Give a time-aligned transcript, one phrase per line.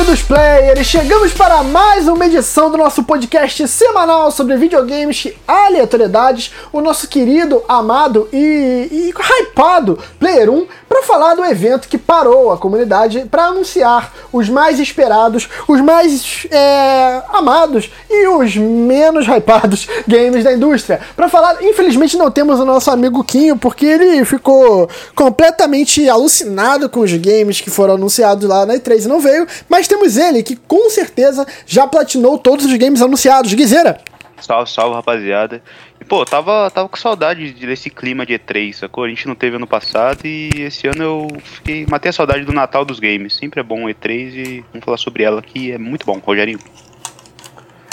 [0.00, 0.86] Queridos players!
[0.86, 6.52] Chegamos para mais uma edição do nosso podcast semanal sobre videogames e aleatoriedades.
[6.72, 12.50] O nosso querido, amado e, e hypado Player 1 para falar do evento que parou
[12.50, 19.86] a comunidade para anunciar os mais esperados, os mais é, amados e os menos hypados
[20.04, 21.00] games da indústria.
[21.14, 26.98] Para falar, infelizmente não temos o nosso amigo Quinho porque ele ficou completamente alucinado com
[27.00, 30.56] os games que foram anunciados lá na E3 e não veio, mas temos ele que
[30.56, 33.54] com certeza já platinou todos os games anunciados.
[33.54, 34.00] Guizeira!
[34.40, 35.62] Salve, salve, rapaziada.
[36.08, 39.04] Pô, tava, tava com saudade desse clima de E3, sacou?
[39.04, 42.52] A gente não teve ano passado e esse ano eu fiquei, matei a saudade do
[42.52, 43.36] Natal dos games.
[43.36, 46.58] Sempre é bom E3 e vamos falar sobre ela que é muito bom, Rogerinho.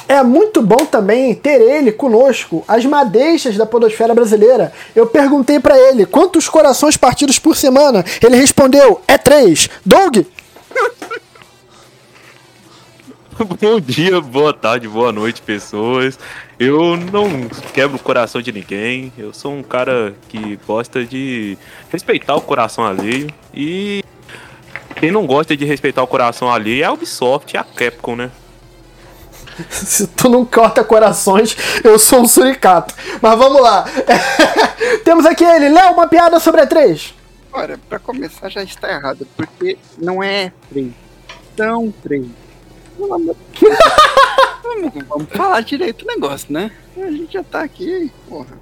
[0.08, 4.72] É muito bom também ter ele conosco, as madeixas da podosfera brasileira.
[4.96, 8.06] Eu perguntei para ele quantos corações partidos por semana.
[8.24, 9.70] Ele respondeu: é três.
[9.86, 10.20] Doug?
[13.62, 16.18] Bom dia, boa tarde, boa noite, pessoas.
[16.58, 19.14] Eu não quebro o coração de ninguém.
[19.16, 21.56] Eu sou um cara que gosta de
[21.92, 23.30] respeitar o coração alheio.
[23.54, 24.04] E
[24.96, 28.32] quem não gosta de respeitar o coração alheio é a Ubisoft e a Capcom, né?
[29.70, 32.96] Se tu não corta corações, eu sou um suricato.
[33.22, 33.86] Mas vamos lá.
[35.06, 37.14] Temos aqui ele, Léo, uma piada sobre a 3.
[37.54, 40.92] Olha, pra começar já está errado, porque não é 3.
[41.56, 42.47] São 3.
[45.08, 46.72] vamos, falar direito o negócio, né?
[46.98, 48.58] A gente já tá aqui, porra.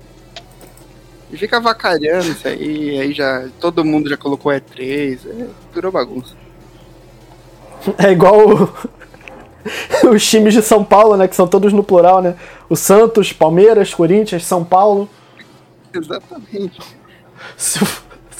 [1.31, 3.47] E fica avacalhando isso aí, aí já.
[3.59, 6.35] Todo mundo já colocou E3, é, virou bagunça.
[7.99, 11.27] É igual o- os times de São Paulo, né?
[11.27, 12.35] Que são todos no plural, né?
[12.67, 15.07] O Santos, Palmeiras, Corinthians, São Paulo.
[15.93, 16.79] Exatamente.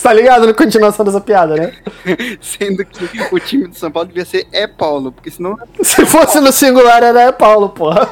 [0.05, 1.73] Tá ligado na continuação dessa piada, né?
[2.39, 6.39] Sendo que o time do São Paulo devia ser é Paulo, porque senão Se fosse
[6.39, 8.07] no singular, era é Paulo, porra.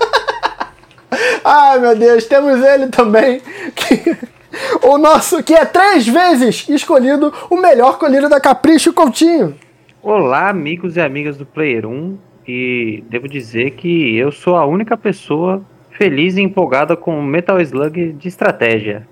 [1.45, 3.43] Ai, meu Deus, temos ele também.
[3.75, 4.17] Que...
[4.81, 9.55] O nosso, que é três vezes escolhido o melhor colírio da Capricho Coutinho.
[10.01, 12.17] Olá, amigos e amigas do Player 1.
[12.47, 18.13] E devo dizer que eu sou a única pessoa feliz e empolgada com Metal Slug
[18.13, 19.07] de estratégia.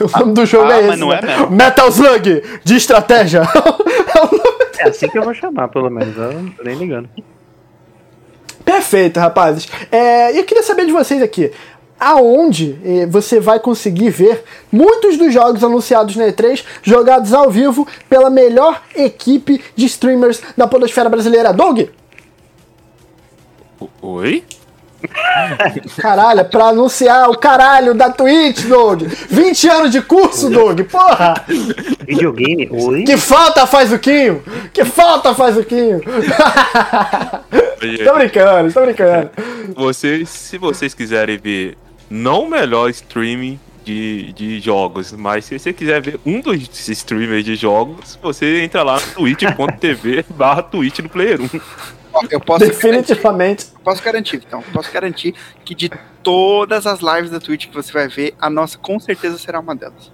[0.00, 0.88] O nome do jogo ah, é esse.
[0.88, 1.38] mas não é né?
[1.38, 1.50] mesmo.
[1.50, 3.42] Metal Slug de estratégia.
[4.78, 6.16] É assim que eu vou chamar, pelo menos.
[6.16, 7.08] Eu não tô nem ligando.
[8.64, 9.68] Perfeito, rapazes.
[9.92, 11.52] É, e eu queria saber de vocês aqui.
[12.00, 14.42] Aonde eh, você vai conseguir ver
[14.72, 20.66] muitos dos jogos anunciados na E3 jogados ao vivo pela melhor equipe de streamers da
[20.66, 21.52] podosfera brasileira?
[21.52, 21.82] Doug?
[24.00, 24.44] Oi?
[25.98, 29.02] Caralho, é pra anunciar o caralho da Twitch, Doug.
[29.02, 30.80] 20 anos de curso, Doug.
[30.82, 31.34] Porra!
[32.06, 32.68] Videogame?
[32.70, 33.04] Oi?
[33.04, 34.42] Que falta faz o Quinho?
[34.72, 36.00] Que falta faz o Quinho?
[38.04, 39.30] tô brincando, tô brincando.
[39.74, 41.76] Vocês, se vocês quiserem ver
[42.10, 47.44] não o melhor streaming de, de jogos, mas se você quiser ver um dos streamers
[47.44, 51.48] de jogos, você entra lá no twitch.tv barra twitch no Player 1.
[52.30, 53.66] Eu posso garantir, Definitivamente.
[53.82, 55.34] posso garantir, então, posso garantir
[55.64, 55.90] que de
[56.22, 59.74] todas as lives da Twitch que você vai ver, a nossa com certeza será uma
[59.74, 60.10] delas.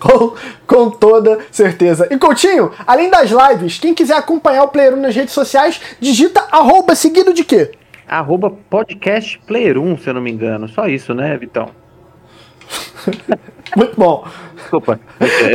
[0.00, 0.34] Com,
[0.66, 2.08] com toda certeza.
[2.10, 6.46] E Coutinho, além das lives, quem quiser acompanhar o Player 1 nas redes sociais, digita
[6.50, 7.72] arroba seguido de quê?
[8.06, 10.68] Arroba podcast Player 1, se eu não me engano.
[10.68, 11.70] Só isso, né, Vitão?
[13.76, 14.24] Muito bom.
[14.56, 14.98] Desculpa.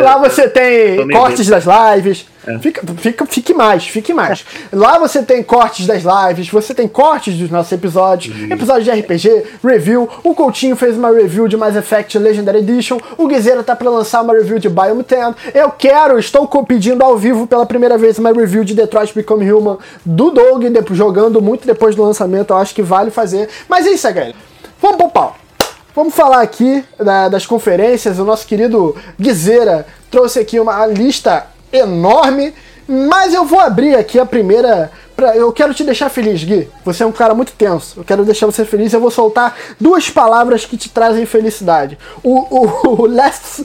[0.02, 2.26] Lá você tem cortes das lives.
[2.46, 2.60] É.
[2.60, 4.44] Fica, fica, fique mais, fique mais.
[4.72, 9.44] Lá você tem cortes das lives, você tem cortes dos nossos episódios, episódios de RPG,
[9.64, 10.10] review.
[10.24, 12.98] O Coutinho fez uma review de Mass Effect Legendary Edition.
[13.18, 15.36] O Guizeira tá pra lançar uma review de Biomutant.
[15.54, 19.78] Eu quero, estou pedindo ao vivo pela primeira vez uma review de Detroit Become Human
[20.06, 22.52] do Doug, depois- jogando muito depois do lançamento.
[22.52, 23.48] Eu acho que vale fazer.
[23.70, 24.36] Mas é isso aí, galera.
[24.82, 25.38] Vamos pro pau.
[25.96, 28.18] Vamos falar aqui da- das conferências.
[28.20, 32.54] O nosso querido Guizeira trouxe aqui uma lista enorme,
[32.88, 34.92] mas eu vou abrir aqui a primeira.
[35.16, 36.68] Pra, eu quero te deixar feliz, Gui.
[36.84, 38.00] Você é um cara muito tenso.
[38.00, 38.92] Eu quero deixar você feliz.
[38.92, 41.98] Eu vou soltar duas palavras que te trazem felicidade.
[42.24, 43.64] O, o, o Last.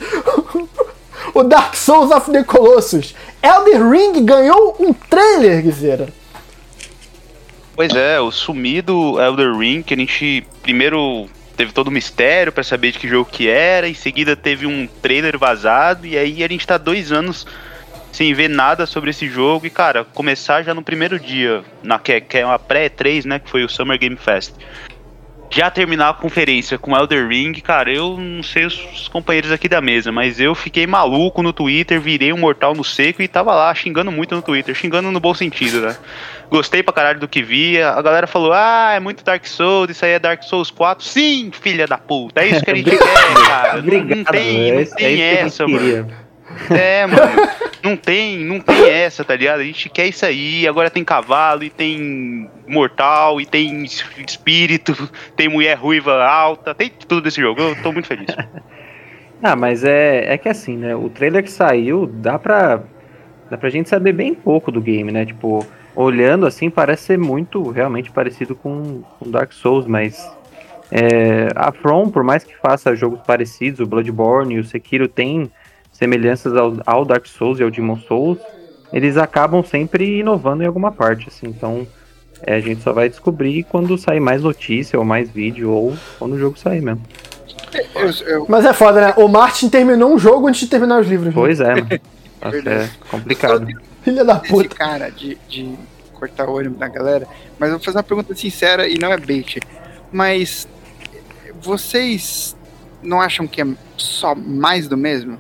[1.35, 3.15] O Dark Souls of the Colossus.
[3.43, 6.09] Elden Ring ganhou um trailer, Guizeira.
[7.75, 11.27] Pois é, o sumido Elder Ring, que a gente primeiro
[11.59, 14.87] teve todo o mistério pra saber de que jogo que era, em seguida teve um
[14.87, 17.45] trailer vazado, e aí a gente tá dois anos
[18.13, 22.21] sem ver nada sobre esse jogo, e cara, começar já no primeiro dia, na, que,
[22.21, 24.55] que é uma pré-3, né, que foi o Summer Game Fest.
[25.51, 29.81] já terminar a conferência com Elder Ring, cara, eu não sei os companheiros aqui da
[29.81, 33.75] mesa, mas eu fiquei maluco no Twitter, virei um mortal no seco e tava lá
[33.75, 35.97] xingando muito no Twitter, xingando no bom sentido, né?
[36.51, 37.91] Gostei pra caralho do que via.
[37.91, 41.05] A galera falou: ah, é muito Dark Souls, isso aí é Dark Souls 4.
[41.05, 42.99] Sim, filha da puta, é isso que a gente quer,
[43.47, 43.73] cara.
[43.75, 46.09] Não, Obrigado, não tem, não é é tem que a gente essa, mano.
[46.71, 47.49] É, mano.
[47.85, 49.61] Não tem, não tem essa, tá ligado?
[49.61, 50.67] A gente quer isso aí.
[50.67, 56.89] Agora tem cavalo, e tem mortal, e tem es- espírito, tem mulher ruiva alta, tem
[56.91, 57.61] tudo desse jogo.
[57.61, 58.27] Eu tô muito feliz.
[59.41, 60.97] Ah, mas é, é que assim, né?
[60.97, 62.81] O trailer que saiu, dá pra,
[63.49, 65.25] dá pra gente saber bem pouco do game, né?
[65.25, 65.65] Tipo,
[65.99, 70.31] olhando assim, parece ser muito realmente parecido com, com Dark Souls, mas
[70.93, 75.51] é, a From, por mais que faça jogos parecidos, o Bloodborne e o Sekiro tem
[75.91, 78.39] semelhanças ao, ao Dark Souls e ao Demon Souls,
[78.93, 81.85] eles acabam sempre inovando em alguma parte, assim, então
[82.47, 86.35] é, a gente só vai descobrir quando sair mais notícia ou mais vídeo ou quando
[86.35, 87.03] o jogo sair mesmo.
[87.97, 89.15] Eu, eu, Mas é foda, né?
[89.17, 91.29] O Martin terminou um jogo antes de terminar os livros.
[91.29, 91.35] né?
[91.35, 91.89] Pois é, mano.
[92.41, 92.99] Nossa, é verdade.
[93.11, 93.67] complicado.
[94.11, 94.75] Filha da esse puta.
[94.75, 95.75] cara de, de
[96.15, 97.27] cortar o olho da galera,
[97.59, 99.61] mas eu vou fazer uma pergunta sincera e não é bait.
[100.11, 100.67] Mas
[101.61, 102.57] vocês
[103.03, 103.67] não acham que é
[103.97, 105.39] só mais do mesmo?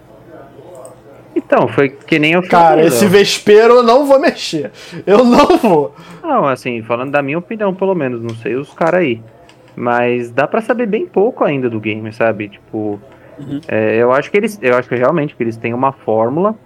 [1.34, 3.08] Então, foi que nem eu Cara, falei, esse ó.
[3.08, 4.72] vespeiro eu não vou mexer.
[5.06, 5.94] Eu não vou.
[6.22, 9.22] Não, assim, falando da minha opinião, pelo menos, não sei os caras aí.
[9.76, 12.48] Mas dá pra saber bem pouco ainda do game, sabe?
[12.48, 13.00] Tipo,
[13.38, 13.60] Uhum.
[13.68, 16.56] é, eu acho que eles, eu acho que realmente que eles têm uma fórmula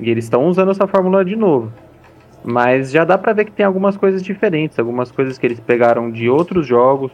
[0.00, 1.72] e eles estão usando essa fórmula de novo.
[2.42, 6.10] Mas já dá pra ver que tem algumas coisas diferentes, algumas coisas que eles pegaram
[6.10, 7.10] de outros jogos,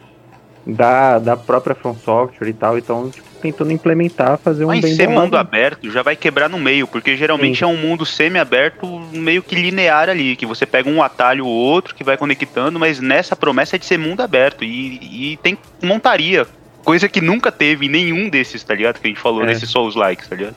[0.67, 4.95] da, da própria From Software e tal, então tipo, tentando implementar, fazer um Mas bem
[4.95, 7.63] ser mundo aberto já vai quebrar no meio, porque geralmente Sim.
[7.63, 11.95] é um mundo semi-aberto, meio que linear ali, que você pega um atalho ou outro
[11.95, 14.63] que vai conectando, mas nessa promessa é de ser mundo aberto.
[14.63, 16.45] E, e tem montaria.
[16.83, 18.99] Coisa que nunca teve em nenhum desses, tá ligado?
[18.99, 19.47] Que a gente falou É.
[19.47, 20.55] nesses Souls likes, tá ligado?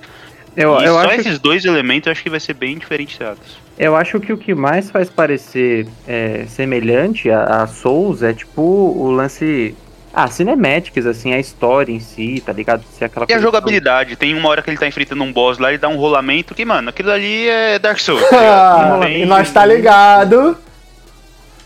[0.62, 3.59] Eu, e eu só acho esses dois elementos eu acho que vai ser bem diferenciados.
[3.79, 8.61] Eu acho que o que mais faz parecer é, semelhante a, a Souls é tipo
[8.62, 9.75] o lance.
[10.12, 12.83] Ah, cinematics, assim, a história em si, tá ligado?
[12.93, 15.69] Se aquela E a jogabilidade, tem uma hora que ele tá enfrentando um boss lá,
[15.69, 18.21] ele dá um rolamento que, mano, aquilo ali é Dark Souls.
[18.29, 20.59] tá tem- e nós tá ligado.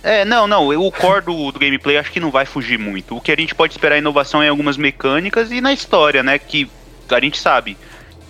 [0.05, 0.69] É, não, não.
[0.69, 3.17] O core do, do gameplay acho que não vai fugir muito.
[3.17, 6.39] O que a gente pode esperar é inovação em algumas mecânicas e na história, né?
[6.39, 6.69] Que
[7.11, 7.79] a gente sabe.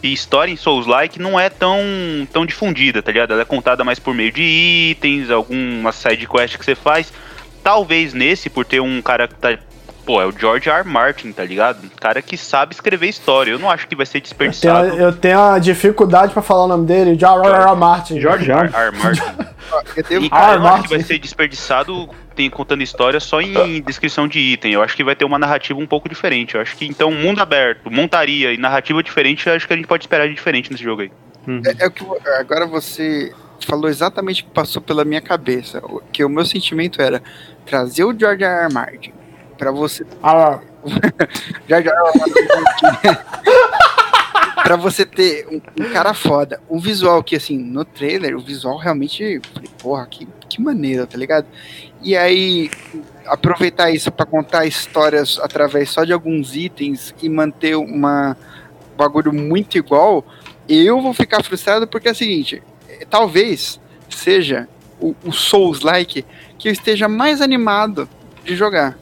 [0.04, 1.80] E história em Souls-like não é tão,
[2.30, 3.32] tão difundida, tá ligado?
[3.32, 7.10] Ela é contada mais por meio de itens, alguma side quest que você faz.
[7.62, 9.58] Talvez nesse, por ter um cara que tá.
[10.04, 10.80] Pô, é o George R.
[10.80, 10.88] R.
[10.88, 11.84] Martin, tá ligado?
[11.84, 13.52] Um cara que sabe escrever história.
[13.52, 14.86] Eu não acho que vai ser Eu tenho, desperdiçado.
[15.00, 17.18] eu tenho uma dificuldade pra falar o nome dele.
[17.18, 17.62] George R.
[17.70, 17.74] R.
[17.76, 18.20] Martin.
[18.20, 18.70] George R.
[18.74, 18.96] R.
[18.98, 19.22] Martin.
[20.10, 24.28] E, cara, eu não acho que vai ser desperdiçado tem, contando história só em descrição
[24.28, 24.72] de item.
[24.72, 26.54] Eu acho que vai ter uma narrativa um pouco diferente.
[26.54, 29.88] Eu acho que, então, mundo aberto, montaria e narrativa diferente, eu acho que a gente
[29.88, 31.10] pode esperar de diferente nesse jogo aí.
[31.48, 31.62] Uhum.
[31.66, 32.04] É, é o que
[32.38, 33.32] agora você
[33.66, 35.78] falou exatamente o que passou pela minha cabeça.
[35.82, 37.20] O- Que o meu sentimento era
[37.66, 38.64] trazer o George R.
[38.66, 38.72] R.
[38.72, 39.12] Martin
[39.54, 40.60] pra você Ah.
[41.68, 41.84] R.
[41.84, 43.18] Martin
[44.62, 48.76] pra você ter um, um cara foda, um visual que assim no trailer o visual
[48.78, 49.40] realmente,
[49.78, 51.46] porra, que que maneiro, tá ligado?
[52.02, 52.70] E aí
[53.26, 58.36] aproveitar isso pra contar histórias através só de alguns itens e manter uma
[58.96, 60.24] bagulho muito igual,
[60.68, 64.68] eu vou ficar frustrado porque é o seguinte, eh, talvez seja
[65.00, 66.24] o, o Souls-like
[66.56, 68.08] que eu esteja mais animado
[68.44, 68.96] de jogar.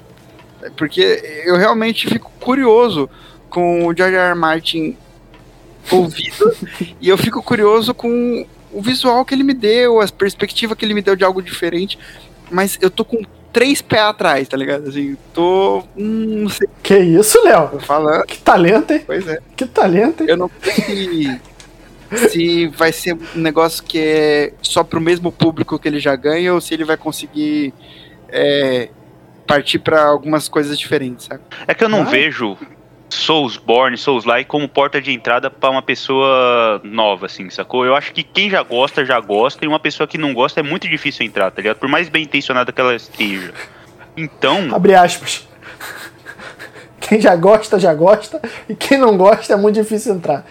[0.77, 3.09] Porque eu realmente fico curioso
[3.49, 4.31] com o George R.
[4.31, 4.35] R.
[4.35, 4.97] Martin
[5.91, 6.57] ouvido
[7.01, 10.95] e eu fico curioso com o visual que ele me deu, a perspectiva que ele
[10.95, 11.99] me deu de algo diferente,
[12.51, 14.89] mas eu tô com três pés atrás, tá ligado?
[14.89, 15.81] Assim, tô.
[15.97, 17.79] Hum, não sei que isso, Léo?
[17.81, 18.25] falando.
[18.25, 19.03] Que talento, hein?
[19.05, 19.39] Pois é.
[19.55, 20.31] Que talento, hein?
[20.31, 21.39] Eu não sei
[22.11, 26.17] se, se vai ser um negócio que é só pro mesmo público que ele já
[26.17, 27.75] ganha ou se ele vai conseguir
[28.31, 28.89] é,
[29.47, 31.43] partir pra algumas coisas diferentes, sabe?
[31.67, 32.13] É que eu não Vai.
[32.13, 32.57] vejo
[33.11, 37.85] Soulsborne, Souls-like como porta de entrada pra uma pessoa nova, assim, sacou?
[37.85, 40.63] Eu acho que quem já gosta, já gosta, e uma pessoa que não gosta é
[40.63, 41.77] muito difícil entrar, tá ligado?
[41.77, 43.53] Por mais bem intencionada que ela esteja.
[44.17, 45.47] Então, Abre aspas.
[47.01, 48.41] Quem já gosta, já gosta.
[48.69, 50.47] E quem não gosta, é muito difícil entrar.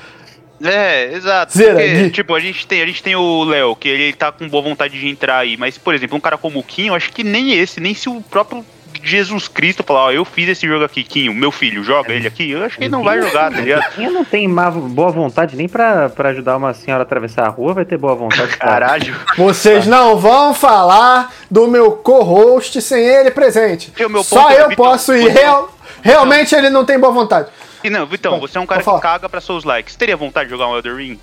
[0.64, 1.58] É, exato.
[1.58, 4.48] Zera, porque, tipo, a gente tem, a gente tem o Léo, que ele tá com
[4.48, 7.12] boa vontade de entrar aí, mas, por exemplo, um cara como o Kim, eu acho
[7.12, 8.64] que nem esse, nem se o próprio
[9.04, 12.52] Jesus Cristo falar, ó, eu fiz esse jogo aqui, Kim, meu filho, joga ele aqui,
[12.52, 13.92] eu acho que ele não vai jogar, tá ligado?
[13.96, 17.50] Quem não tem má- boa vontade nem pra, pra ajudar uma senhora a atravessar a
[17.50, 18.68] rua, vai ter boa vontade pra...
[18.68, 19.16] Caralho.
[19.38, 23.92] Vocês não vão falar do meu co-host sem ele presente.
[24.00, 25.76] E o meu Só é, eu Vitor, posso ir real.
[26.02, 27.50] Realmente ele não tem boa vontade.
[27.84, 29.96] E não, Vitão, você é um cara que caga pra seus likes.
[29.96, 31.20] Teria vontade de jogar um Elder Ring?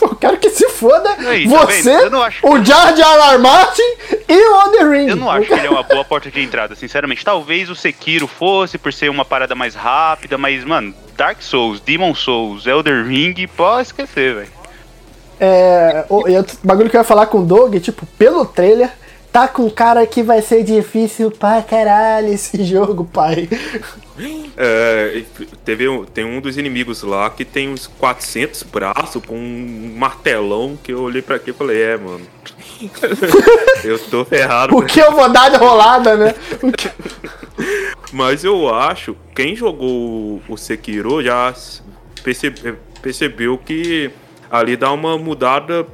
[0.10, 3.38] Eu quero que se foda Aí, tá você, acho- o Jar Jar R.
[3.38, 3.82] Martin
[4.28, 5.08] e o Elden Ring.
[5.08, 7.24] Eu não acho que ele é uma boa porta de entrada, sinceramente.
[7.24, 12.14] Talvez o Sekiro fosse, por ser uma parada mais rápida, mas, mano, Dark Souls, Demon
[12.14, 14.60] Souls, Elder Ring, pode esquecer, velho.
[15.38, 16.22] É, o,
[16.62, 18.90] bagulho que eu ia falar com o Doug, tipo, pelo trailer,
[19.32, 23.48] tá com cara que vai ser difícil pra caralho esse jogo, pai.
[24.56, 25.22] É,
[25.64, 30.78] teve, um- tem um dos inimigos lá que tem uns 400 braços com um martelão
[30.82, 32.26] que eu olhei pra aqui e falei, é, mano.
[33.84, 34.76] eu tô ferrado.
[34.76, 36.34] O que eu vou dar de rolada, né?
[36.76, 36.90] Que-
[38.12, 41.54] Mas eu acho, quem jogou o Sekiro já
[42.22, 44.10] percebe- percebeu que
[44.50, 45.86] ali dá uma mudada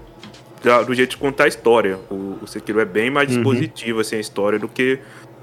[0.62, 1.98] da- do jeito de contar a história.
[2.10, 4.98] O, o Sekiro é bem mais dispositivo assim, a história do que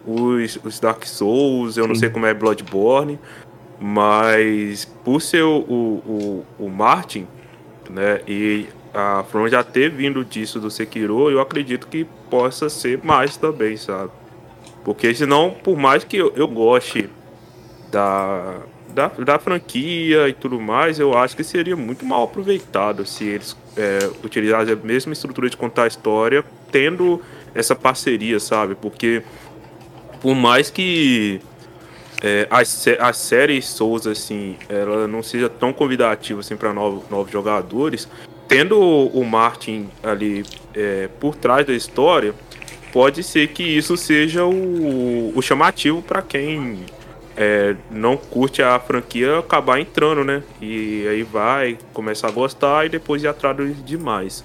[0.06, 3.20] os, os Dark Souls, eu não sei como é Bloodborne,
[3.80, 7.28] mas por ser o, o, o, o Martin,
[7.90, 13.00] né, e a From já ter vindo disso do Sekiro, eu acredito que possa ser
[13.04, 14.12] mais também, sabe?
[14.84, 17.10] Porque senão, por mais que eu, eu goste
[17.92, 18.58] da,
[18.94, 23.58] da, da franquia e tudo mais, eu acho que seria muito mal aproveitado se eles
[23.76, 27.22] é, utilizassem a mesma estrutura de contar a história, tendo
[27.56, 28.76] essa parceria, sabe?
[28.76, 29.24] Porque
[30.22, 31.42] por mais que
[32.22, 37.10] é, as, sé- as séries Souls, assim, ela não seja tão convidativa assim, para novos,
[37.10, 38.08] novos jogadores,
[38.48, 42.34] tendo o, o Martin ali é, por trás da história,
[42.94, 46.86] pode ser que isso seja o, o chamativo para quem
[47.36, 50.44] é, não curte a franquia acabar entrando, né?
[50.62, 54.44] E aí vai começar a gostar e depois ir atrás demais.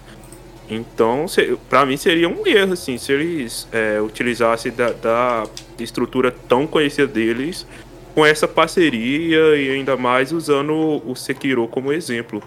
[0.70, 1.24] Então,
[1.68, 5.46] pra mim seria um erro, assim, se eles é, utilizassem da, da
[5.78, 7.66] estrutura tão conhecida deles
[8.14, 12.42] com essa parceria e ainda mais usando o Sekiro como exemplo,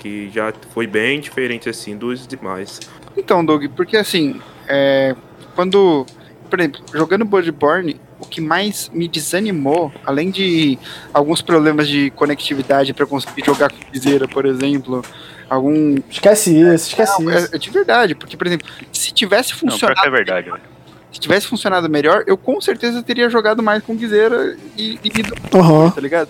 [0.00, 2.80] que já foi bem diferente, assim, dos demais.
[3.16, 5.14] Então, Doug, porque assim, é,
[5.54, 6.06] quando,
[6.48, 10.78] por exemplo, jogando Bloodborne, o que mais me desanimou, além de
[11.12, 15.02] alguns problemas de conectividade para conseguir jogar com viseira, por exemplo,
[15.48, 17.48] algum Esquece isso, esquece Não, isso.
[17.52, 20.62] é, é de verdade, porque por exemplo, se tivesse Não, que funcionado, é verdade, velho.
[21.10, 25.34] se tivesse funcionado melhor, eu com certeza teria jogado mais com viseira e, e ido
[25.54, 25.90] Aham.
[25.90, 26.28] tá ligado?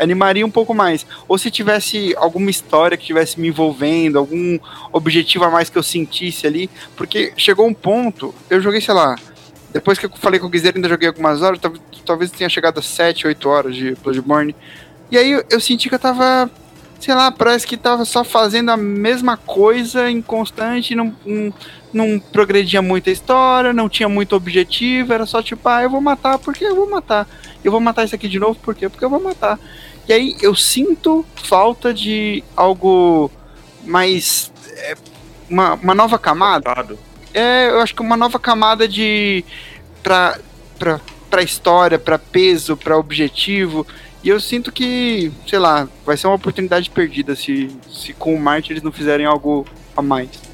[0.00, 1.04] Animaria um pouco mais.
[1.26, 4.56] Ou se tivesse alguma história que tivesse me envolvendo, algum
[4.92, 9.16] objetivo a mais que eu sentisse ali, porque chegou um ponto, eu joguei, sei lá,
[9.78, 11.72] depois que eu falei com o Guizeiro, ainda joguei algumas horas, tal-
[12.04, 14.54] talvez tenha chegado a 7, 8 horas de Bloodborne.
[15.10, 16.50] E aí eu, senti que eu tava,
[17.00, 21.54] sei lá, parece que tava só fazendo a mesma coisa inconstante, não, não,
[21.92, 26.00] não progredia muito a história, não tinha muito objetivo, era só tipo, ah, eu vou
[26.00, 27.26] matar porque eu vou matar.
[27.64, 28.88] Eu vou matar isso aqui de novo, por quê?
[28.88, 29.58] Porque eu vou matar.
[30.08, 33.30] E aí eu sinto falta de algo
[33.84, 34.50] mais.
[34.76, 34.94] é,
[35.48, 36.70] uma, uma nova camada.
[37.34, 39.44] É, eu acho que uma nova camada de.
[40.02, 40.38] pra,
[40.78, 43.86] pra, pra história, pra peso, pra objetivo.
[44.22, 48.40] E eu sinto que, sei lá, vai ser uma oportunidade perdida se, se com o
[48.40, 49.66] Marte eles não fizerem algo
[49.96, 50.47] a mais.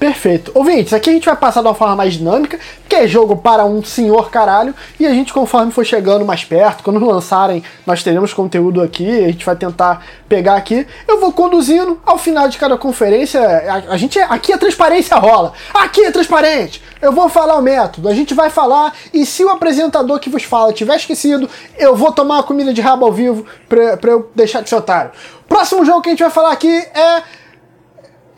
[0.00, 0.50] Perfeito.
[0.54, 3.66] Ouvintes, aqui a gente vai passar de uma forma mais dinâmica, que é jogo para
[3.66, 8.32] um senhor caralho, e a gente, conforme for chegando mais perto, quando lançarem, nós teremos
[8.32, 10.86] conteúdo aqui, a gente vai tentar pegar aqui.
[11.06, 15.14] Eu vou conduzindo, ao final de cada conferência, a, a gente é- aqui a transparência
[15.18, 15.52] rola.
[15.74, 16.82] Aqui é transparente.
[17.02, 20.44] Eu vou falar o método, a gente vai falar, e se o apresentador que vos
[20.44, 21.46] fala tiver esquecido,
[21.78, 24.76] eu vou tomar uma comida de rabo ao vivo pra, pra eu deixar de ser
[24.76, 25.10] otário.
[25.46, 27.22] Próximo jogo que a gente vai falar aqui é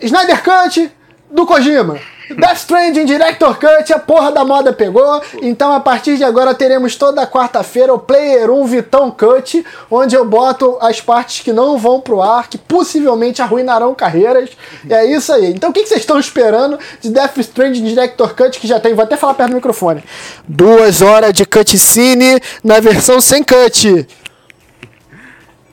[0.01, 0.91] Snyder Cut
[1.33, 1.99] do Kojima.
[2.31, 5.21] Death Stranding Director Cut, a porra da moda pegou.
[5.43, 10.25] Então a partir de agora teremos toda quarta-feira o Player 1 Vitão Cut, onde eu
[10.25, 14.51] boto as partes que não vão pro ar, que possivelmente arruinarão carreiras.
[14.89, 15.47] E é isso aí.
[15.47, 19.05] Então o que vocês estão esperando de Death Stranding Director Cut, que já tem, vou
[19.05, 20.03] até falar perto do microfone.
[20.47, 24.07] Duas horas de cutscene na versão sem cut.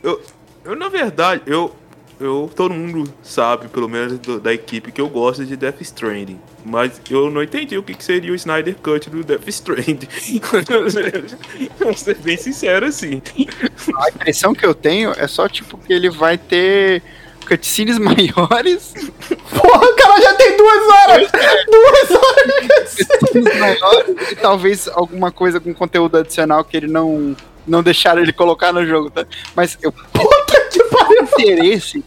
[0.01, 0.21] Eu,
[0.65, 1.73] eu, na verdade, eu,
[2.19, 2.49] eu.
[2.55, 6.39] Todo mundo sabe, pelo menos do- da equipe, que eu gosto de Death Stranding.
[6.65, 10.07] Mas eu não entendi o que, que seria o Snyder Cut do Death Stranding.
[11.79, 13.21] Vou ser bem sincero assim.
[13.97, 17.01] A impressão que eu tenho é só tipo que ele vai ter
[17.47, 18.93] cutscenes maiores,
[19.49, 21.31] Porra, o cara já tem duas horas!
[21.69, 23.19] Duas horas de cutscene.
[23.19, 27.35] cutscenes maiores e talvez alguma coisa com conteúdo adicional que ele não
[27.69, 29.25] não deixaram ele colocar no jogo, tá?
[29.55, 31.23] Mas eu Puta que pariu!
[31.23, 32.03] interesse.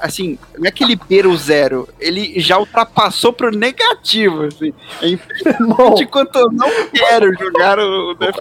[0.00, 4.72] assim, não é que ele beira o zero, ele já ultrapassou pro negativo, assim.
[5.00, 8.38] É impressionante quanto eu não quero jogar o Death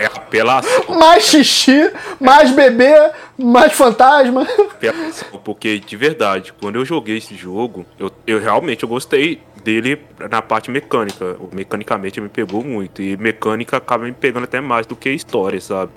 [0.00, 2.92] É apelação, mais xixi, mais bebê,
[3.38, 4.42] mais fantasma.
[4.42, 10.00] apelação, porque de verdade, quando eu joguei esse jogo, eu, eu realmente eu gostei dele
[10.30, 11.36] na parte mecânica.
[11.52, 13.02] Mecanicamente me pegou muito.
[13.02, 15.90] E mecânica acaba me pegando até mais do que história, sabe?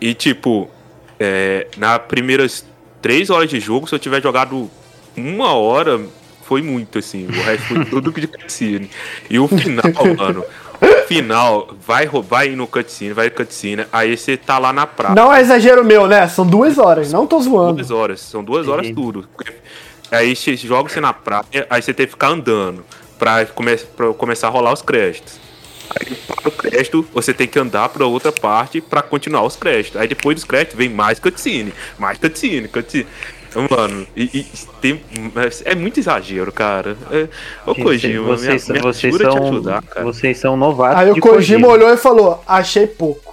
[0.00, 0.70] E tipo,
[1.18, 2.64] é, nas primeiras
[3.02, 4.70] três horas de jogo, se eu tiver jogado
[5.16, 6.00] uma hora,
[6.44, 7.26] foi muito, assim.
[7.26, 8.88] O resto foi tudo de cutscene.
[9.28, 9.82] E o final,
[10.16, 10.44] mano.
[10.80, 15.14] O final, vai roubar ir no cutscene, vai cutscene, aí você tá lá na praia.
[15.14, 16.26] Não é exagero meu, né?
[16.28, 17.76] São duas horas, não tô zoando.
[17.76, 19.26] Duas horas, são duas horas tudo.
[20.10, 22.84] Aí você joga você na praia, aí você tem que ficar andando
[23.18, 25.40] pra, come pra começar a rolar os créditos.
[25.90, 30.00] Aí para o crédito, você tem que andar pra outra parte pra continuar os créditos.
[30.00, 33.06] Aí depois dos créditos vem mais cutscene, mais cutscene, cutscene.
[33.54, 34.46] Então, Mano, e, e
[34.80, 35.00] tem,
[35.64, 36.96] é muito exagero, cara.
[37.10, 37.28] É,
[37.64, 40.04] ô Gente, Kojima, vocês, me, me vocês são, ajudar, cara.
[40.04, 43.23] vocês são novatos Aí o de Kojima olhou e falou: achei pouco.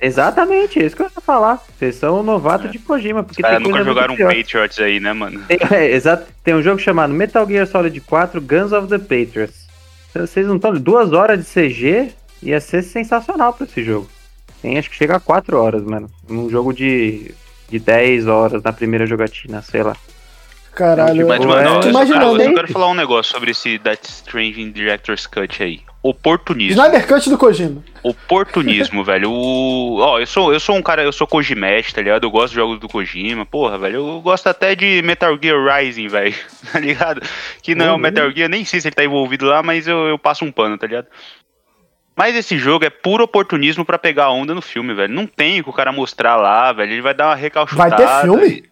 [0.00, 1.62] Exatamente, é isso que eu ia falar.
[1.78, 4.16] Vocês são novatos de Kojima, porque Os caras tem nunca jogaram um.
[4.16, 5.42] Patriots aí, né, mano?
[5.46, 6.26] Tem, é, exato.
[6.42, 9.68] Tem um jogo chamado Metal Gear Solid 4 Guns of the Patriots.
[10.14, 10.72] Vocês não estão.
[10.72, 14.08] Duas horas de CG ia ser sensacional pra esse jogo.
[14.62, 16.10] Tem, acho que chega a 4 horas, mano.
[16.28, 17.34] Num jogo de,
[17.68, 19.96] de 10 horas na primeira jogatina, sei lá.
[20.80, 21.28] Caralho.
[21.28, 24.70] Mas, mano, eu, só- imaginando, cara, eu quero falar um negócio sobre esse Death Stranding
[24.72, 25.80] Director's Cut aí.
[26.02, 26.80] Oportunismo.
[26.82, 27.84] Snyder Cut do Kojima.
[28.02, 29.30] Oportunismo, velho.
[29.30, 29.98] O...
[30.00, 32.24] Ó, eu sou, eu sou um cara, eu sou Kojimesh, tá ligado?
[32.24, 33.96] Eu gosto de jogos do Kojima, porra, velho.
[33.96, 36.34] Eu gosto até de Metal Gear Rising, velho.
[36.72, 37.20] Tá ligado?
[37.62, 37.98] Que não é o Uhum.
[37.98, 40.78] Metal Gear, nem sei se ele tá envolvido lá, mas eu, eu passo um pano,
[40.78, 41.06] tá ligado?
[42.16, 45.12] Mas esse jogo é puro oportunismo pra pegar a onda no filme, velho.
[45.12, 46.92] Não tem o que o cara mostrar lá, velho.
[46.92, 47.96] Ele vai dar uma recalchutada.
[47.96, 48.64] Vai ter filme?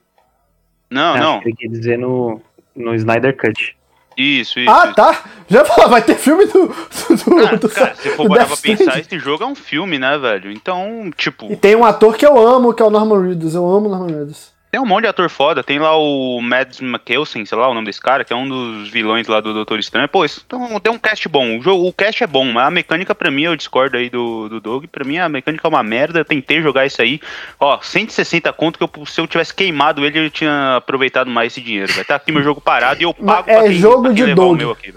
[0.91, 1.41] Não, Acho não.
[1.41, 2.41] Tem que dizer no,
[2.75, 3.77] no Snyder Cut.
[4.17, 4.69] Isso, isso.
[4.71, 4.95] Ah, isso.
[4.97, 5.25] tá.
[5.49, 6.67] Já ia falar, vai ter filme do.
[6.69, 10.19] do, Ah, do- cara, se for parar pra pensar, esse jogo é um filme, né,
[10.19, 10.51] velho?
[10.51, 13.55] Então, tipo, E tem um ator que eu amo, que é o Norman Reedus.
[13.55, 14.53] Eu amo o Norman Reedus.
[14.71, 15.63] Tem um monte de ator foda.
[15.63, 18.89] Tem lá o Mads Mikkelsen, sei lá o nome desse cara, que é um dos
[18.89, 20.09] vilões lá do Doutor Estranho.
[20.09, 21.59] Pô, isso, então, tem um cast bom.
[21.59, 24.49] O, jogo, o cast é bom, mas a mecânica pra mim, eu discordo aí do,
[24.49, 24.85] do Doug.
[24.87, 26.21] Pra mim, a mecânica é uma merda.
[26.21, 27.21] Eu tentei jogar isso aí.
[27.59, 31.61] Ó, 160 conto que eu- se eu tivesse queimado ele, eu tinha aproveitado mais esse
[31.61, 31.93] dinheiro.
[31.93, 34.13] Vai tá aqui meu jogo parado e eu Mas pago é pra quem, jogo pra
[34.13, 34.59] de Doug.
[34.59, 34.93] meu aqui.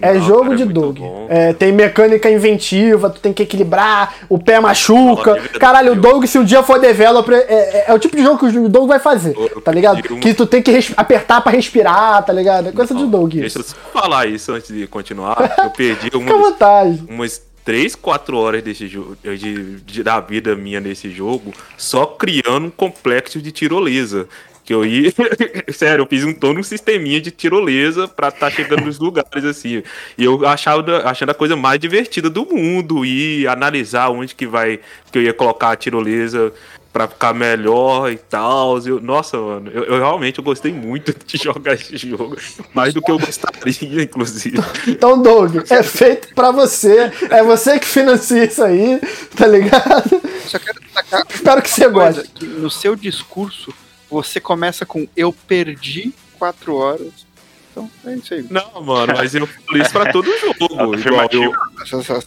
[0.00, 0.98] É Não, jogo cara, de muito Doug.
[1.28, 5.36] É, tem mecânica inventiva, tu tem que equilibrar, o pé machuca.
[5.58, 8.38] Caralho, o Doug, se um dia for developer, é, é- é o tipo de jogo
[8.38, 9.34] que o Doug vai fazer,
[9.64, 10.00] tá ligado?
[10.20, 12.68] Que tu tem que apertar pra respirar, tá ligado?
[12.68, 15.36] É coisa de Doug Deixa eu só falar isso antes de continuar.
[15.64, 21.10] Eu perdi umas, umas 3, 4 horas desse jogo, de, de- da vida minha nesse
[21.10, 24.26] jogo, só criando um complexo de tirolesa.
[24.68, 25.10] Que eu ia.
[25.72, 29.82] Sério, eu fiz um todo um sisteminha de tirolesa pra estar chegando nos lugares assim.
[30.18, 33.02] E eu achava achando a coisa mais divertida do mundo.
[33.02, 34.78] E analisar onde que vai.
[35.10, 36.52] Que eu ia colocar a tirolesa
[36.92, 38.76] pra ficar melhor e tal.
[38.86, 42.36] Eu- Nossa, mano, eu, eu realmente eu gostei muito de jogar esse jogo.
[42.74, 44.58] Mais do que eu gostaria, inclusive.
[44.86, 47.10] Então, Doug, é feito pra você.
[47.30, 49.00] É você que financia isso aí,
[49.34, 50.20] tá ligado?
[50.44, 52.28] Só quero destacar Espero que você goste.
[52.34, 53.72] que no seu discurso
[54.10, 57.26] você começa com eu perdi quatro horas.
[57.70, 58.46] Então é isso aí.
[58.50, 60.94] Não, mano, mas eu falo isso pra todo jogo.
[60.98, 61.52] Igual eu,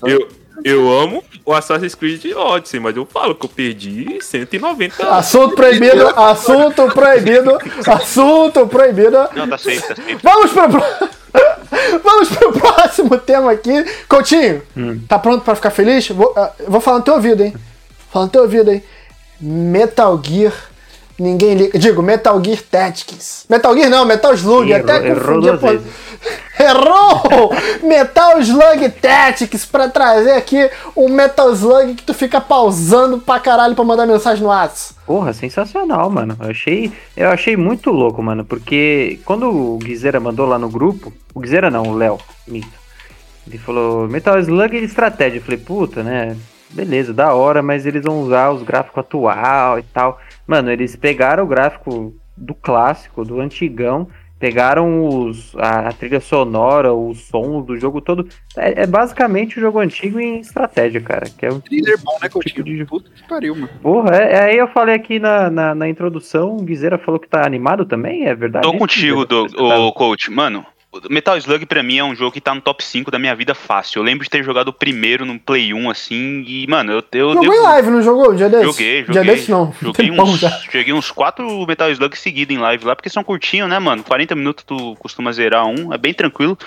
[0.08, 0.28] eu,
[0.64, 6.08] eu amo o Assassin's Creed Odyssey, mas eu falo que eu perdi 190 Assunto proibido,
[6.20, 9.18] assunto proibido, assunto proibido.
[9.36, 10.18] Não, tá safe, tá safe.
[10.22, 11.10] Vamos pro, pro-
[12.04, 13.84] Vamos pro próximo tema aqui.
[14.08, 14.62] Coutinho,
[15.08, 16.08] tá pronto pra ficar feliz?
[16.10, 17.54] Vou, ah, vou falar no teu ouvido, hein?
[18.12, 18.84] Falar no teu ouvido, hein?
[19.40, 20.54] Metal Gear.
[21.22, 21.78] Ninguém liga.
[21.78, 23.46] Digo, Metal Gear Tactics.
[23.50, 24.72] Metal Gear não, Metal Slug.
[24.72, 25.72] Errou- até errou confundi porra.
[25.74, 25.88] vezes.
[26.60, 27.52] Errou!
[27.84, 33.76] Metal Slug Tactics pra trazer aqui um Metal Slug que tu fica pausando pra caralho
[33.76, 35.00] pra mandar mensagem no WhatsApp.
[35.06, 36.36] Porra, sensacional, mano.
[36.40, 41.12] Eu achei, eu achei muito louco, mano, porque quando o Guizeira mandou lá no grupo,
[41.34, 42.80] o Guizeira não, o Léo, minto.
[43.48, 45.40] Ele falou Metal Slug e estratégia.
[45.40, 46.38] Eu falei, puta, né?
[46.70, 50.20] Beleza, da hora, mas eles vão usar os gráficos atual e tal.
[50.48, 54.08] Mano, eles pegaram o gráfico do clássico, do antigão,
[54.42, 58.28] pegaram os, a, a trilha sonora, os sons do jogo todo.
[58.58, 61.28] É, é basicamente o jogo antigo em estratégia, cara.
[61.30, 62.64] Que é um Thriller bom, né, tipo Coutinho?
[62.64, 63.70] de Puta que pariu, mano.
[63.82, 67.30] Porra, é, é aí eu falei aqui na, na, na introdução, o Guizeira falou que
[67.30, 68.64] tá animado também, é verdade?
[68.64, 70.32] Tô isso, contigo, do, ô, coach.
[70.32, 70.66] Mano,
[71.10, 73.56] Metal Slug pra mim é um jogo que tá no top 5 da minha vida
[73.56, 74.00] fácil.
[74.00, 77.04] Eu lembro de ter jogado o 1 no Play 1, assim, e, mano, eu.
[77.14, 78.32] eu Jogou devo- em live, não jogou?
[78.32, 78.64] Um dia desse?
[78.66, 79.36] Joguei, Dia joguei.
[79.36, 79.74] desse não.
[79.82, 80.50] Joguei uns, já.
[80.70, 84.04] joguei uns 4 Metal Slug seguidos em live lá, porque são curtinhos, né, mano?
[84.04, 86.58] 40 minutos tu costuma zerar um, é bem tranquilo.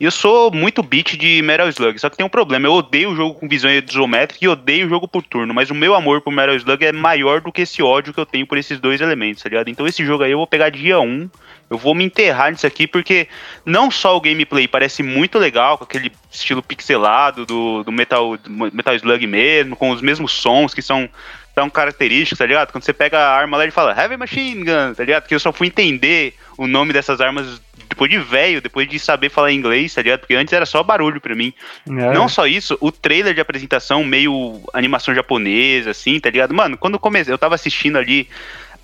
[0.00, 3.10] E eu sou muito beat de Metal Slug, só que tem um problema, eu odeio
[3.10, 6.22] o jogo com visão isométrica e odeio o jogo por turno, mas o meu amor
[6.22, 9.00] por Metal Slug é maior do que esse ódio que eu tenho por esses dois
[9.02, 9.68] elementos, tá ligado?
[9.68, 11.28] Então esse jogo aí eu vou pegar dia 1,
[11.70, 13.28] eu vou me enterrar nisso aqui, porque
[13.64, 18.50] não só o gameplay parece muito legal, com aquele estilo pixelado do, do Metal, do
[18.50, 21.08] Metal Slug mesmo, com os mesmos sons que são
[21.54, 22.72] tão característicos, tá ligado?
[22.72, 25.26] Quando você pega a arma lá e fala Heavy Machine Gun, tá ligado?
[25.26, 29.28] Que eu só fui entender o nome dessas armas depois de velho, depois de saber
[29.28, 30.20] falar inglês, tá ligado?
[30.20, 31.52] Porque antes era só barulho pra mim.
[31.88, 32.12] É.
[32.12, 36.52] Não só isso, o trailer de apresentação meio animação japonesa, assim, tá ligado?
[36.52, 38.28] Mano, quando eu comecei, eu tava assistindo ali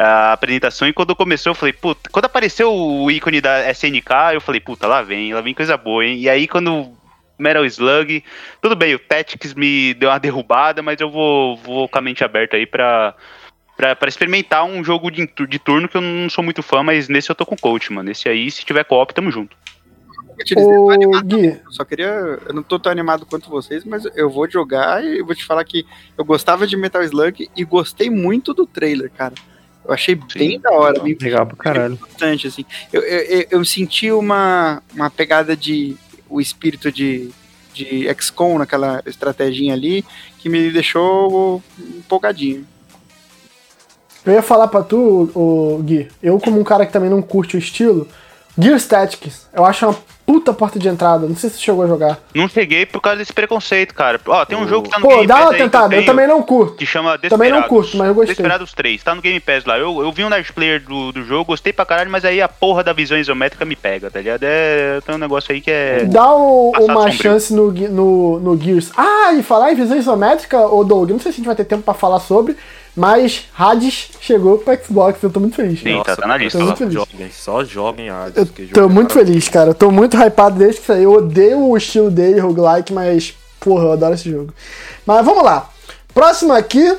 [0.00, 4.40] a apresentação e quando começou eu falei, puta, quando apareceu o ícone da SNK, eu
[4.40, 6.18] falei, puta, lá vem, lá vem coisa boa, hein?
[6.18, 6.90] E aí quando
[7.38, 8.24] Metal Slug,
[8.62, 12.24] tudo bem, o Tactics me deu uma derrubada, mas eu vou, vou com a mente
[12.24, 13.14] aberta aí pra,
[13.76, 17.08] pra, pra experimentar um jogo de, de turno que eu não sou muito fã, mas
[17.08, 18.10] nesse eu tô com coach, mano.
[18.10, 19.54] Esse aí, se tiver co-op, tamo junto.
[20.56, 22.38] Ô, Gui, Eu Só queria.
[22.46, 25.62] Eu não tô tão animado quanto vocês, mas eu vou jogar e vou te falar
[25.64, 25.84] que
[26.16, 29.34] eu gostava de Metal Slug e gostei muito do trailer, cara.
[29.84, 31.96] Eu achei bem da hora, me Legal pra caralho.
[31.96, 32.64] bastante, assim.
[32.92, 35.96] Eu, eu, eu- eu senti uma, uma pegada de.
[36.28, 37.30] o espírito de,
[37.74, 40.04] de XCOM naquela estratégia ali
[40.38, 42.66] que me deixou empolgadinho.
[44.24, 47.56] eu ia falar pra tu, ô, Gui, eu como um cara que também não curte
[47.56, 48.06] o estilo,
[48.58, 49.96] Gear Tactics, eu acho uma
[50.30, 52.18] puta porta de entrada, não sei se você chegou a jogar.
[52.32, 54.20] Não cheguei por causa desse preconceito, cara.
[54.28, 55.84] Ó, tem um jogo que tá no Pô, Game dá Pass uma aí que tentada,
[55.86, 56.76] eu tenho, também não curto.
[56.76, 57.30] que chama Desperados.
[57.36, 58.34] Também não curto, mas eu gostei.
[58.36, 59.76] Desperados 3, tá no Game Pass lá.
[59.76, 62.48] Eu, eu vi um Night Player do, do jogo, gostei pra caralho, mas aí a
[62.48, 64.44] porra da visão isométrica me pega, tá ligado?
[64.44, 66.04] É, tem um negócio aí que é...
[66.04, 67.12] Dá um- uma sombrio.
[67.22, 68.92] chance no, no, no Gears.
[68.96, 71.64] Ah, e falar em visão isométrica, ô Doug, não sei se a gente vai ter
[71.64, 72.56] tempo pra falar sobre,
[72.96, 75.80] mas Hades chegou pro Xbox, eu tô muito feliz.
[75.80, 76.94] Sim, tá, tá na lista tô muito feliz.
[76.94, 78.36] Joguem, só joguem Hades.
[78.36, 79.70] Eu que tô jogo é muito feliz, cara.
[79.70, 81.02] Eu tô muito hypado desde que saiu.
[81.02, 84.52] Eu odeio o estilo dele, roguelike, mas, porra, eu adoro esse jogo.
[85.06, 85.70] Mas vamos lá.
[86.12, 86.96] Próximo aqui.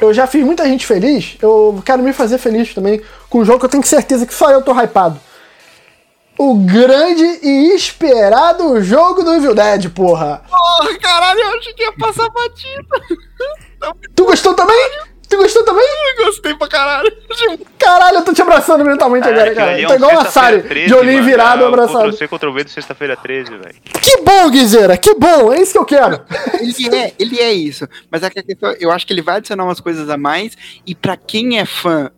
[0.00, 1.36] Eu já fiz muita gente feliz.
[1.42, 4.50] Eu quero me fazer feliz também com um jogo que eu tenho certeza que só
[4.50, 5.18] eu tô hypado.
[6.38, 10.42] O grande e esperado jogo do Evil Dead, porra.
[10.48, 13.60] Porra, caralho, eu achei que ia passar batida.
[14.14, 14.90] Tu gostou também?
[15.28, 15.84] Tu gostou também?
[16.18, 17.12] Eu gostei pra caralho.
[17.78, 19.80] Caralho, eu tô te abraçando mentalmente Cara, agora, cara.
[19.80, 21.26] é Tô um igual uma Sari, 13, de olhinho mano.
[21.30, 21.98] virado, É o abraçado.
[22.12, 23.74] Ctrl-C, Ctrl-V do sexta-feira 13, velho.
[24.02, 26.20] Que bom, Guizeira, que bom, é isso que eu quero.
[26.60, 27.86] Ele é, ele é isso.
[28.10, 30.56] Mas é que questão, eu acho que ele vai adicionar umas coisas a mais.
[30.84, 32.10] E pra quem é fã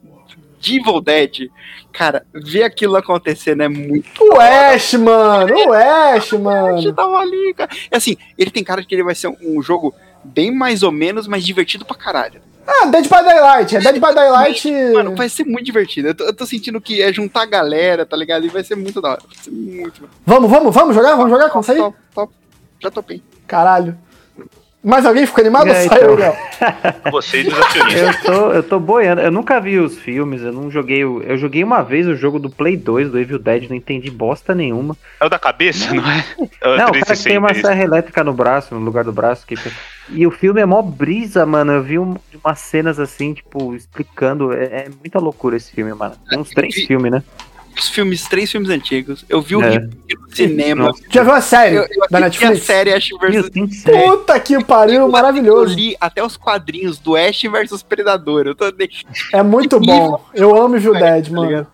[0.59, 1.51] de Evil Dead,
[1.93, 4.09] cara, ver aquilo acontecendo é muito.
[4.25, 6.79] O Ash, mano, o Ash, A mano.
[6.81, 7.71] gente tava ali, cara.
[7.91, 9.95] É assim, ele tem cara de que ele vai ser um, um jogo
[10.25, 12.41] bem mais ou menos, mas divertido pra caralho.
[12.67, 14.71] Ah, Dead by Daylight, é Dead by Daylight.
[14.93, 16.09] Mano, vai ser muito divertido.
[16.09, 18.47] Eu tô, eu tô sentindo que é juntar a galera, tá ligado?
[18.47, 19.23] E vai ser muito da hora.
[19.27, 21.17] Vai ser muito Vamos, vamos, vamos jogar?
[21.17, 21.63] Vamos jogar?
[21.63, 21.79] Sair?
[21.79, 22.33] Top, top.
[22.81, 23.23] Já topei.
[23.49, 23.99] Caralho.
[24.85, 25.69] Mais alguém ficou animado?
[25.69, 26.15] É, Saiu, então.
[26.17, 26.35] Léo.
[27.13, 28.25] Vocês, os acionistas.
[28.25, 29.21] Eu tô, eu tô boiando.
[29.21, 31.05] Eu nunca vi os filmes, eu não joguei.
[31.05, 34.11] o- Eu joguei uma vez o jogo do Play 2 do Evil Dead, não entendi
[34.11, 34.97] bosta nenhuma.
[35.21, 36.25] É o da cabeça, não é?
[36.61, 39.05] É o Não, o cara que tem uma 360, serra elétrica no braço, no lugar
[39.05, 39.47] do braço.
[39.47, 39.55] Que...
[40.09, 41.71] E o filme é mó brisa, mano.
[41.73, 44.53] Eu vi um- umas cenas assim, tipo, explicando.
[44.53, 46.15] É, é muita loucura esse filme, mano.
[46.29, 47.23] Tem uns três E- filmes, né?
[47.79, 49.25] Os filmes, três filmes antigos.
[49.29, 49.79] Eu vi o É.
[49.79, 49.91] No
[50.35, 50.85] cinema.
[50.87, 51.03] Nossa.
[51.11, 52.63] Já viu a série Eu, eu da assisti a Netflix?
[52.67, 53.83] série Ash vs.
[53.85, 55.75] Puta que pariu, Eu maravilhoso.
[55.75, 58.47] li até os quadrinhos do Ash vs Predador.
[58.47, 58.65] Eu tô
[59.33, 60.23] É muito bom.
[60.35, 61.67] Eu amo Evil Dead, Tá mano.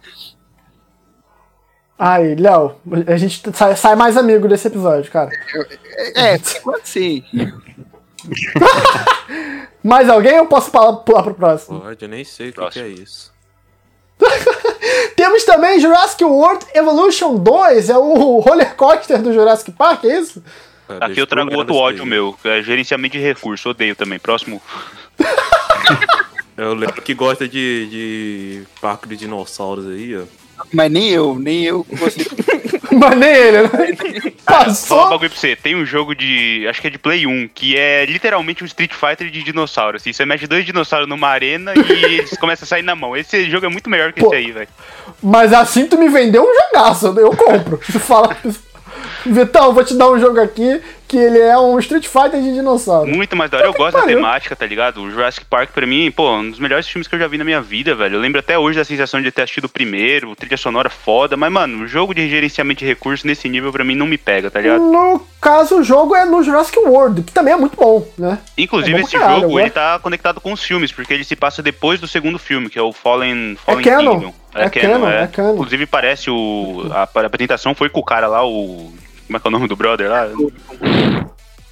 [2.01, 2.77] Ai, Léo,
[3.09, 5.31] a gente sai, sai mais amigo desse episódio, cara.
[6.15, 7.25] É, enquanto sim.
[9.83, 11.81] Mais alguém ou posso pular, pular pro próximo?
[11.81, 13.33] Pode, eu nem sei o que, que é isso.
[15.17, 20.43] Temos também Jurassic World Evolution 2, é o roller coaster do Jurassic Park, é isso?
[20.89, 24.19] É, Aqui deixa eu trago outro ódio meu, que é gerenciamento de recurso, odeio também.
[24.19, 24.63] Próximo.
[26.57, 30.25] Eu lembro que gosta de, de parque de dinossauros aí, ó.
[30.73, 32.27] Mas nem eu, nem eu gostei.
[32.99, 33.69] Mas nem ele, né?
[34.45, 35.11] Fala um Passou.
[35.11, 36.67] bagulho pra você, tem um jogo de.
[36.69, 39.97] Acho que é de Play 1, que é literalmente um Street Fighter de dinossauro.
[39.97, 43.17] Assim, você mexe dois dinossauros numa arena e eles começam a sair na mão.
[43.17, 44.29] Esse jogo é muito melhor que Pô.
[44.29, 44.69] esse aí, velho.
[45.23, 47.81] Mas assim tu me vendeu um jogaço, eu compro.
[47.91, 48.37] Tu fala,
[49.27, 53.09] Vitão, vou te dar um jogo aqui que ele é um Street Fighter de dinossauro.
[53.11, 53.67] Muito mais da hora.
[53.67, 54.17] Eu gosto da pariu.
[54.19, 55.01] temática, tá ligado?
[55.01, 57.45] O Jurassic Park, pra mim, pô, um dos melhores filmes que eu já vi na
[57.45, 58.17] minha vida, velho.
[58.17, 61.51] Eu lembro até hoje da sensação de ter assistido o primeiro, trilha sonora foda, mas,
[61.51, 64.61] mano, o jogo de gerenciamento de recursos nesse nível, pra mim, não me pega, tá
[64.61, 64.81] ligado?
[64.81, 68.39] No caso, o jogo é no Jurassic World, que também é muito bom, né?
[68.57, 71.25] Inclusive, É bom esse caralho, jogo, eu ele tá conectado com os filmes, porque ele
[71.25, 74.19] se passa depois do segundo filme, que é o Fallen, Fallen canon.
[74.19, 74.35] Kingdom.
[74.55, 75.55] É canon, é canon.
[75.55, 76.87] Inclusive, parece o...
[76.91, 78.93] A apresentação foi com o cara lá, o...
[79.29, 80.27] Como é que é o nome do brother lá?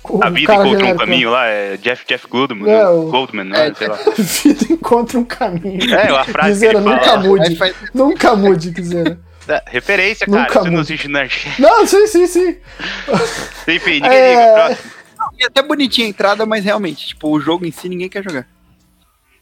[0.08, 2.86] O A vida cara encontrou um genérico, caminho lá, é Jeff, Jeff Goldman, É, né?
[2.88, 3.68] o- Goldman, né?
[3.68, 3.96] É, Sei lá.
[4.06, 5.92] A vida encontra um caminho.
[5.92, 7.22] É, a frase ele nunca fala.
[7.24, 7.56] mude.
[7.56, 9.18] Faz- Nunca mude, dizer.
[9.48, 10.42] É, referência, cara.
[10.42, 10.82] Nunca Você não mude.
[10.82, 11.48] assiste Nerd.
[11.58, 12.56] Não, sim, sim, sim.
[13.68, 14.30] Enfim, ninguém É.
[14.30, 14.52] liga.
[14.66, 14.90] Próximo.
[15.38, 18.46] E até bonitinha a entrada, mas realmente, tipo, o jogo em si ninguém quer jogar.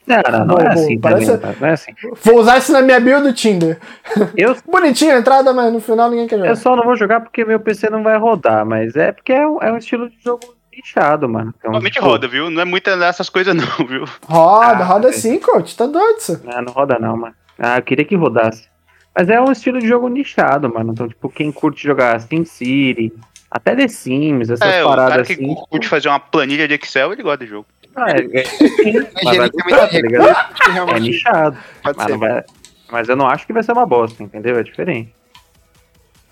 [0.07, 1.93] Não, não, não Bom, é assim parece- também, cara, não é assim.
[2.23, 3.79] Vou usar isso na minha bio do Tinder.
[4.37, 6.57] Eu, Bonitinho a entrada, mas no final ninguém quer eu jogar.
[6.57, 9.63] só não vou jogar porque meu PC não vai rodar, mas é porque é um,
[9.63, 11.55] é um estilo de jogo nichado, mano.
[11.57, 12.51] Então, Normalmente tipo, roda, viu?
[12.51, 14.05] Não é muita dessas coisas, não, viu?
[14.27, 15.13] Roda, Ah, roda é.
[15.13, 15.77] sim, coach.
[15.77, 16.43] Tá doido isso.
[16.49, 17.35] Ah, não roda não, mano.
[17.59, 18.69] Ah, eu queria que rodasse.
[19.17, 20.93] Mas é um estilo de jogo nichado, mano.
[20.93, 23.13] Então, tipo, quem curte jogar SimCity,
[23.49, 25.55] até The Sims, essas É, o cara paradas que assim.
[25.71, 27.65] curte fazer uma planilha de Excel, ele gosta de jogo.
[27.97, 28.45] Ah, é, é,
[29.25, 30.29] mas vai gostar, tá ligado?
[30.29, 31.57] É realmente nichado.
[31.83, 32.17] pode Mas, ser.
[32.19, 32.45] vai-
[32.91, 34.59] mas eu não acho que vai ser uma bosta, entendeu?
[34.59, 35.15] É diferente.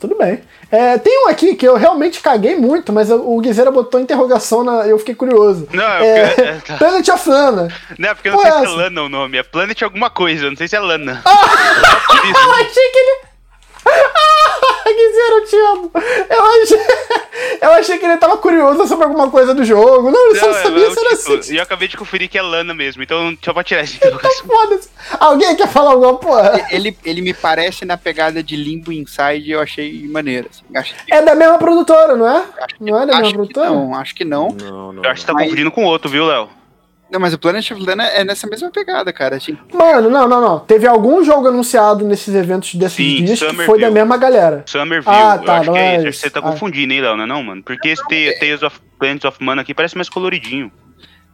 [0.00, 0.40] Tudo bem.
[0.68, 4.84] É, tem um aqui que eu realmente caguei muito, mas o Guizeira botou interrogação na.
[4.84, 5.68] Eu fiquei curioso.
[5.72, 6.76] Não, É, é porque, é, tá.
[6.78, 7.68] Planet of Lana.
[7.96, 8.74] não, é porque eu não Pô, sei se é essa?
[8.74, 9.38] Lana o nome.
[9.38, 11.22] É Planet alguma coisa, eu não sei se é Lana.
[11.24, 11.30] Ah!
[11.30, 13.20] Eu achei que ele.
[13.86, 14.41] Ah,
[14.84, 15.90] Guizeira, eu te amo.
[16.30, 16.78] Eu achei...
[17.60, 20.10] eu achei que ele tava curioso sobre alguma coisa do jogo.
[20.10, 21.38] Não, ele só Não, sabia é o se era título.
[21.38, 21.54] assim.
[21.54, 24.46] E eu acabei de conferir que é Lana mesmo, então só pra tirar esse interrogação.
[24.46, 24.88] Foda-se.
[25.18, 26.66] Alguém quer falar alguma porra?
[26.70, 30.48] Ele, ele me parece na pegada de Limbo Inside, eu achei maneiro.
[30.50, 30.64] Assim.
[30.76, 32.44] Acho, que- É da mesma produtora, não é?
[32.60, 33.68] acho que- Não é da mesma produtora?
[33.70, 34.48] não, acho que não.
[34.48, 35.02] Não, não.
[35.04, 36.48] Eu acho que você tá Mas- confundindo com outro, viu, Léo?
[37.12, 39.36] Não, mas o Planet of Lana é nessa mesma pegada, cara.
[39.36, 40.58] Assim, Mano, não, não, não.
[40.60, 44.62] Teve algum jogo anunciado nesses eventos desses Sim, dias que foi da mesma galera.
[44.66, 46.20] Somerville, Ah, eu tá, acho não que é é isso.
[46.20, 46.42] Você tá Ah.
[46.42, 47.62] confundindo, hein, Léo, não é não, mano?
[47.62, 50.72] Porque esse Te- Tales of Planets of Mana aqui parece mais coloridinho.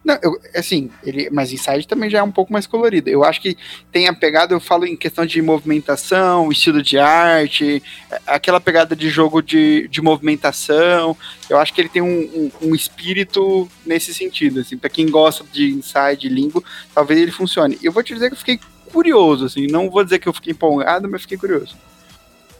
[0.09, 3.11] Não, eu, assim, ele, mas Inside também já é um pouco mais colorido.
[3.11, 3.55] Eu acho que
[3.91, 8.95] tem a pegada, eu falo em questão de movimentação, estilo de arte, é, aquela pegada
[8.95, 11.15] de jogo de, de movimentação.
[11.47, 14.61] Eu acho que ele tem um, um, um espírito nesse sentido.
[14.61, 17.77] Assim, para quem gosta de Inside Limbo, talvez ele funcione.
[17.83, 18.59] Eu vou te dizer que eu fiquei
[18.91, 21.77] curioso, assim, não vou dizer que eu fiquei empolgado, mas fiquei curioso.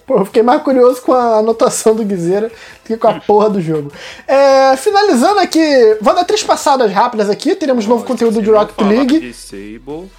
[0.10, 3.48] Pô, eu fiquei mais curioso com a anotação do Guizeira do que com a porra
[3.48, 3.94] do jogo.
[4.28, 5.60] É, finalizando aqui,
[6.02, 7.54] vou dar três passadas rápidas aqui.
[7.54, 9.20] Teremos novo conteúdo de não Rocket League.
[9.20, 10.10] de Sable,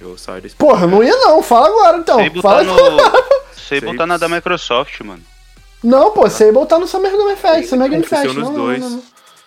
[0.00, 1.42] eu saio desse Porra, não ia não.
[1.42, 2.16] Fala agora então.
[2.18, 2.96] Sable Fala tá no.
[3.68, 5.22] Sable tá na da Microsoft, mano.
[5.84, 7.68] Não, pô, Sable tá no Summer Game Fest.
[7.68, 8.24] Summer Game Fest.
[8.24, 8.80] nos Não, não, dois.
[8.80, 9.02] não, não.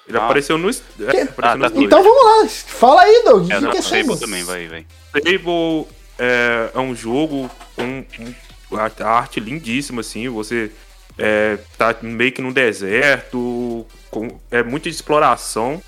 [0.08, 0.26] Ele Ah.
[0.26, 0.69] apareceu no.
[0.69, 1.86] É, Que- apareceu Ah, nos tá dois.
[1.88, 2.48] Então vamos lá.
[2.67, 3.50] Fala aí, Doug.
[3.50, 4.19] É, O que, não, que é Sable Sable?
[4.19, 4.86] também, vai, vai.
[5.13, 5.88] Sable
[6.19, 8.34] é, é um jogo com com
[8.71, 10.29] a arte lindíssima, assim.
[10.29, 10.71] Você
[11.17, 15.82] é, tá meio que no deserto, com, é muito de exploração.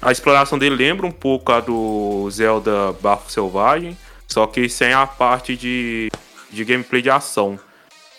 [0.00, 5.06] A exploração dele lembra um pouco a do Zelda Bafo Selvagem, só que sem a
[5.06, 6.10] parte de,
[6.50, 7.58] de gameplay de ação.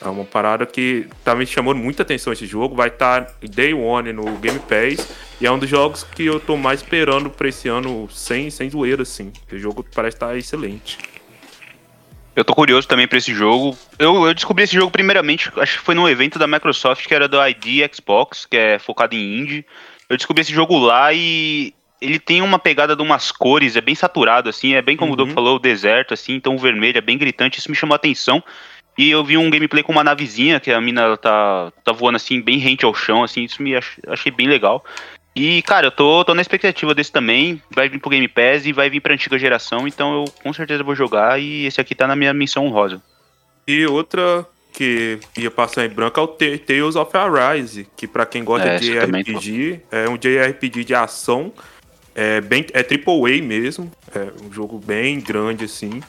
[0.04, 2.76] É uma parada que tá me chamando muita atenção esse jogo.
[2.76, 5.08] Vai estar Day One no Game Pass.
[5.40, 8.68] E é um dos jogos que eu tô mais esperando pra esse ano, sem, sem
[8.68, 9.32] zoeira, assim.
[9.52, 10.98] O jogo parece estar excelente.
[12.36, 13.78] Eu tô curioso também pra esse jogo.
[14.00, 17.28] Eu, eu descobri esse jogo primeiramente, acho que foi num evento da Microsoft que era
[17.28, 19.66] do ID Xbox, que é focado em indie.
[20.10, 23.94] Eu descobri esse jogo lá e ele tem uma pegada de umas cores, é bem
[23.94, 25.34] saturado, assim, é bem como o Doug Uhum.
[25.36, 28.44] falou, o deserto, assim, então o vermelho é bem gritante, isso me chamou a atenção.
[28.98, 32.42] E eu vi um gameplay com uma navezinha, que a mina tá, tá voando assim,
[32.42, 34.84] bem rente ao chão, assim, isso me ach- achei bem legal.
[35.36, 37.62] E, cara, eu tô, tô na expectativa desse também.
[37.74, 40.84] Vai vir pro Game Pass e vai vir pra antiga geração, então eu com certeza
[40.84, 41.40] vou jogar.
[41.40, 43.02] E esse aqui tá na minha missão honrosa.
[43.68, 48.26] E outra que ia passar em branco é o Ta- Tales of Arise, que pra
[48.26, 48.98] quem gosta É, de.
[48.98, 51.54] RPG, é um JRPG de ação,
[52.16, 56.02] é bem é triple A mesmo, é um jogo bem grande assim.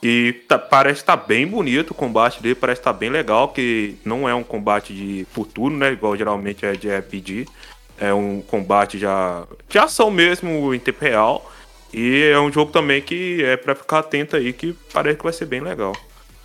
[0.00, 4.28] E tá- parece estar bem bonito o combate dele, parece estar bem legal, que não
[4.28, 7.46] é um combate de futuro, né, igual geralmente é de RPG.
[8.00, 11.50] É um combate já de ação mesmo em tempo real.
[11.92, 15.32] E é um jogo também que é pra ficar atento aí, que parece que vai
[15.32, 15.92] ser bem legal.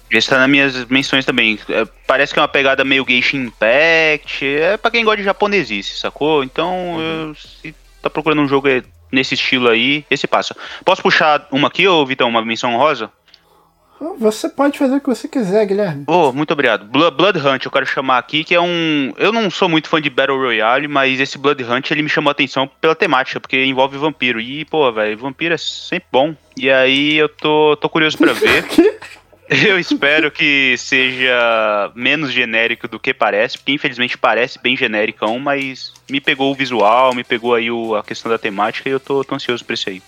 [0.10, 1.60] Esse tá nas minhas menções também.
[1.70, 4.46] É, parece que é uma pegada meio Genshin Impact.
[4.46, 6.44] É pra quem gosta de japonesice, sacou?
[6.44, 8.68] Então, eu- se tá procurando um jogo
[9.12, 10.56] nesse estilo aí, esse passa.
[10.86, 13.12] Posso puxar uma aqui, ô Vitão, uma menção rosa?
[14.20, 16.04] Você pode fazer o que você quiser, Guilherme.
[16.08, 16.86] Oh, muito obrigado.
[16.86, 19.14] Blood, Hunt, eu quero chamar aqui, que é um.
[19.18, 22.30] Eu não sou muito fã de Battle Royale, mas esse Blood Hunt ele me chamou
[22.30, 24.40] a atenção pela temática, porque envolve vampiro.
[24.42, 26.36] E, pô, velho, vampiro é sempre bom.
[26.58, 28.66] E aí eu tô, tô curioso pra ver.
[29.50, 35.94] Eu espero que seja menos genérico do que parece, porque infelizmente parece bem genericão, mas
[36.10, 39.24] me pegou o visual, me pegou aí o, a questão da temática e eu tô,
[39.24, 40.02] tô ansioso pra isso aí.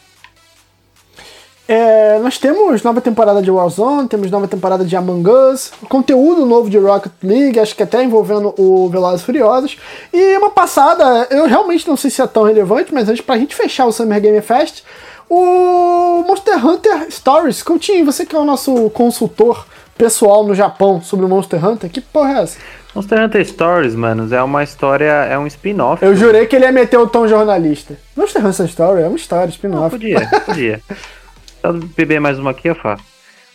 [1.68, 6.70] É, nós temos nova temporada de Warzone, temos nova temporada de Among Us, conteúdo novo
[6.70, 9.78] de Rocket League, acho que até envolvendo o Velozes Furiosos.
[10.14, 13.56] E uma passada, eu realmente não sei se é tão relevante, mas antes pra gente
[13.56, 14.84] fechar o Summer Game Fest,
[15.28, 17.64] o Monster Hunter Stories.
[17.64, 19.66] Coutinho, você que é o nosso consultor
[19.98, 22.60] pessoal no Japão sobre o Monster Hunter, que porra é essa?
[22.94, 26.06] Monster Hunter Stories, manos, é uma história, é um spin-off.
[26.06, 27.98] Eu jurei que ele ia meter o tom jornalista.
[28.16, 29.90] Monster Hunter Story é uma história, spin-off.
[29.90, 30.82] Podia, podia.
[31.66, 33.04] Só beber mais uma aqui, faço.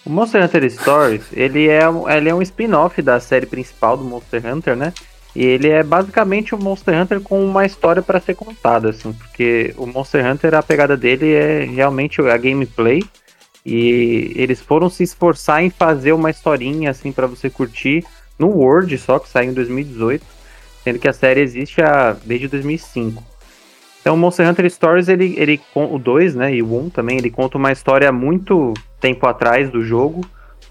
[0.05, 4.03] O Monster Hunter Stories, ele é, um- ele é um spin-off da série principal do
[4.03, 4.93] Monster Hunter, né?
[5.37, 9.73] E ele é basicamente o Monster Hunter com uma história para ser contada, assim, porque
[9.77, 13.01] o Monster Hunter, a pegada dele é realmente a gameplay.
[13.65, 18.05] E eles foram se esforçar em fazer uma historinha, assim, para você curtir
[18.39, 20.25] no Word só, que saiu em 2018,
[20.83, 23.23] sendo que a série existe há, desde 2005.
[24.01, 27.59] Então, Monster Hunter Stories, ele, ele, o 2, né, e o 1 também, ele conta
[27.59, 30.23] uma história muito tempo atrás do jogo,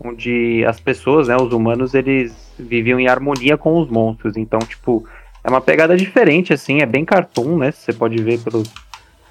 [0.04, 4.36] onde as pessoas, né, os humanos, eles viviam em harmonia com os monstros.
[4.36, 5.08] Então, tipo,
[5.44, 8.74] é uma pegada diferente, assim, é bem cartoon, né, você pode ver pelos,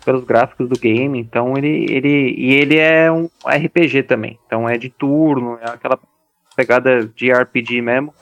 [0.05, 1.19] pelos gráficos do game.
[1.19, 4.39] Então, ele, ele, e ele é um RPG também.
[4.47, 5.99] Então, é de turno, é aquela
[6.55, 8.13] pegada de RPG mesmo,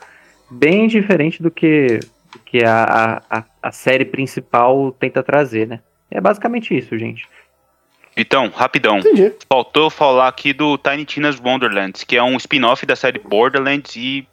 [0.51, 2.01] bem diferente do que,
[2.57, 5.81] que a, a, a, série principal tenta trazer, né.
[6.11, 7.29] É basicamente isso, gente.
[8.17, 8.99] Então, rapidão.
[8.99, 9.33] Entendi.
[9.47, 14.27] Faltou falar aqui do Tiny Tina's Wonderlands, que é um spin-off da série Borderlands e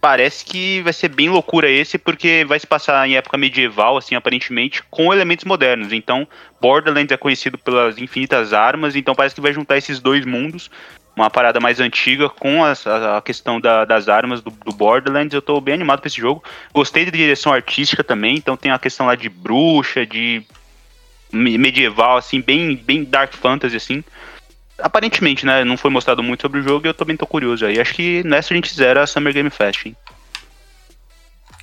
[0.00, 4.14] parece que vai ser bem loucura esse, porque vai se passar em época medieval, assim,
[4.14, 5.92] aparentemente, com elementos modernos.
[5.92, 6.26] Então,
[6.60, 10.70] Borderlands é conhecido pelas infinitas armas, então parece que vai juntar esses dois mundos,
[11.22, 12.72] uma parada mais antiga com a,
[13.16, 15.34] a questão da- das armas do, do Borderlands.
[15.34, 16.42] Eu tô bem animado pra esse jogo.
[16.72, 20.42] Gostei da direção artística também, então tem a questão lá de bruxa, de
[21.32, 24.04] me- medieval, assim, bem, bem dark fantasy, assim.
[24.78, 25.64] Aparentemente, né?
[25.64, 27.80] Não foi mostrado muito sobre o jogo e eu também tô curioso aí.
[27.80, 29.96] Acho que nessa a gente zera a Summer Game Fest, hein?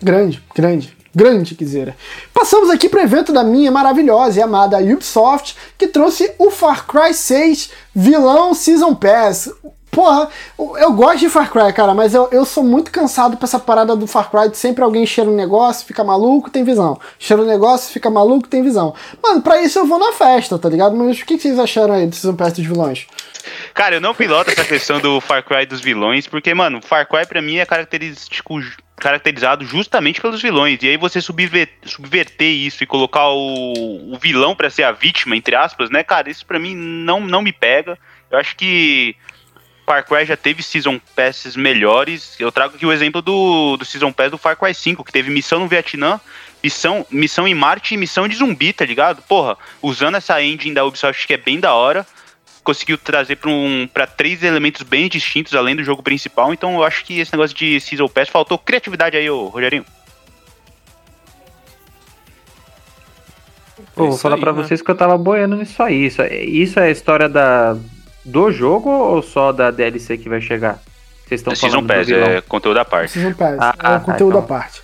[0.02, 1.95] Grande, grande, grande Kizera.
[2.34, 7.13] Passamos aqui pro evento da minha maravilhosa e amada Ubisoft, que trouxe o Far Cry
[7.13, 9.49] 6 Vilão Season Pass.
[9.89, 10.28] Porra,
[10.60, 13.58] eu eu gosto de Far Cry, cara, mas eu, eu sou muito cansado pra essa
[13.58, 16.99] parada do Far Cry de sempre alguém cheira um negócio, fica maluco, tem visão.
[17.17, 18.93] Cheira um negócio, fica maluco, tem visão.
[19.23, 20.97] Mano, pra isso eu vou na festa, tá ligado?
[20.97, 23.08] Mas o que que vocês acharam aí do Season Pass dos vilões?
[23.73, 27.25] Cara, eu não piloto essa questão do Far Cry dos vilões, porque, mano, Far Cry
[27.25, 28.62] pra mim é característico,
[28.97, 30.79] caracterizado justamente pelos vilões.
[30.81, 35.36] E aí você subver- subverter isso e colocar o, o vilão pra ser a vítima,
[35.36, 37.97] entre aspas, né, cara, isso pra mim não, não me pega.
[38.31, 39.15] Eu acho que
[39.86, 42.36] Far Cry já teve Season Passes melhores.
[42.39, 45.29] Eu trago aqui o exemplo do, do Season Pass do Far Cry 5, que teve
[45.29, 46.19] missão no Vietnã,
[46.63, 49.21] missão, missão em Marte e missão de zumbi, tá ligado?
[49.23, 52.05] Porra, usando essa engine da Ubisoft que é bem da hora,
[52.65, 56.51] conseguiu trazer para um, pra três elementos bem distintos além do jogo principal.
[56.51, 59.86] Então eu acho que esse negócio de Season Pass faltou criatividade aí, ô Rogerinho.
[63.93, 64.62] Pô, vou falar pra né?
[64.63, 66.06] vocês que eu tava boiando nisso aí.
[66.08, 67.78] Isso, é- isso é a história da,
[68.25, 70.80] do jogo ou só da DLC que vai chegar?
[71.28, 73.12] Vocês estão É Season falando do Pass, é conteúdo à parte.
[73.13, 74.43] Season Pass, Ah, é tá, o conteúdo então.
[74.43, 74.82] à parte.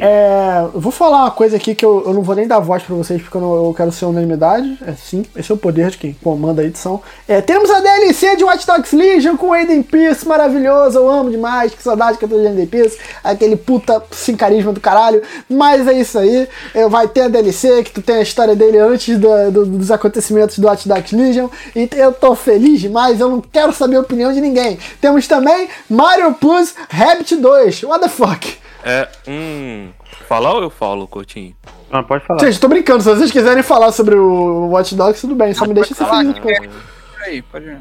[0.00, 2.94] É, vou falar uma coisa aqui que eu, eu não vou nem dar voz pra
[2.94, 4.78] vocês porque eu, não- eu quero ser unanimidade.
[4.86, 7.00] É sim, esse é o poder de quem comanda a edição.
[7.28, 11.74] É, temos a DLC de Watch Dogs Legion com Aiden Pierce, maravilhoso, eu amo demais,
[11.74, 15.22] que saudade que eu tô de Aiden Pierce, aquele puta sem carisma do caralho.
[15.48, 18.78] Mas é isso aí, é, vai ter a DLC que tu tem a história dele
[18.78, 21.48] antes do- do- dos acontecimentos do Watch Dogs Legion.
[21.74, 24.78] E eu tô feliz demais, eu não quero saber a opinião de ninguém.
[25.00, 28.61] Temos também Mario Plus Rabbit 2, what the fuck?
[28.84, 29.90] É um.
[30.26, 31.54] Falar ou eu falo, Coutinho?
[31.90, 32.40] Ah, pode falar.
[32.40, 33.02] Gente, tô brincando.
[33.02, 35.54] Se vocês quiserem falar sobre o Watch Dogs, tudo bem.
[35.54, 36.26] Só me deixa ser feliz.
[36.28, 36.32] né?
[36.34, 36.70] depois.
[37.24, 37.78] Aí, pode ir.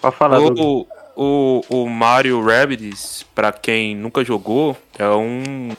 [0.00, 0.40] Pode falar.
[0.40, 0.86] O,
[1.16, 5.76] o, o Mario Rabbids, pra quem nunca jogou, é um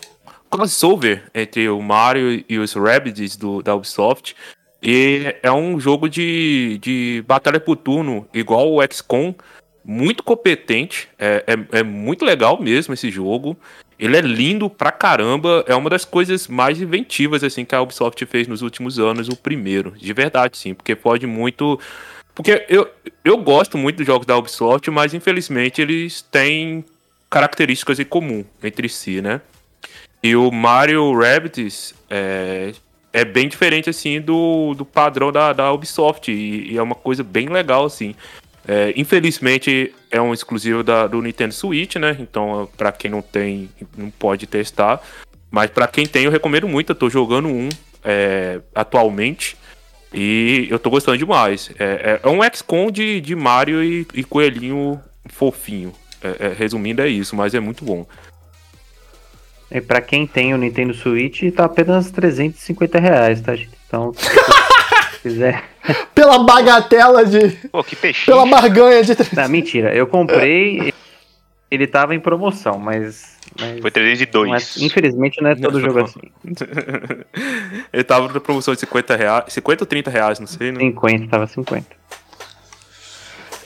[0.50, 4.36] crossover entre o Mario e os Rabbids do, da Ubisoft.
[4.84, 9.34] E é um jogo de, de batalha por turno, igual o XCOM,
[9.86, 11.08] muito competente.
[11.18, 13.56] É, é, é muito legal mesmo esse jogo.
[14.02, 15.64] Ele é lindo pra caramba.
[15.68, 19.36] É uma das coisas mais inventivas assim que a Ubisoft fez nos últimos anos, o
[19.36, 19.92] primeiro.
[19.92, 20.74] De verdade, sim.
[20.74, 21.80] Porque pode muito
[22.34, 22.90] Porque eu,
[23.24, 26.84] eu gosto muito dos jogos da Ubisoft, mas infelizmente eles têm
[27.30, 29.40] características em comum entre si, né?
[30.24, 32.74] E o Mario Rabbids é,
[33.14, 36.32] é bem diferente, assim, do, do padrão da, da Ubisoft.
[36.32, 38.16] E, e é uma coisa bem legal, assim.
[38.68, 42.16] É, infelizmente é um exclusivo da, do Nintendo Switch, né?
[42.20, 45.02] Então, para quem não tem, não pode testar.
[45.50, 46.92] Mas para quem tem, eu recomendo muito.
[46.92, 47.70] Eu tô jogando um
[48.04, 49.58] é, atualmente.
[50.14, 51.72] E eu tô gostando demais.
[51.80, 55.94] É, é, é um XCOM de, de Mario e, e coelhinho fofinho.
[56.22, 58.06] É, é, resumindo, é isso, mas é muito bom.
[59.72, 63.72] E pra quem tem o Nintendo Switch, tá apenas 350 reais, tá, gente?
[63.88, 64.12] Então,
[65.22, 65.64] se quiser.
[66.16, 67.50] Pela bagatela de.
[67.72, 68.26] Pô, que peixe.
[68.26, 69.16] Pela barganha de.
[69.36, 69.94] Não, mentira.
[69.94, 70.94] Eu comprei.
[71.70, 73.38] Ele tava em promoção, mas.
[73.58, 74.50] mas Foi 302.
[74.50, 76.06] mas, infelizmente não é todo Não, jogo não.
[76.06, 76.20] assim.
[77.94, 79.46] Ele tava na promoção de 50 reais.
[79.48, 80.80] 50 ou 30 reais, não sei, né?
[80.80, 81.86] 50, tava 50.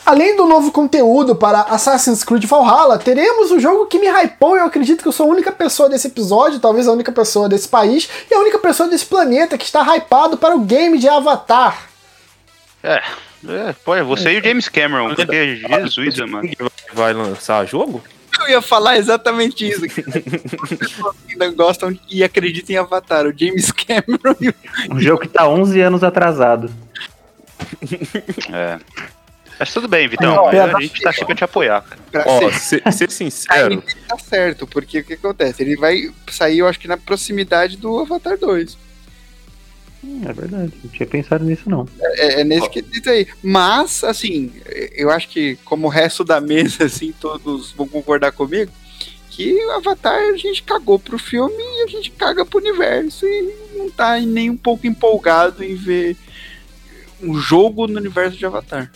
[0.06, 4.56] Além do novo conteúdo para Assassin's Creed Valhalla, teremos o jogo que me hypou.
[4.56, 7.68] Eu acredito que eu sou a única pessoa desse episódio, talvez a única pessoa desse
[7.68, 11.90] país e a única pessoa desse planeta que está hypado para o game de Avatar.
[12.84, 13.02] É,
[13.48, 16.50] é, pô, é você e o James Cameron, porque Jesus, mano.
[16.94, 18.04] Vai lançar jogo?
[18.40, 19.82] Eu ia falar exatamente isso.
[19.88, 23.26] que as pessoas que ainda gostam e acreditam em Avatar.
[23.26, 24.56] O James Cameron e o
[24.92, 26.72] Um jogo que tá 11 anos atrasado.
[28.54, 28.80] É.
[29.60, 30.36] Mas tudo bem, Vitão.
[30.36, 32.02] Não, a gente tá aqui pra te apoiar, cara.
[32.12, 35.64] pra Ó, ser- ser, sincero, Aí tá certo, porque o que acontece?
[35.64, 38.78] Ele vai sair, eu acho que na proximidade do Avatar 2.
[40.04, 41.88] Hum, É verdade, não tinha pensado nisso não.
[42.00, 43.28] É, é nesse quesito aí.
[43.42, 44.52] Mas, assim,
[44.94, 48.72] eu acho que como o resto da mesa, assim, todos vão concordar comigo,
[49.30, 53.54] que o Avatar a gente cagou pro filme e a gente caga pro universo e
[53.76, 56.16] não tá nem um pouco empolgado em ver
[57.22, 58.92] um jogo no universo de Avatar.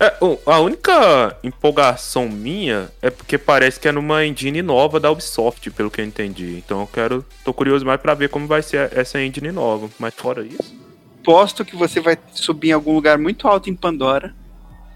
[0.00, 5.70] É, a única empolgação minha é porque parece que é numa engine nova da Ubisoft,
[5.70, 6.62] pelo que eu entendi.
[6.64, 7.24] Então eu quero.
[7.44, 9.88] tô curioso mais pra ver como vai ser essa engine nova.
[9.98, 10.76] Mas fora isso.
[11.24, 14.34] Posto que você vai subir em algum lugar muito alto em Pandora.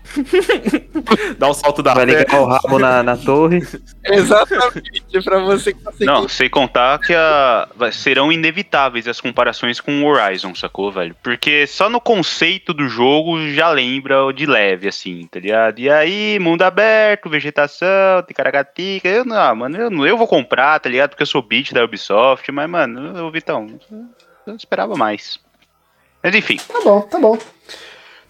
[1.39, 3.61] Dá o salto da Vai ligar o rabo na, na torre.
[4.05, 6.05] Exatamente, pra você conseguir.
[6.05, 11.15] Não, sem contar que a, serão inevitáveis as comparações com o Horizon, sacou, velho?
[11.23, 15.79] Porque só no conceito do jogo já lembra o de leve, assim, tá ligado?
[15.79, 19.09] E aí, mundo aberto, vegetação, ticaracatica.
[19.09, 21.11] Eu não, ah, mano, eu, não- eu vou comprar, tá ligado?
[21.11, 23.67] Porque eu sou beat da Ubisoft, mas, mano, eu, Vitão,
[24.47, 25.39] eu esperava mais.
[26.23, 27.37] Mas enfim, Tá bom, tá bom.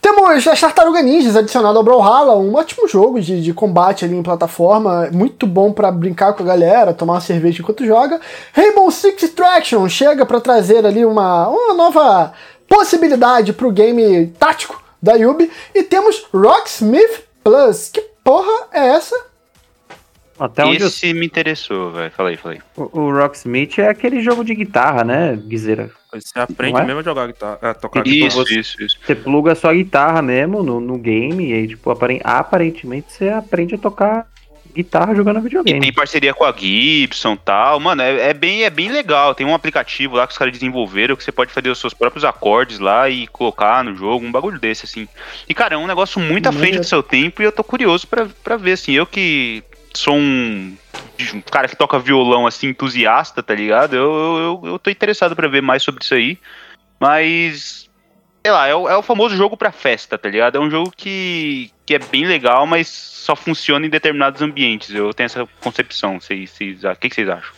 [0.03, 4.23] Temos as Tartaruga Ninjas adicionado ao Brawlhalla, um ótimo jogo de, de combate ali em
[4.23, 8.21] plataforma, muito bom pra brincar com a galera, tomar uma cerveja enquanto joga.
[8.53, 12.33] Rainbow Six Extraction chega pra trazer ali uma, uma nova
[12.69, 15.49] possibilidade pro game tático da Yubi.
[15.73, 17.89] E temos Rocksmith Plus.
[17.89, 19.32] Que porra é essa?
[20.45, 22.11] Até onde eu esse me interessou, velho.
[22.11, 22.61] Falei, falei.
[22.77, 25.91] O, o Rocksmith é aquele jogo de guitarra, né, Guizeira?
[26.13, 26.85] Você aprende é?
[26.85, 28.43] mesmo a jogar guitarra, a tocar guitarra.
[28.43, 28.99] Isso, isso, isso.
[29.05, 33.29] Você pluga a sua guitarra mesmo no, no game e aí, tipo, aparen- aparentemente você
[33.29, 34.27] aprende a tocar
[34.75, 35.81] guitarra jogando E videogame.
[35.81, 37.79] tem parceria com a Gibson e tal.
[37.79, 39.35] Mano, é, é bem, é bem legal.
[39.35, 42.25] Tem um aplicativo lá que os caras desenvolveram que você pode fazer os seus próprios
[42.25, 45.07] acordes lá e colocar no jogo, um bagulho desse, assim.
[45.49, 48.07] E, cara, é um negócio muito à frente do seu tempo e eu tô curioso
[48.07, 48.93] pra, pra ver, assim.
[48.93, 49.63] Eu que
[49.95, 50.77] sou um,
[51.35, 53.95] um cara que toca violão, assim, entusiasta, tá ligado?
[53.95, 56.39] Eu, eu, eu, tô interessado pra ver mais sobre isso aí.
[57.01, 57.91] Mas.
[58.45, 60.57] Sei lá, é o, é o famoso jogo pra festa, tá ligado?
[60.57, 64.93] É um jogo que, que é bem legal, mas só funciona em determinados ambientes.
[64.93, 66.21] Eu tenho essa concepção.
[66.21, 67.53] Vocês, o que que vocês acham?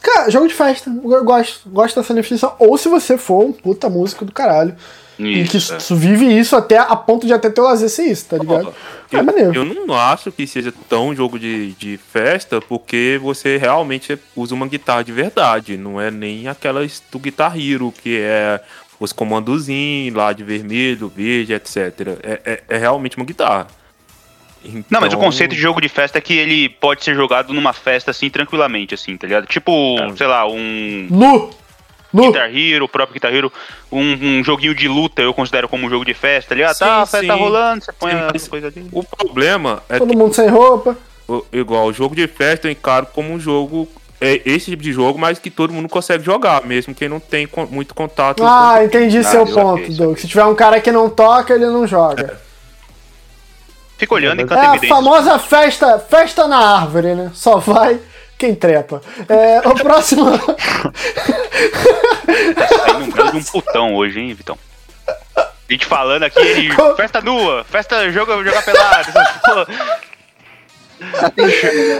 [0.00, 0.88] Cara, jogo de festa.
[0.88, 2.56] Eu gosto, gosto dessa definição.
[2.58, 4.74] Ou se você for um puta músico do caralho.
[5.18, 5.76] E que Isso, é.
[5.78, 8.74] isso, vive isso até a ponto de até ter o lazer ser isso, tá ligado?
[9.12, 9.54] É Eu, maneiro.
[9.54, 14.66] eu não acho que seja tão jogo de, de festa, porque você realmente usa uma
[14.66, 15.76] guitarra de verdade.
[15.76, 18.60] Não é nem aquelas do Guitar Hero, que é
[18.98, 21.76] os comandozinhos lá de vermelho, verde, etc.
[22.22, 23.66] É, é- é realmente uma guitarra.
[24.90, 27.52] Não, mas o Então, conceito de jogo de festa é que ele pode ser jogado
[27.54, 29.46] numa festa assim, tranquilamente, assim, tá ligado?
[29.46, 30.16] Tipo, É.
[30.16, 31.50] sei lá, um Nu!
[32.12, 32.26] Nu!
[32.32, 33.52] Guitar Hero, o próprio Guitar Hero,
[33.90, 36.74] um, um joguinho de luta eu considero como um jogo de festa, tá ligado?
[36.74, 38.88] Sim, tá, a festa tá rolando, você põe Sim, a mas- coisa ali.
[38.92, 40.96] O problema é Todo mundo sem roupa.
[41.28, 43.88] O- igual o jogo de festa eu encaro como um jogo
[44.20, 47.46] é esse tipo de jogo, mas que todo mundo consegue jogar, mesmo quem não tem
[47.46, 48.42] con- muito contato.
[48.44, 50.16] Ah, com- entendi Ah, seu eu ponto, Doug.
[50.16, 52.40] Se tiver um cara que não toca, ele não joga.
[53.98, 57.30] Fica olhando e É, canta a famosa festa, festa na árvore, né?
[57.34, 57.98] Só vai
[58.38, 59.00] quem trepa.
[59.28, 60.38] É, o próximo.
[60.38, 60.54] Tá
[62.68, 64.58] saindo um belo de um putão hoje, hein, Vitão?
[65.36, 69.12] A gente falando aqui, ele, festa nua, festa joga, joga pelado.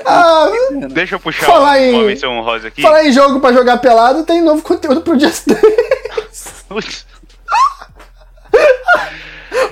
[0.05, 0.49] Ah,
[0.91, 2.83] Deixa eu puxar Falar um- em- uma menção rosa aqui.
[2.83, 6.65] falar em jogo pra jogar pelado, tem novo conteúdo pro Just Dance.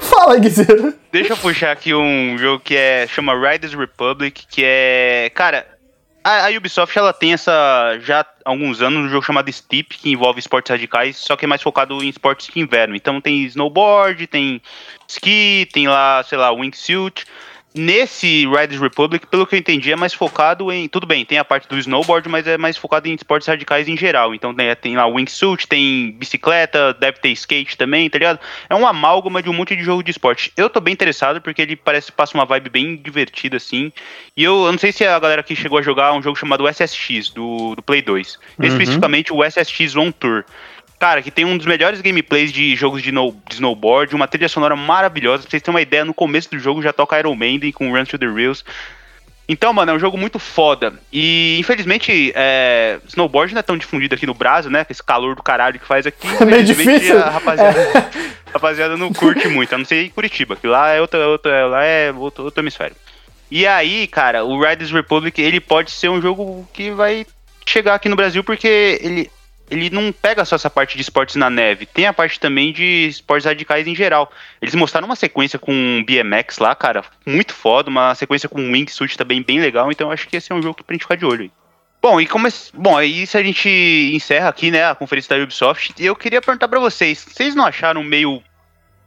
[0.01, 0.95] Fala, Guizeiro.
[1.13, 5.67] Deixa eu puxar aqui um jogo que é chama Riders Republic, que é, cara,
[6.25, 10.41] a, Ubisoft ela tem essa já há alguns anos um jogo chamado Steep que envolve
[10.41, 12.97] esportes radicais, só que é mais focado em esportes de inverno.
[12.97, 14.61] Então tem snowboard, tem
[15.07, 17.27] ski, tem lá, sei lá, wingsuit.
[17.77, 20.87] Nesse Riders Republic, pelo que eu entendi, é mais focado em.
[20.87, 23.97] Tudo bem, tem a parte do snowboard, mas é mais focado em esportes radicais em
[23.97, 24.33] geral.
[24.33, 28.39] Então tem, tem lá wingsuit, tem bicicleta, deve ter skate também, tá ligado?
[28.71, 30.53] É um amálgama de um monte de jogo de esporte.
[30.57, 33.93] Eu tô bem interessado porque ele parece que passa uma vibe bem divertida, assim.
[34.37, 36.69] E eu, eu não sei se a galera aqui chegou a jogar um jogo chamado
[36.69, 38.39] SSX, do, do Play 2.
[38.61, 40.45] Especificamente o SSX On Tour.
[40.99, 44.49] Cara, que tem um dos melhores gameplays de jogos de, no- de snowboard, uma trilha
[44.49, 45.43] sonora maravilhosa.
[45.43, 48.05] Pra vocês terem uma ideia, no começo do jogo já toca Iron Maiden com Run
[48.05, 48.65] to the Rails.
[49.47, 50.95] Então, mano, é um jogo muito foda.
[51.13, 54.85] E, infelizmente, é, snowboard não é tão difundido aqui no Brasil, né?
[54.85, 56.27] Com esse calor do caralho que faz aqui.
[56.41, 57.19] É meio Infelizmente, difícil.
[57.23, 58.11] A rapaziada,
[58.47, 59.75] a rapaziada não curte muito.
[59.75, 62.97] A não ser em Curitiba, que lá é outro, outro, lá é outro, outro hemisfério.
[63.51, 67.27] E aí, cara, o Riders Republic, ele pode ser um jogo que vai
[67.67, 69.31] chegar aqui no Brasil porque ele,
[69.71, 73.07] ele não pega só essa parte de esportes na neve, tem a parte também de
[73.09, 74.31] esportes radicais em geral.
[74.61, 79.43] Eles mostraram uma sequência com BMX lá, cara, muito foda, uma sequência com wingsuit também
[79.43, 81.51] bem legal, então acho que esse é um jogo pra gente ficar de olho aí.
[82.03, 83.67] Bom, e como esse- bom, aí se a gente
[84.15, 88.03] encerra aqui, né, a conferência da Ubisoft, eu queria perguntar pra vocês, vocês não acharam
[88.03, 88.43] meio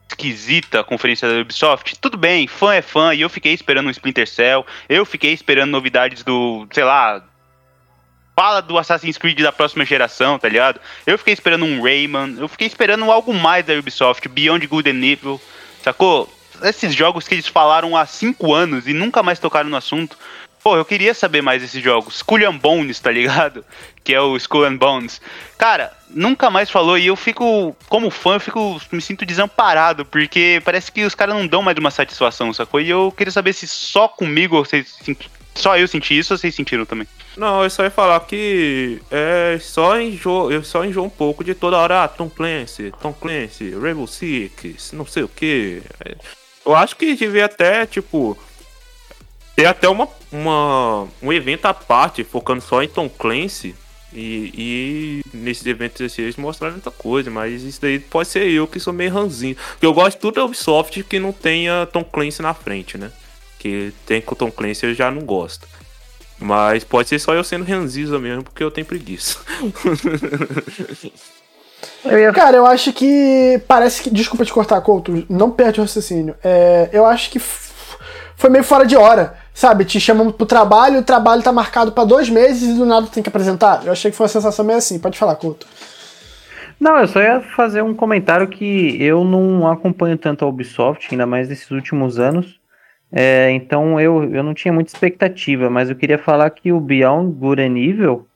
[0.10, 2.00] esquisita a conferência da Ubisoft?
[2.00, 5.70] Tudo bem, fã é fã, e eu fiquei esperando um Splinter Cell, eu fiquei esperando
[5.70, 7.24] novidades do, sei lá,
[8.38, 10.80] fala do Assassin's Creed da próxima geração, tá ligado?
[11.08, 15.04] Eu fiquei esperando um Rayman, eu fiquei esperando algo mais da Ubisoft, Beyond Good and
[15.04, 15.42] Evil,
[15.84, 16.32] sacou?
[16.62, 20.16] Esses jogos que eles falaram há cinco anos e nunca mais tocaram no assunto.
[20.64, 22.18] Pô, eu queria saber mais desses jogos.
[22.18, 23.66] Skull and Bones, tá ligado?
[24.04, 25.20] Que é o Skull and Bones.
[25.58, 30.62] Cara, nunca mais falou e eu fico, como fã, eu fico, me sinto desamparado, porque
[30.64, 32.80] parece que os caras não dão mais uma satisfação, sacou?
[32.80, 34.96] E eu queria saber se só comigo vocês
[35.58, 37.08] só eu senti isso ou vocês sentiram também?
[37.36, 41.54] Não, eu só ia falar que é só enjoo, eu só enjoo um pouco de
[41.54, 45.82] toda hora, ah, Tom Clancy, Tom Clancy, Rainbow Six, não sei o que.
[46.66, 48.38] Eu acho que devia até, tipo,
[49.56, 53.76] ter até uma, uma, um evento à parte, focando só em Tom Clancy.
[54.14, 58.66] E, e nesses eventos assim, eles mostraram muita coisa, mas isso daí pode ser eu
[58.66, 59.56] que sou meio ranzinho.
[59.56, 63.12] Porque eu gosto de tudo da Ubisoft que não tenha Tom Clancy na frente, né?
[63.68, 65.68] Que tem com Tom Clancy eu já não gosto.
[66.40, 69.40] Mas pode ser só eu sendo ranziza mesmo, porque eu tenho preguiça.
[72.06, 73.62] Eu ia Cara, eu acho que.
[73.68, 74.10] Parece que.
[74.10, 75.26] Desculpa te cortar, Couto.
[75.30, 76.36] Não perde o raciocínio.
[76.44, 77.72] É, eu acho que f-
[78.36, 79.36] foi meio fora de hora.
[79.54, 79.84] Sabe?
[79.86, 83.22] Te chamam pro trabalho, o trabalho tá marcado pra dois meses e do nada tem
[83.22, 83.82] que apresentar.
[83.86, 84.98] Eu achei que foi uma sensação meio assim.
[85.00, 85.68] Pode falar, Couto.
[86.80, 91.26] Não, eu só ia fazer um comentário que eu não acompanho tanto a Ubisoft, ainda
[91.26, 92.57] mais nesses últimos anos.
[93.12, 97.34] É, então eu, eu não tinha muita expectativa, mas eu queria falar que o Beyond
[97.36, 98.28] Good and Evil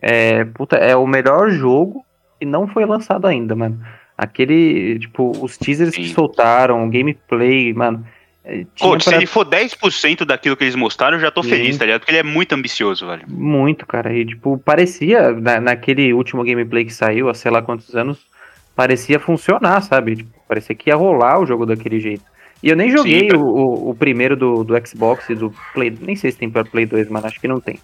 [0.00, 2.04] é, puta, é o melhor jogo
[2.38, 3.80] que não foi lançado ainda, mano.
[4.18, 8.04] Aquele, tipo, os teasers que soltaram, o gameplay, mano.
[8.44, 11.50] é, Coach, se pra- ele for 10% daquilo que eles mostraram, eu já tô Sim.
[11.50, 12.00] feliz, tá ligado?
[12.00, 13.22] Porque ele é muito ambicioso, velho.
[13.28, 14.12] Muito, cara.
[14.12, 18.18] E, tipo, parecia, na, naquele último gameplay que saiu, há sei lá quantos anos,
[18.76, 20.16] parecia funcionar, sabe?
[20.16, 22.24] Tipo, parecia que ia rolar o jogo daquele jeito.
[22.62, 25.96] E eu nem joguei Sim, o, o, o primeiro do, do Xbox e do Play.
[26.00, 27.78] Nem sei se tem pra Play 2, mas acho que não tem.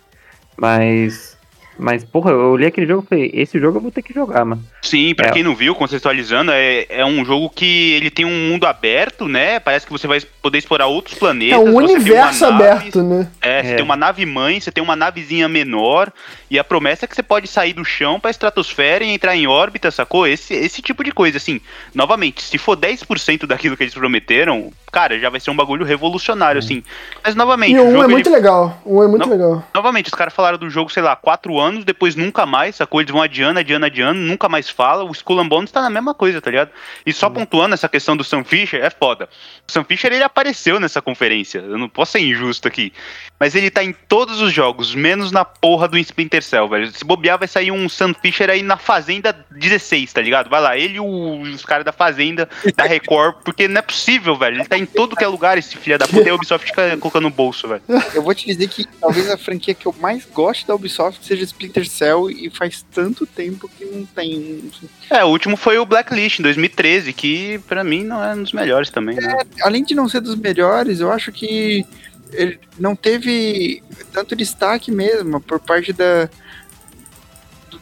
[0.56, 1.37] Mas.
[1.78, 4.44] Mas, porra, eu olhei aquele jogo e falei, esse jogo eu vou ter que jogar,
[4.44, 4.62] mano.
[4.82, 5.30] Sim, pra É.
[5.30, 9.60] quem não viu, contextualizando, é, é um jogo que ele tem um mundo aberto, né?
[9.60, 11.56] Parece que você vai poder explorar outros planetas.
[11.56, 13.28] É um universo nave- aberto, né?
[13.40, 13.74] É, você É.
[13.76, 16.10] tem uma nave mãe, você tem uma navezinha menor,
[16.50, 19.46] e a promessa é que você pode sair do chão pra estratosfera e entrar em
[19.46, 20.26] órbita, sacou?
[20.26, 21.60] Esse, esse tipo de coisa, assim.
[21.94, 26.58] Novamente, se for 10% daquilo que eles prometeram, cara, já vai ser um bagulho revolucionário,
[26.58, 26.82] assim.
[27.22, 28.80] Mas, novamente, E o o 1 jogo, é ele- muito legal.
[28.84, 29.30] O 1 é muito Não.
[29.32, 29.64] legal.
[29.74, 33.00] Novamente, os caras falaram do jogo, sei lá, quatro anos, depois nunca mais, sacou?
[33.00, 35.04] Eles vão adiando, adiando, adiando, nunca mais fala.
[35.04, 36.70] O Skull and Bones tá na mesma coisa, tá ligado?
[37.04, 39.28] E só pontuando essa questão do Sam Fisher, é foda.
[39.68, 41.58] O Sam Fisher, ele apareceu nessa conferência.
[41.58, 42.92] Eu não posso ser injusto aqui.
[43.38, 46.90] Mas ele tá em todos os jogos, menos na porra do Splinter Cell, velho.
[46.90, 50.50] Se bobear, vai sair um Sam Fisher aí na Fazenda 16, tá ligado?
[50.50, 54.34] Vai lá, ele e o- os caras da Fazenda, da Record, porque não é possível,
[54.36, 54.56] velho.
[54.56, 56.96] Ele tá em todo que é lugar, esse filho da puta, e a Ubisoft fica
[56.96, 57.82] colocando no bolso, velho.
[58.14, 61.44] Eu vou te dizer que talvez a franquia que eu mais gosto da Ubisoft seja
[61.58, 64.70] Splinter Cell e faz tanto tempo que não tem.
[65.10, 68.52] É, o último foi o Blacklist, em 2013, que pra mim não é um dos
[68.52, 69.36] melhores também, né?
[69.62, 71.84] Além de não ser dos melhores, eu acho que
[72.32, 73.82] ele não teve
[74.12, 76.28] tanto destaque mesmo por parte da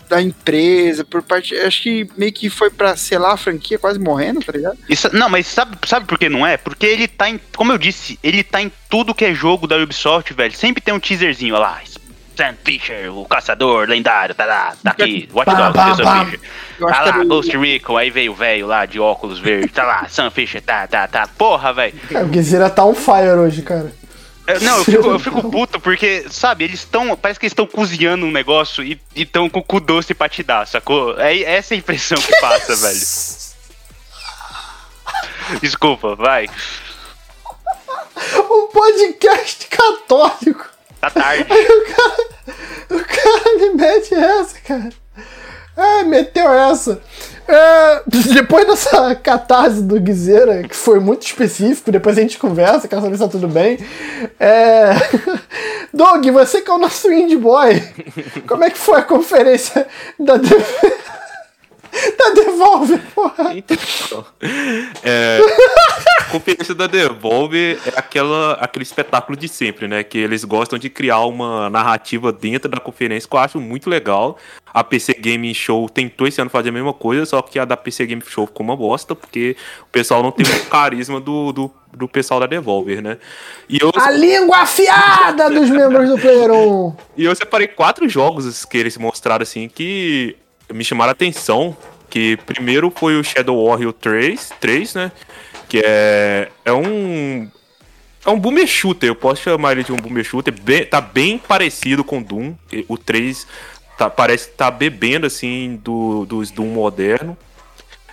[0.08, 1.54] da empresa, por parte.
[1.56, 4.78] Acho que meio que foi pra selar a franquia quase morrendo, tá ligado?
[4.88, 6.56] Isso, não, mas sabe, sabe por que não é?
[6.56, 7.40] Porque ele tá em.
[7.56, 10.56] Como eu disse, ele tá em tudo que é jogo da Ubisoft, velho.
[10.56, 11.82] Sempre tem um teaserzinho, olha lá.
[12.36, 16.24] Sam Fisher, o caçador lendário, tá lá, tá aqui, Watch Dogs, pam, Sam pam.
[16.26, 16.40] Fisher.
[16.78, 20.30] Tá lá, Ghost Recon, aí veio o velho lá de óculos verdes, tá lá, Sam
[20.30, 21.26] Fisher, tá, tá, tá.
[21.38, 21.94] Porra, velho.
[22.12, 23.90] É, o Guizera tá on fire hoje, cara.
[24.46, 27.16] É, Não, eu fico, eu fico puto porque, sabe, eles estão.
[27.16, 30.44] Parece que eles estão cozinhando um negócio e estão com o cu doce pra te
[30.44, 31.18] dar, sacou?
[31.18, 35.60] É essa a impressão que passa, velho.
[35.60, 36.48] Desculpa, vai.
[38.38, 40.75] Um podcast católico.
[41.00, 41.46] Tá tarde.
[42.88, 44.90] O cara, o cara me mete essa, cara.
[45.76, 47.00] É, meteu essa.
[47.48, 53.02] É, depois dessa catarse do Guizeira, que foi muito específico, depois a gente conversa, quero
[53.02, 53.78] saber se tá tudo bem.
[54.38, 54.90] É...
[55.92, 57.82] Doug, você que é o nosso indie boy,
[58.48, 59.86] como é que foi a conferência
[60.18, 60.48] da, De...
[62.18, 63.54] da Devolver, porra?
[63.54, 64.24] Então,
[65.02, 65.40] é,
[66.20, 70.02] a conferência da Devolve é aquela, aquele espetáculo de sempre, né?
[70.02, 74.38] Que eles gostam de criar uma narrativa dentro da conferência que eu acho muito legal.
[74.72, 77.76] A PC Game Show tentou esse ano fazer a mesma coisa, só que a da
[77.76, 81.70] PC Game Show ficou uma bosta, porque o pessoal não tem o carisma do, do,
[81.94, 83.16] do pessoal da Devolver, né?
[83.68, 86.96] E eu, A língua afiada dos membros do Player 1.
[87.16, 90.36] e eu separei quatro jogos que eles mostraram assim que
[90.72, 91.76] me chamaram a atenção.
[92.08, 95.12] Que primeiro foi o Shadow Warrior 3, 3 né?
[95.68, 97.50] Que é, é um.
[98.24, 100.52] É um boomer shooter, eu posso chamar ele de um boomer shooter.
[100.60, 102.54] Bem, tá bem parecido com Doom.
[102.88, 103.46] O 3
[103.96, 107.36] tá, parece que tá bebendo assim do, dos Doom moderno.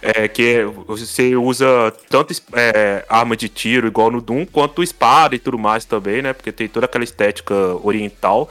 [0.01, 1.65] É, que você usa
[2.09, 6.33] tanto é, arma de tiro igual no Doom, quanto espada e tudo mais também, né?
[6.33, 8.49] Porque tem toda aquela estética oriental.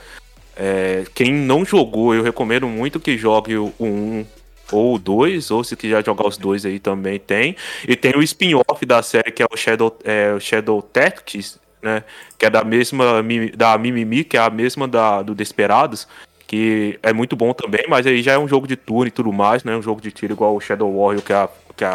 [0.56, 4.24] É, quem não jogou, eu recomendo muito que jogue o 1
[4.70, 7.56] ou o 2, ou se quiser jogar os dois aí também tem.
[7.86, 12.04] E tem o spin-off da série que é o Shadow, é, o Shadow Tactics, né?
[12.38, 13.22] Que é da mesma
[13.56, 16.06] da Mimimi, que é a mesma da, do Desperados,
[16.46, 19.32] que é muito bom também, mas aí já é um jogo de turno e tudo
[19.32, 19.76] mais, né?
[19.76, 21.88] Um jogo de tiro igual o Shadow Warrior, que é, a- que é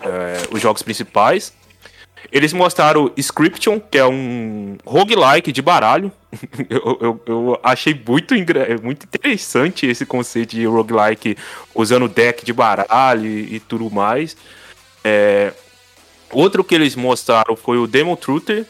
[0.00, 1.52] é, os jogos principais.
[2.30, 6.12] Eles mostraram Scription, que é um roguelike de baralho.
[6.70, 11.36] eu, eu, eu achei muito, engra- muito interessante esse conceito de roguelike
[11.74, 14.36] usando deck de baralho e, e tudo mais.
[15.04, 15.52] É,
[16.30, 18.64] outro que eles mostraram foi o Demon Truther,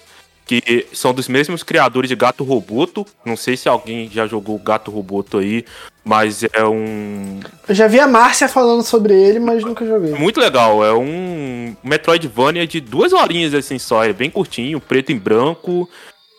[0.44, 3.06] que são dos mesmos criadores de Gato Roboto.
[3.24, 5.64] Não sei se alguém já jogou Gato Roboto aí,
[6.04, 10.12] mas é um Eu já vi a Márcia falando sobre ele, mas nunca joguei.
[10.14, 15.14] muito legal, é um Metroidvania de duas horinhas assim só, é bem curtinho, preto e
[15.14, 15.88] branco,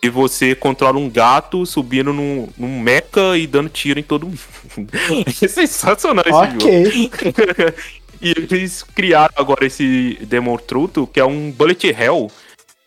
[0.02, 4.38] e você controla um gato subindo num, num mecha e dando tiro em todo mundo.
[5.42, 6.56] é sensacional esse jogo.
[6.56, 7.10] Ok.
[8.20, 12.30] e eles criaram agora esse Demon Truto, que é um Bullet Hell,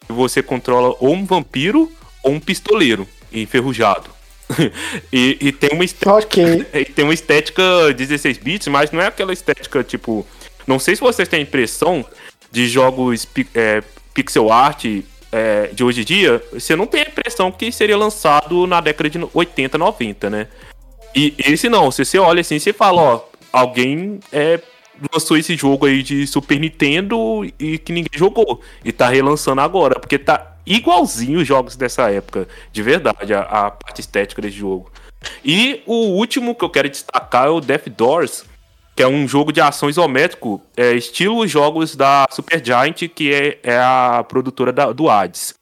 [0.07, 1.91] você controla ou um vampiro
[2.23, 4.09] ou um pistoleiro enferrujado.
[5.11, 6.65] e, e tem uma estética Ok.
[6.73, 10.25] e tem uma estética 16 bits, mas não é aquela estética tipo.
[10.65, 12.05] Não sei se vocês têm a impressão
[12.51, 13.83] de jogos é,
[14.13, 14.85] pixel art
[15.31, 19.09] é, de hoje em dia, você não tem a impressão que seria lançado na década
[19.09, 20.47] de 80, 90, né?
[21.15, 24.59] E esse não, se você olha assim, você fala, ó, alguém é,
[25.13, 28.61] lançou esse jogo aí de Super Nintendo e que ninguém jogou.
[28.83, 33.71] E tá relançando agora, porque tá igualzinho os jogos dessa época, de verdade, a, a
[33.71, 34.91] parte estética desse jogo.
[35.43, 38.45] E o último que eu quero destacar é o Death Doors,
[38.95, 43.59] que é um jogo de ação isométrico, é, estilo os jogos da Supergiant, que é,
[43.63, 45.53] é a produtora da- do Hades.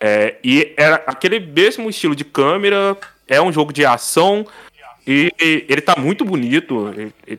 [0.00, 4.46] É, e era aquele mesmo estilo de câmera, é um jogo de ação,
[5.06, 6.92] e, e ele tá muito bonito.
[6.96, 7.38] e- e- e-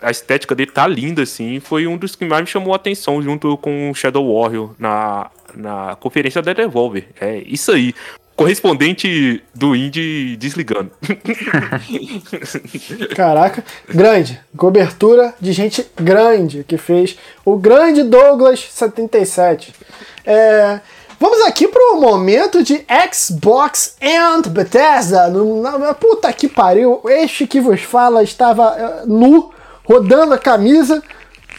[0.00, 1.60] a estética dele tá linda, assim.
[1.60, 5.30] Foi um dos que mais me chamou a atenção junto com o Shadow Warrior na,
[5.54, 7.08] na conferência da Devolver.
[7.20, 7.94] É isso aí.
[8.34, 10.90] Correspondente do Indie desligando.
[13.14, 14.40] Caraca, grande.
[14.56, 19.74] Cobertura de gente grande que fez o grande Douglas 77.
[20.24, 20.80] É,
[21.22, 25.32] vamos aqui pro momento de Xbox and Bethesda.
[26.00, 27.00] Puta que pariu.
[27.06, 29.52] Este que vos fala estava é, nu,
[29.84, 31.00] rodando a camisa,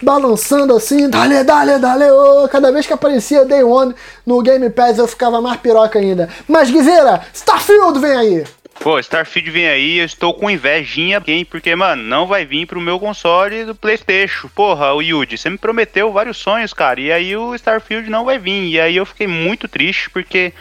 [0.01, 2.11] balançando assim, dale, dale, dale.
[2.11, 2.45] ô.
[2.49, 3.95] Cada vez que aparecia Day One
[4.26, 6.28] no Game Pass eu ficava mais piroca ainda.
[6.45, 8.43] Mas Guizeira, Starfield vem aí.
[8.84, 11.46] Pô, Starfield vem aí, eu estou com invejinha, quem?
[11.46, 14.50] Porque, mano, não vai vir pro meu console do Playstation.
[14.50, 18.38] Porra, o Yuji, você me prometeu vários sonhos, cara, e aí o Starfield não vai
[18.38, 18.68] vir.
[18.68, 20.52] E aí eu fiquei muito triste, porque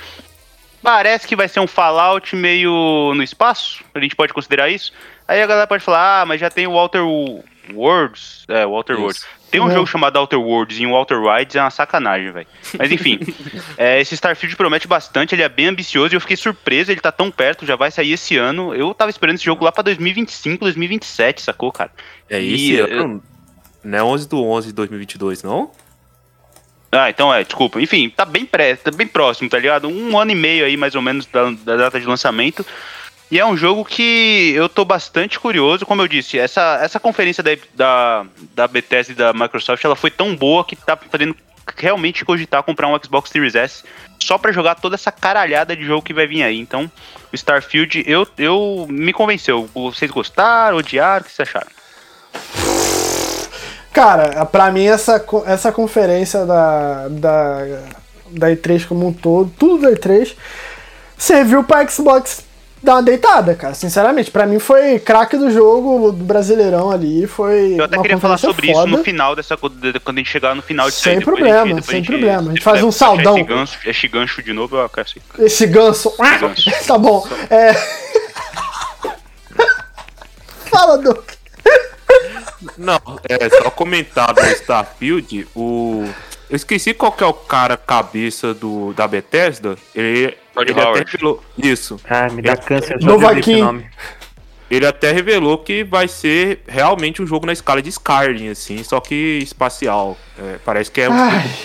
[0.81, 4.93] parece que vai ser um Fallout meio no espaço, a gente pode considerar isso.
[5.27, 7.03] Aí a galera pode falar, ah, mas já tem o Walter
[7.73, 9.03] Worlds, é, Walter Isso.
[9.03, 9.27] Worlds.
[9.51, 9.71] Tem um Uhum.
[9.71, 12.47] jogo chamado Outer Worlds e um Outer Wilds é uma sacanagem, velho.
[12.79, 13.19] Mas enfim,
[13.77, 17.13] é, esse Starfield promete bastante, ele é bem ambicioso e eu fiquei surpreso, ele tá
[17.13, 18.75] tão perto, já vai sair esse ano.
[18.75, 21.91] Eu tava esperando esse jogo lá pra 2025, 2027, sacou, cara?
[22.31, 23.21] É esse eu-.
[23.85, 25.71] Não é 11 do 11 de 2022, não?
[26.91, 27.81] Ah, então é, desculpa.
[27.81, 29.89] Enfim, tá bem, pré, tá bem próximo, tá ligado?
[29.89, 32.65] Um ano e meio aí, mais ou menos, da, da data de lançamento.
[33.33, 37.43] E é um jogo que eu tô bastante curioso, como eu disse, essa, essa conferência
[37.43, 41.35] da, da, da Bethesda e da Microsoft, ela foi tão boa que tá fazendo
[41.79, 43.85] realmente cogitar comprar um Xbox Series S
[44.21, 46.61] só pra jogar toda essa caralhada de jogo que vai vir aí.
[46.61, 46.93] Então,
[47.33, 49.67] o Starfield, eu, eu me convenceu.
[49.73, 51.71] Vocês gostaram, odiaram, o que vocês acharam?
[53.95, 57.59] Cara, pra mim essa, essa conferência da, da,
[58.31, 60.37] da E3 como um todo, tudo da E3,
[61.17, 62.52] serviu pra Xbox
[62.83, 63.75] dar uma deitada, cara.
[63.75, 68.19] Sinceramente, pra mim foi craque do jogo do Brasileirão ali, foi Eu até uma queria
[68.19, 68.91] falar sobre isso foda.
[68.91, 69.57] no final dessa.
[69.57, 72.07] Quando a gente chegar no final disso Sem aí, problema, a gente- sem a gente-
[72.09, 72.51] problema.
[72.51, 73.37] A gente faz um saldão.
[73.37, 75.21] Esse gancho, esse gancho de novo, eu quero assim.
[75.39, 76.13] Esse ganso.
[76.19, 76.71] ganso.
[76.87, 77.27] tá bom.
[77.51, 77.73] É...
[80.71, 81.37] Fala, Duque.
[82.79, 86.05] Não, é só comentar do Starfield, o.
[86.53, 89.75] Eu esqueci qual que é o cara cabeça do, da Bethesda.
[89.95, 91.11] Ele, Todd ele até Howard.
[91.11, 91.43] revelou.
[91.57, 91.99] Isso.
[92.07, 93.87] Ah, me dá É- câncer só de nome.
[94.71, 99.01] Ele até revelou que vai ser realmente um jogo na escala de Skyrim, assim, só
[99.01, 100.17] que espacial.
[100.39, 101.15] É, parece que é um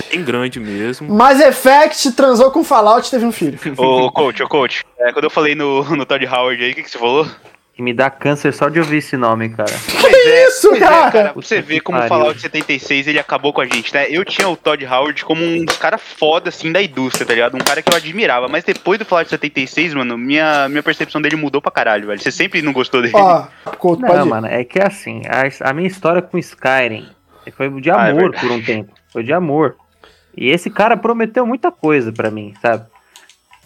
[0.09, 1.13] bem grande mesmo.
[1.13, 3.59] Mass Effect transou com Fallout e teve um filho.
[3.77, 4.85] Ô, coach, ô, coach.
[4.99, 7.25] é, quando eu falei no, no Todd Howard aí, o que, que você falou?
[7.77, 9.71] Que me dá câncer só de ouvir esse nome, cara.
[10.01, 11.11] Pois é, isso, pois é, cara?
[11.11, 12.07] Pra você ver como o.
[12.07, 14.07] Fallout 76 ele acabou com a gente, né?
[14.09, 17.53] Eu tinha o Todd Howard como um cara foda, assim, da indústria, tá ligado?
[17.53, 18.47] Um cara que eu admirava.
[18.47, 22.19] Mas depois do Fallout 76, mano, minha, minha percepção dele mudou pra caralho, velho.
[22.19, 23.13] Você sempre não gostou dele.
[23.15, 23.45] Ó,
[23.77, 24.29] Couto, pode Não, ir.
[24.29, 27.07] mano, é que é assim, a, a minha história com Skyrim
[27.55, 28.91] foi de Ah, é amor por um tempo.
[29.13, 29.75] Foi de amor.
[30.35, 32.87] E esse cara prometeu muita coisa pra mim, sabe?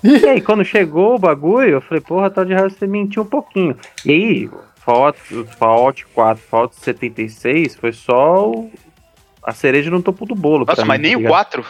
[0.03, 3.75] E aí, quando chegou o bagulho, eu falei, porra, Todd House, você mentiu um pouquinho.
[4.05, 5.19] E aí, Fallout,
[5.57, 8.71] Fallout 4, Fallout 76 foi só o-
[9.43, 10.65] a cereja no topo do bolo.
[10.65, 11.31] Nossa, mas mim, nem tá o ligado?
[11.31, 11.65] 4?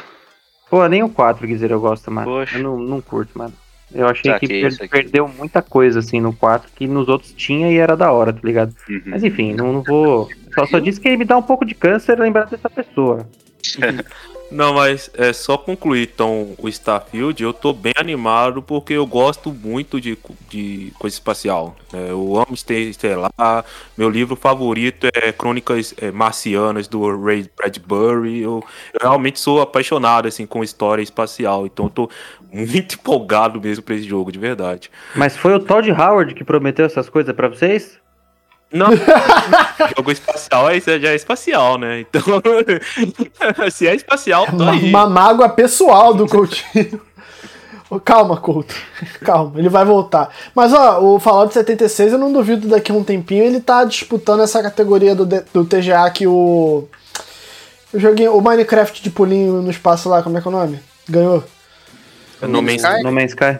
[0.69, 2.27] Pô, nem o 4, Guizer, eu gosto, mano.
[2.27, 2.57] Poxa.
[2.57, 3.53] Eu não, não curto, mano.
[3.93, 7.69] Eu achei Saquei, que per- perdeu muita coisa, assim, no 4, que nos outros tinha
[7.69, 8.73] e era da hora, tá ligado?
[8.89, 9.01] Uhum.
[9.07, 10.29] Mas enfim, não, não vou.
[10.55, 13.27] Só, só disse que me dá um pouco de câncer lembrar dessa pessoa.
[14.51, 17.41] Não, mas é só concluir então o Starfield.
[17.41, 20.17] Eu tô bem animado porque eu gosto muito de,
[20.49, 21.75] de coisa espacial.
[21.93, 22.07] né?
[22.09, 23.31] eu amo Estelar.
[23.97, 28.41] Meu livro favorito é Crônicas é, Marcianas do Ray Bradbury.
[28.41, 28.61] Eu,
[28.93, 31.65] eu realmente sou apaixonado assim com história espacial.
[31.65, 32.09] Então eu tô
[32.51, 34.91] muito empolgado mesmo pra esse jogo, de verdade.
[35.15, 38.01] Mas foi o Todd Howard que prometeu essas coisas pra vocês?
[38.71, 38.87] Não,
[39.95, 42.01] jogo espacial é, já é espacial, né?
[42.01, 42.21] Então,
[43.69, 44.89] se é espacial, tô Uma, aí.
[44.89, 47.01] uma mágoa pessoal do Coutinho.
[48.05, 48.73] Calma, Couto.
[49.21, 50.33] Calma, ele vai voltar.
[50.55, 54.41] Mas ó, o Fallout 76, eu não duvido daqui a um tempinho ele tá disputando
[54.41, 56.87] essa categoria do, do TGA que o.
[57.93, 60.79] O joguinho, o Minecraft de pulinho no espaço lá, como é que é o nome?
[61.09, 61.43] Ganhou.
[62.41, 63.03] No Man's Sky?
[63.03, 63.59] No Man's Sky?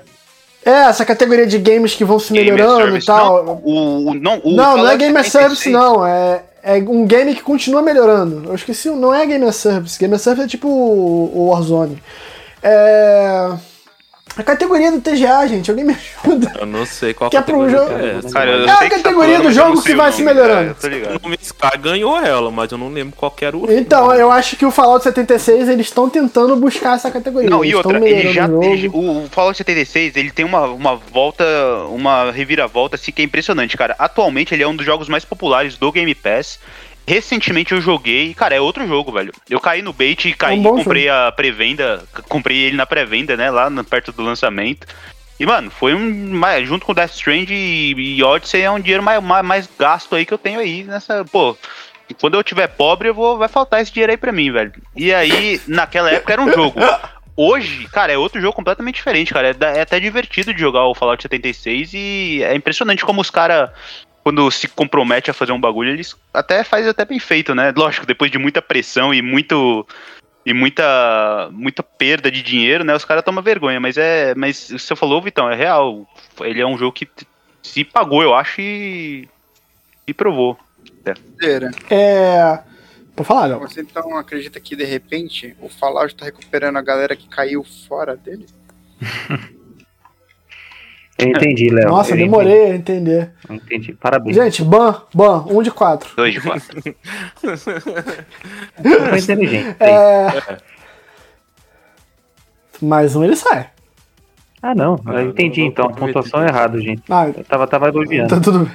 [0.64, 3.44] É, essa categoria de games que vão se Game melhorando e tal.
[3.44, 6.06] Não, o, não, o não, não é Game as 76 Service, não.
[6.06, 8.44] É, é um game que continua melhorando.
[8.48, 9.98] Eu esqueci, não é Game as Service.
[9.98, 12.02] Game as Service é tipo o, o Warzone.
[12.62, 13.50] É.
[14.38, 15.94] A categoria do TGA, gente, alguém me
[16.26, 16.54] ajuda.
[16.60, 18.30] Eu não sei qual Que é pro jogo- é essa.
[18.32, 20.68] Cara, eu É a tá categoria falando, do jogo que o vai se melhorando.
[20.68, 21.16] é, eu tô ligado.
[21.18, 23.72] O No Man's Sky ganhou ela, mas eu não lembro qual que era o.
[23.72, 27.50] Então, eu acho que o Fallout 76 eles estão tentando buscar essa categoria.
[27.50, 28.46] Não, eles e outra, ele já.
[28.62, 31.44] ele- o, o Fallout 76, ele tem uma, uma volta,
[31.90, 33.96] uma reviravolta assim que é impressionante, cara.
[34.00, 36.60] Atualmente ele é um dos jogos mais populares do Game Pass.
[37.08, 39.34] Recentemente eu joguei, cara, é outro jogo, velho.
[39.50, 43.36] Eu caí no bait e caí, É um comprei a pré-venda, comprei ele na pré-venda,
[43.36, 44.88] né, lá no- perto do lançamento.
[45.40, 46.40] E, mano, foi um.
[46.64, 50.26] Junto com Death Strand e, e Odyssey é um dinheiro mais, mais, mais gasto aí
[50.26, 51.26] que eu tenho aí nessa.
[51.26, 51.58] Pô,
[52.20, 54.72] quando eu tiver pobre, eu vou, vai faltar esse dinheiro aí pra mim, velho.
[54.96, 56.80] E aí, naquela época era um jogo.
[57.36, 59.50] Hoje, cara, é outro jogo completamente diferente, cara.
[59.50, 63.72] É, é até divertido de jogar o Fallout 76 e é impressionante como os caras,
[64.24, 67.74] quando se compromete a fazer um bagulho, eles até fazem até bem feito, né?
[67.76, 69.86] Lógico, depois de muita pressão e muito
[70.46, 72.96] e muita muita perda de dinheiro, né?
[72.96, 76.08] Os caras tomam vergonha, mas é, mas você falou, Vitão, é real.
[76.42, 77.08] Ele é um jogo que
[77.62, 79.28] se pagou, eu acho, e,
[80.08, 80.58] e provou.
[81.90, 82.60] É.
[83.16, 83.60] Pode falar, Léo.
[83.60, 88.16] Você então acredita que de repente o Fallout tá recuperando a galera que caiu fora
[88.16, 88.46] dele?
[91.22, 91.90] Eu entendi, Léo.
[91.90, 93.32] Nossa, eu demorei a entender.
[93.46, 93.94] Entendi, entendi.
[93.94, 94.36] Parabéns.
[94.36, 96.10] Gente, ban, ban, um de quatro.
[96.16, 96.82] Dois de quatro.
[99.10, 99.76] Foi inteligente.
[99.80, 100.58] É.
[102.82, 103.70] Mais um ele sai.
[104.62, 105.00] Ah, não.
[105.08, 105.86] Eu entendi, então.
[105.86, 107.04] A pontuação é errada, gente.
[107.10, 108.30] Ah, Eu tava, tava elogiando.
[108.30, 108.72] Tá tudo bem.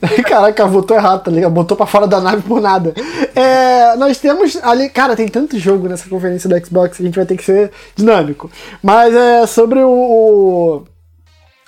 [0.24, 1.52] Caraca, votou errado, tá ligado?
[1.52, 2.94] Botou pra fora da nave por nada.
[3.34, 4.88] É, nós temos ali.
[4.88, 7.70] Cara, tem tanto jogo nessa conferência do Xbox que a gente vai ter que ser
[7.94, 8.50] dinâmico.
[8.82, 9.90] Mas é sobre o.
[9.90, 10.84] O,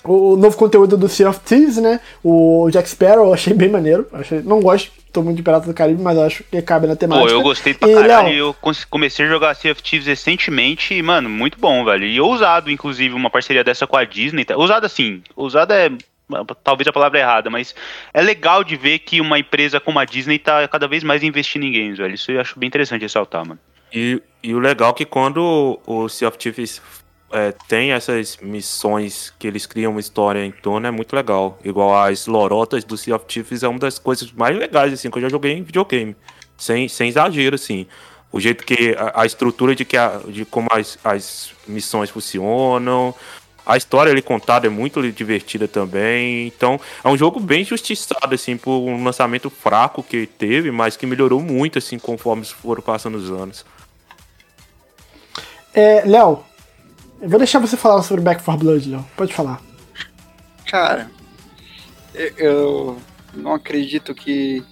[0.04, 2.00] o novo conteúdo do Sea of Thieves, né?
[2.22, 4.06] O Jack Sparrow, eu achei bem maneiro.
[4.12, 6.96] Achei, não gosto, tô muito de Pirata do Caribe, mas eu acho que cabe na
[6.96, 7.28] temática.
[7.28, 8.28] Pô, eu gostei pra E, caralho.
[8.28, 8.36] Léo?
[8.36, 12.04] Eu comecei a jogar Sea of Thieves recentemente e, mano, muito bom, velho.
[12.04, 14.46] E ousado, inclusive, uma parceria dessa com a Disney.
[14.56, 15.90] Ousado assim, ousado é.
[16.64, 17.74] Talvez a palavra é errada, mas
[18.14, 21.64] é legal de ver que uma empresa como a Disney tá cada vez mais investindo
[21.64, 22.14] em games, velho.
[22.14, 23.60] Isso eu acho bem interessante ressaltar, mano.
[23.92, 26.80] E, e o legal é que quando o Sea of Thieves
[27.32, 31.58] é, tem essas missões que eles criam uma história em torno, é muito legal.
[31.64, 35.18] Igual as lorotas do Sea of Thieves é uma das coisas mais legais assim, que
[35.18, 36.14] eu já joguei em videogame.
[36.56, 37.86] Sem, sem exagero, assim.
[38.30, 38.94] O jeito que.
[38.98, 43.14] A, a estrutura de, que a- de como as, as missões funcionam.
[43.64, 46.48] A história ali contada é muito divertida também.
[46.48, 51.06] Então, é um jogo bem justiçado, assim, por um lançamento fraco que teve, mas que
[51.06, 53.64] melhorou muito, assim, conforme foram passando os anos.
[55.74, 56.44] É, Léo,
[57.22, 59.06] eu vou deixar você falar sobre Back 4 Blood, Léo.
[59.16, 59.62] Pode falar.
[60.66, 61.08] Cara,
[62.12, 62.98] eu, eu
[63.32, 64.64] não acredito que,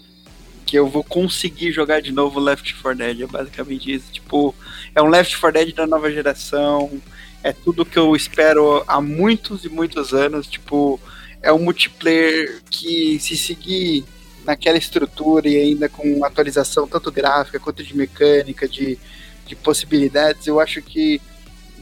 [0.67, 3.21] que eu vou conseguir jogar de novo Left 4 Dead.
[3.21, 4.11] É basicamente isso.
[4.11, 4.53] Tipo,
[4.97, 7.01] é um Left 4 Dead da nova geração.
[7.45, 10.49] É tudo que eu espero há muitos e muitos anos.
[10.49, 10.99] Tipo,
[11.41, 14.05] é um multiplayer que se seguir
[14.45, 18.99] naquela estrutura e ainda com atualização tanto gráfica quanto de mecânica, de,
[19.47, 21.21] de possibilidades, eu acho que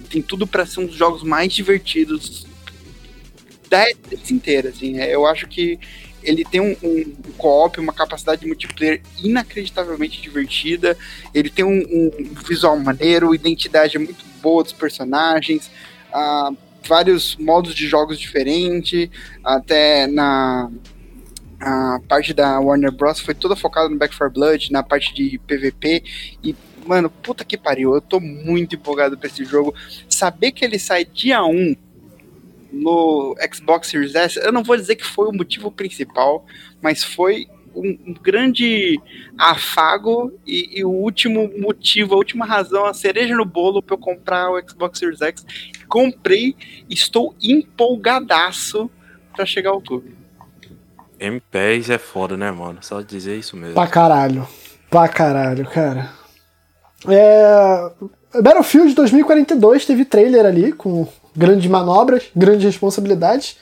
[0.08, 2.46] tem tudo para ser um dos jogos mais divertidos
[3.68, 4.98] da E3 inteira, assim.
[4.98, 5.78] É, Eu acho que
[6.22, 10.96] ele tem um, um co-op, uma capacidade de multiplayer inacreditavelmente divertida.
[11.32, 15.70] Ele tem um, um visual maneiro, identidade é muito boa dos personagens,
[16.12, 16.50] ah,
[16.86, 19.08] vários modos de jogos diferentes,
[19.44, 20.70] até na
[21.60, 23.18] a parte da Warner Bros.
[23.18, 26.04] foi toda focada no Back 4 Blood, na parte de PVP.
[26.42, 26.54] E,
[26.88, 29.74] mano, puta que pariu, eu tô muito empolgado pra esse jogo.
[30.08, 31.76] Saber que ele sai dia 1
[32.72, 36.46] no Xbox Series S, eu não vou dizer que foi o motivo principal,
[36.80, 38.98] mas foi um, um grande
[39.36, 43.98] afago e, e o último motivo, a última razão, a cereja no bolo para eu
[43.98, 45.44] comprar o Xbox Series X.
[45.86, 46.56] Comprei,
[46.88, 48.90] estou empolgadaço
[49.34, 50.16] para chegar ao outubro.
[51.20, 52.78] M10 é foda, né, mano?
[52.80, 53.74] Só dizer isso mesmo.
[53.74, 54.48] Pra caralho.
[54.88, 56.17] Pra caralho, cara.
[57.06, 57.90] É...
[58.42, 63.56] Battlefield 2042 teve trailer ali com grandes manobras, grandes responsabilidades,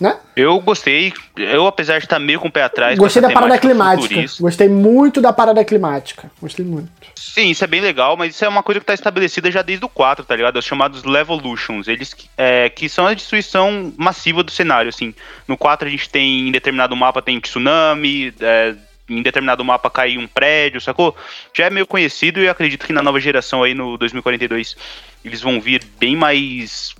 [0.00, 0.16] né?
[0.34, 2.98] Eu gostei, eu apesar de estar meio com o pé atrás.
[2.98, 4.24] Gostei da parada climática.
[4.40, 6.30] Gostei muito da parada climática.
[6.40, 6.88] Gostei muito.
[7.14, 9.84] Sim, isso é bem legal, mas isso é uma coisa que tá estabelecida já desde
[9.84, 10.58] o 4, tá ligado?
[10.58, 15.14] Os chamados Levolutions, eles é, que são a destruição massiva do cenário, assim.
[15.46, 18.74] No 4 a gente tem, em determinado mapa tem tsunami, é,
[19.10, 21.16] em determinado mapa cai um prédio, sacou?
[21.52, 24.76] Já é meio conhecido e acredito que na nova geração aí, no 2042,
[25.24, 26.94] eles vão vir bem mais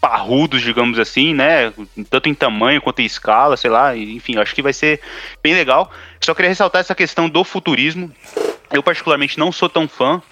[0.00, 1.72] parrudos, digamos assim, né?
[2.08, 3.96] Tanto em tamanho quanto em escala, sei lá.
[3.96, 5.00] Enfim, acho que vai ser
[5.42, 5.90] bem legal.
[6.20, 8.12] Só queria ressaltar essa questão do futurismo.
[8.72, 10.22] Eu, particularmente, não sou tão fã,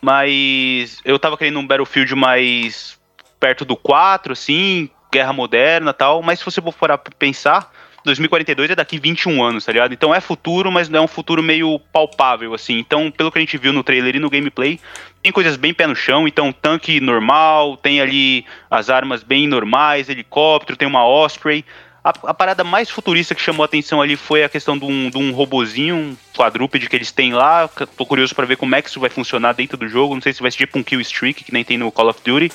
[0.00, 2.98] mas eu tava querendo um Battlefield mais
[3.40, 6.22] perto do 4, assim, guerra moderna tal.
[6.22, 7.70] Mas se você for pensar,
[8.04, 9.92] 2042 é daqui 21 anos, tá ligado?
[9.92, 12.78] Então é futuro, mas não é um futuro meio palpável, assim.
[12.78, 14.78] Então, pelo que a gente viu no trailer e no gameplay,
[15.22, 16.28] tem coisas bem pé no chão.
[16.28, 21.64] Então, tanque normal, tem ali as armas bem normais, helicóptero, tem uma Osprey.
[22.04, 25.08] A, a parada mais futurista que chamou a atenção ali foi a questão de um,
[25.08, 27.66] de um robozinho, um quadrúpede que eles têm lá.
[27.96, 30.14] Tô curioso para ver como é que isso vai funcionar dentro do jogo.
[30.14, 32.20] Não sei se vai ser tipo um kill streak, que nem tem no Call of
[32.22, 32.52] Duty.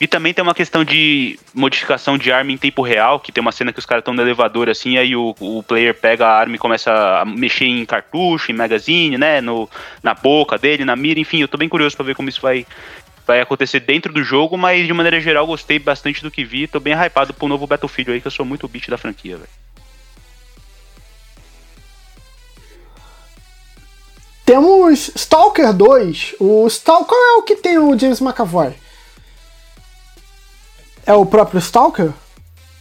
[0.00, 3.52] E também tem uma questão de modificação de arma em tempo real, que tem uma
[3.52, 6.56] cena que os caras estão no elevador assim, aí o, o player pega a arma
[6.56, 6.90] e começa
[7.20, 9.68] a mexer em cartucho, em magazine, né, no,
[10.02, 12.66] na boca dele, na mira, enfim, eu tô bem curioso pra ver como isso vai,
[13.26, 16.80] vai acontecer dentro do jogo, mas de maneira geral gostei bastante do que vi, tô
[16.80, 19.50] bem hypado pro novo Battlefield aí, que eu sou muito beat da franquia, velho.
[24.46, 26.36] Temos Stalker 2.
[26.40, 28.74] O Stalker é o que tem o James McAvoy.
[31.06, 32.10] É o próprio Stalker?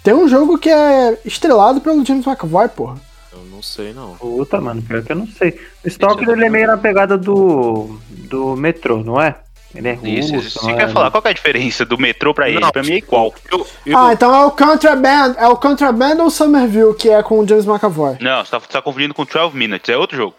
[0.04, 2.96] Tem um jogo que é estrelado pelo James McAvoy, porra.
[3.32, 4.16] Eu não sei, não.
[4.16, 5.60] Puta, mano, pior que eu não sei.
[5.84, 8.00] O Stalker é ele é meio na pegada do.
[8.10, 9.36] do metrô, não é?
[9.76, 10.08] Ele é russo.
[10.08, 10.60] Isso, isso.
[10.60, 10.76] Você é?
[10.76, 12.60] quer falar qual que é a diferença do metrô pra ele?
[12.60, 13.34] Não, Pra mim é igual.
[13.52, 15.36] Eu, eu, Ah, então é o Contraband.
[15.38, 18.18] É o Contraband ou Somerville, que é com o James McAvoy.
[18.20, 20.36] Não, você tá, você tá confundindo com 12 Minutes, é outro jogo.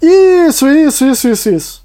[0.00, 1.84] Isso, isso, isso, isso, isso.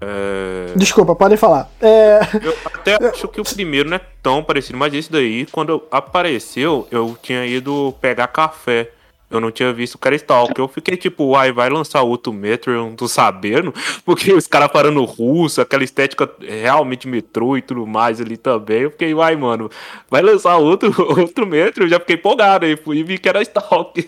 [0.00, 1.70] É, Desculpa, podem falar.
[1.80, 2.20] É.
[2.42, 6.88] eu até acho que o primeiro não é tão parecido, mas esse daí, quando apareceu,
[6.90, 8.90] eu tinha ido pegar café.
[9.30, 10.58] Eu não tinha visto o cara Stalker.
[10.58, 13.72] Eu fiquei tipo, uai, vai lançar outro Metro, eu não tô sabendo.
[14.04, 18.80] Porque os caras falando russo, aquela estética realmente metrô e tudo mais ali também.
[18.80, 19.70] Eu fiquei, uai, mano,
[20.10, 21.84] vai lançar outro, outro Metro?
[21.84, 22.76] Eu já fiquei empolgado aí.
[22.76, 24.04] Fui e vi que era Stalker.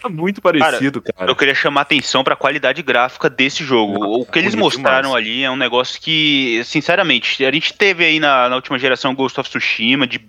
[0.00, 1.30] Tá muito parecido, cara.
[1.30, 4.20] Eu queria chamar atenção pra qualidade gráfica desse jogo.
[4.20, 5.26] O que eles mostraram demais.
[5.26, 9.38] ali é um negócio que, sinceramente, a gente teve aí na, na última geração Ghost
[9.38, 10.20] of Tsushima, de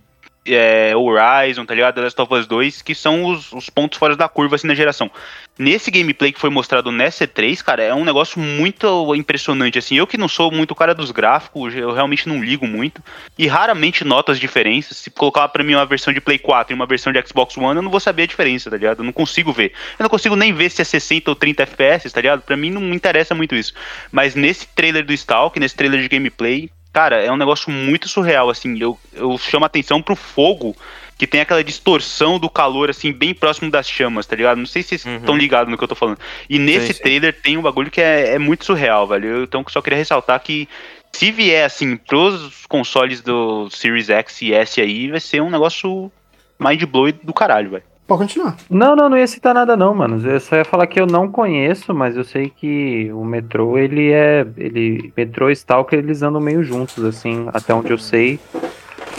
[0.46, 1.96] é, Horizon, tá ligado?
[1.96, 4.76] The Last of Us 2, que são os, os pontos fora da curva assim na
[4.76, 5.12] geração.
[5.58, 9.96] Nesse gameplay que foi mostrado nessa E3, cara, é um negócio muito impressionante, assim.
[9.96, 13.04] Eu que não sou muito cara dos gráficos, eu realmente não ligo muito,
[13.38, 14.98] e raramente noto as diferenças.
[14.98, 17.76] Se colocar pra mim uma versão de Play 4 e uma versão de Xbox One,
[17.76, 19.00] eu não vou saber a diferença, tá ligado?
[19.00, 19.74] Eu não consigo ver.
[19.98, 22.42] Eu não consigo nem ver se é 60 ou 30 FPS, tá ligado?
[22.42, 23.74] Pra mim não me interessa muito isso.
[24.14, 28.50] Mas nesse trailer do Stalk, nesse trailer de gameplay, cara, é um negócio muito surreal,
[28.50, 28.78] assim.
[28.80, 30.76] Eu, eu chamo atenção pro fogo,
[31.18, 34.58] que tem aquela distorção do calor, assim, bem próximo das chamas, tá ligado?
[34.58, 35.18] Não sei se vocês Uhum.
[35.18, 36.18] estão ligados no que eu tô falando.
[36.50, 37.02] E nesse sim.
[37.02, 39.28] trailer tem um bagulho que é, é muito surreal, velho.
[39.28, 40.68] Eu, então só queria ressaltar que
[41.12, 46.12] se vier, assim, pros consoles do Series X e S aí, vai ser um negócio
[46.60, 47.84] mind blow do caralho, velho.
[48.10, 48.58] Pode continuar.
[48.70, 50.20] Não, não, não ia citar nada não, mano.
[50.28, 54.12] Eu só ia falar que eu não conheço, mas eu sei que o metrô, ele
[54.12, 54.46] é.
[54.58, 58.40] Ele, metrô e Stalker, eles andam meio juntos, assim, até onde eu sei.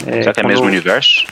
[0.05, 1.25] É, Será que é mesmo universo?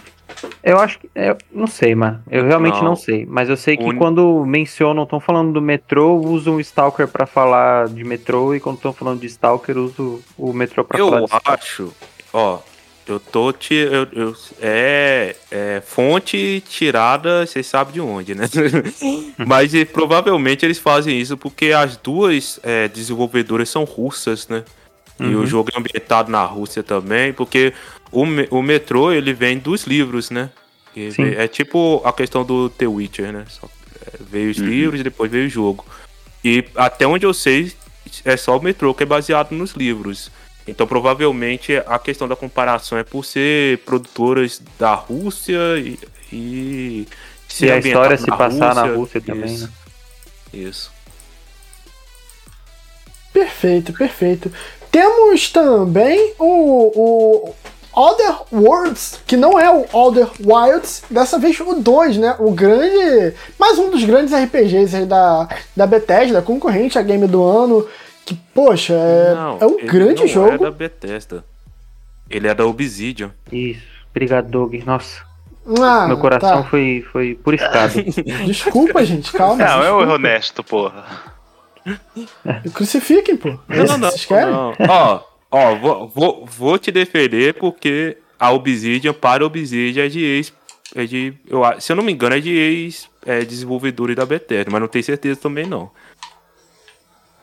[0.64, 1.10] Eu acho que.
[1.14, 2.22] é, não sei, mano.
[2.32, 2.96] Eu realmente não, Não.
[2.96, 3.26] sei.
[3.30, 7.10] Mas eu sei que O uni- quando mencionam, estão falando do metrô, usam o Stalker
[7.10, 11.18] pra falar de metrô, e quando estão falando de Stalker, usam o metrô pra falar
[11.18, 11.54] Eu de Stalker.
[11.54, 11.94] acho,
[12.32, 12.60] ó,
[13.14, 13.74] eu tô te.
[13.74, 18.46] Eu, eu- é, é fonte tirada, vocês sabem de onde, né?
[19.46, 24.64] Mas e, provavelmente eles fazem isso porque as duas é, desenvolvedoras são russas, né?
[25.20, 25.42] E Uhum.
[25.42, 27.74] o jogo é ambientado na Rússia também, porque
[28.12, 30.50] o, o metrô ele vem dos livros, né?
[30.96, 33.44] Vem- é tipo a questão do The Witcher, né?
[33.50, 33.68] Só,
[34.08, 34.66] é, veio os Uhum.
[34.68, 35.86] livros e depois veio o jogo.
[36.44, 37.74] E até onde eu sei,
[38.24, 40.32] é só o metrô que é baseado nos livros.
[40.70, 46.00] Então, provavelmente, a questão da comparação é por ser produtoras da Rússia e.
[46.32, 47.08] E,
[47.48, 49.66] ser E a história se passar na Rússia também, Isso.
[49.66, 49.72] né?
[50.54, 50.92] Isso.
[53.34, 54.52] Perfeito, perfeito.
[54.92, 57.56] Temos também o, o
[57.94, 62.36] Other Worlds, que não é o Other Wilds, dessa vez o 2, né?
[62.40, 63.34] O grande.
[63.58, 67.88] Mais um dos grandes RPGs aí da, da Bethesda, concorrente a game do ano.
[68.30, 70.54] Que, poxa, é, Não, é um ele grande não jogo.
[70.54, 71.44] é da Bethesda.
[72.30, 73.32] Ele é da Obsidian.
[73.52, 73.82] Isso.
[74.12, 74.76] Obrigado, Doug.
[74.86, 75.24] Nossa,
[75.82, 76.70] Ah, meu coração tá.
[76.70, 77.94] foi, foi purificado.
[78.46, 79.56] Desculpa, gente, calma.
[79.58, 80.04] Não, é o desculpa.
[80.04, 81.06] erro honesto, porra.
[82.74, 83.50] Crucifiquem, pô.
[83.70, 84.52] É isso que vocês querem?
[84.54, 84.74] não.
[84.88, 85.22] Ó,
[85.52, 90.54] ó, vou, vou, vou te defender porque a Obsidian, para a Obsidian, é de ex.
[90.96, 94.72] É de, eu, se eu não me engano, é de ex é, desenvolvedores da Bethesda,
[94.72, 95.92] mas não tenho certeza também não.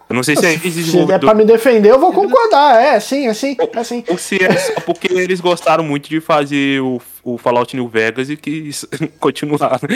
[0.09, 1.21] Eu não sei se é Se der ex-desenvolvedor.
[1.21, 2.81] pra me defender, eu vou concordar.
[2.81, 4.05] É, sim, é sim, é sim.
[4.09, 8.31] Ou se é só porque eles gostaram muito de fazer o, o Fallout New Vegas
[8.31, 8.87] e quis
[9.19, 9.81] continuar.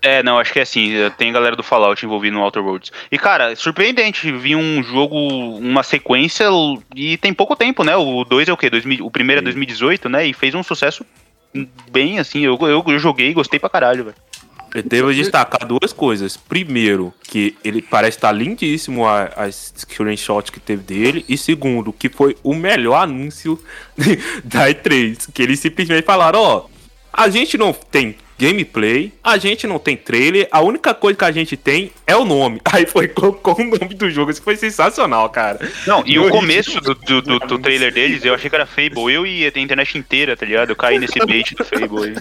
[0.00, 0.92] É, não, acho que é assim.
[1.16, 2.92] Tem galera do Fallout envolvida no Outer Worlds.
[3.10, 4.30] E, cara, surpreendente.
[4.30, 6.46] Vi um jogo, uma sequência
[6.94, 7.96] e tem pouco tempo, né?
[7.96, 8.70] O 2 é o quê?
[8.70, 9.44] 2000 o primeiro é Sim.
[9.46, 10.26] 2018, né?
[10.26, 11.04] E fez um sucesso
[11.90, 12.40] bem assim.
[12.40, 14.16] Eu, eu, eu joguei e gostei pra caralho, velho.
[14.74, 16.36] Eu devo destacar duas coisas.
[16.36, 21.24] Primeiro, que ele parece estar lindíssimo a- as screenshots que teve dele.
[21.28, 23.58] E segundo, que foi o melhor anúncio
[24.44, 25.28] da E3.
[25.32, 26.66] Que eles simplesmente falaram, ó,
[27.12, 31.32] a gente não tem gameplay, a gente não tem trailer, a única coisa que a
[31.32, 32.60] gente tem é o nome.
[32.72, 34.30] Aí foi colocou o nome do jogo.
[34.30, 35.58] Isso foi sensacional, cara.
[35.86, 38.66] Não, e Eu o começo do, do, do- do trailer deles, eu achei que era
[38.66, 39.12] Fable.
[39.12, 40.70] Eu e a internet inteira, tá ligado?
[40.70, 42.14] Eu caí nesse bait do Fable aí.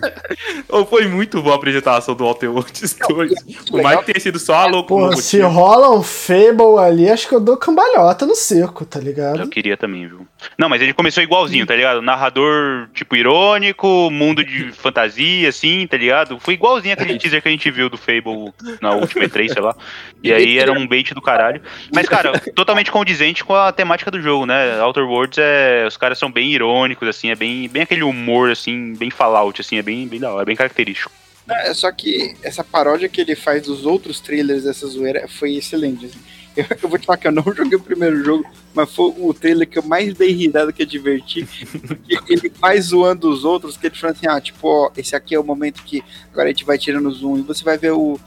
[0.70, 3.34] Oh, Foi muito boa a apresentação do Outer Worlds 2.
[3.70, 4.88] Por mais que tenha sido só a louco.
[4.88, 9.03] Pô, se rola um Fable ali, acho que eu dou cambalhota no circo, tá Eu
[9.05, 9.49] ligado?
[9.49, 10.26] queria também, viu?
[10.57, 12.01] Não, mas ele começou igualzinho, tá ligado?
[12.01, 16.07] Narrador, tipo, irônico, mundo de fantasia, assim, tá ligado?
[16.39, 19.76] Foi igualzinho aquele teaser que a gente viu do Fable na última 3, sei lá.
[20.24, 21.62] E aí era um bait do caralho.
[21.93, 24.82] Mas, cara, totalmente condizente com a temática do jogo, né?
[24.82, 25.86] Outer Worlds é.
[25.88, 29.78] Os caras são bem irônicos, assim, é bem, bem aquele humor, assim, bem Fallout, assim,
[29.78, 31.12] é bem, bem da hora, é bem característico.
[31.49, 36.08] É, só que essa paródia que ele faz dos outros trailers dessa zoeira foi excelente.
[36.08, 36.20] assim.
[36.58, 39.34] Eu, eu vou te falar que eu não joguei o primeiro jogo, mas foi o
[39.34, 41.47] trailer que eu mais dei risada, que eu diverti.
[41.88, 45.36] Porque ele vai zoando os outros, que ele fala assim, ah, tipo, ó, esse aqui
[45.36, 47.91] é o momento que agora a gente vai tirando o zoom e você vai ver
[47.91, 48.20] o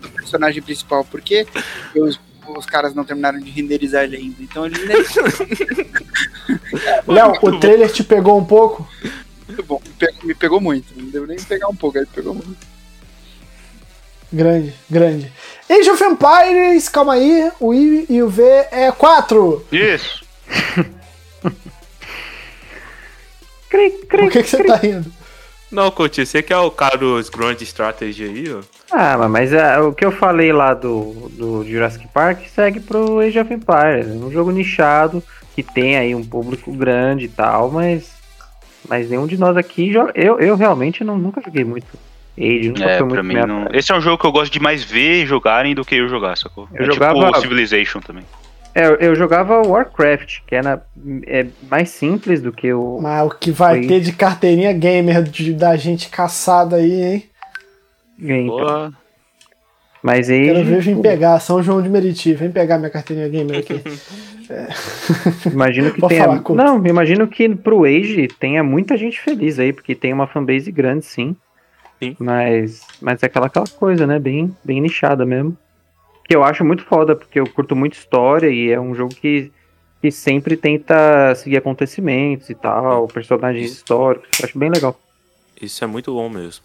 [0.00, 1.04] do personagem principal.
[1.04, 1.46] Por quê?
[1.52, 2.18] Porque os,
[2.56, 4.36] os caras não terminaram de renderizar ele ainda.
[4.40, 4.78] Então ele
[7.06, 8.88] Léo, o trailer te pegou um pouco?
[9.46, 9.80] muito bom.
[9.84, 10.86] Me pegou, me pegou muito.
[10.96, 12.73] Não deu nem pegar um pouco, ele pegou muito.
[14.34, 15.30] Grande, grande.
[15.70, 19.64] Age of Empires, calma aí, o I e o V é 4.
[19.70, 20.24] Isso.
[23.70, 25.10] Cri, cri, Por que, que você tá rindo?
[25.70, 28.60] Não, Coutinho, você que é o cara dos Grand Strategy aí, ó.
[28.92, 33.38] Ah, mas- é, o que eu falei lá do, do Jurassic Park segue pro Age
[33.40, 34.06] of Empires.
[34.08, 35.22] Um jogo nichado,
[35.54, 38.10] que tem aí um público grande e tal, mas,
[38.88, 40.12] mas nenhum de nós aqui joga.
[40.14, 41.86] Eu, eu realmente não, nunca joguei muito
[42.36, 43.68] Age, nunca É, foi muito mim não.
[43.72, 46.36] Esse é um jogo que eu gosto de mais ver jogarem do que eu jogar,
[46.36, 46.68] sacou?
[46.74, 48.24] Eu é jogava- tipo Civilization também.
[48.74, 50.84] É, eu, jogava Warcraft, que era
[51.28, 52.98] é mais simples do que o.
[53.00, 53.86] Mas o que vai Foi.
[53.86, 57.24] ter de carteirinha gamer de- da gente caçada aí, hein?
[58.18, 58.92] Então,
[60.02, 63.80] mas Quero ver vir pegar, São João de Meriti, vem pegar minha carteirinha gamer aqui.
[65.52, 66.24] imagino que tenha.
[66.24, 70.70] falar, não, imagino que pro Age tenha muita gente feliz aí, porque tem uma fanbase
[70.72, 71.36] grande, sim.
[72.04, 72.16] Sim.
[72.18, 74.18] Mas, mas é aquela, aquela coisa, né?
[74.18, 75.56] Bem, bem nichada mesmo.
[76.24, 79.52] Que eu acho muito foda, porque eu curto muito história e é um jogo que,
[80.00, 84.28] que sempre tenta seguir acontecimentos e tal, personagens históricos.
[84.40, 84.98] Eu acho bem legal.
[85.60, 86.64] Isso é muito bom mesmo.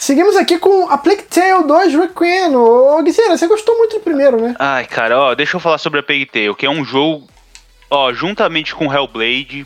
[0.00, 2.56] Seguimos aqui com a Plague Tale 2 Requiem.
[2.56, 4.56] Ô, Guizera, você gostou muito do primeiro, né?
[4.58, 7.28] Ai, cara, ó, deixa eu falar sobre a Plague Tale, que é um jogo,
[7.90, 9.62] ó, juntamente com Hellblade.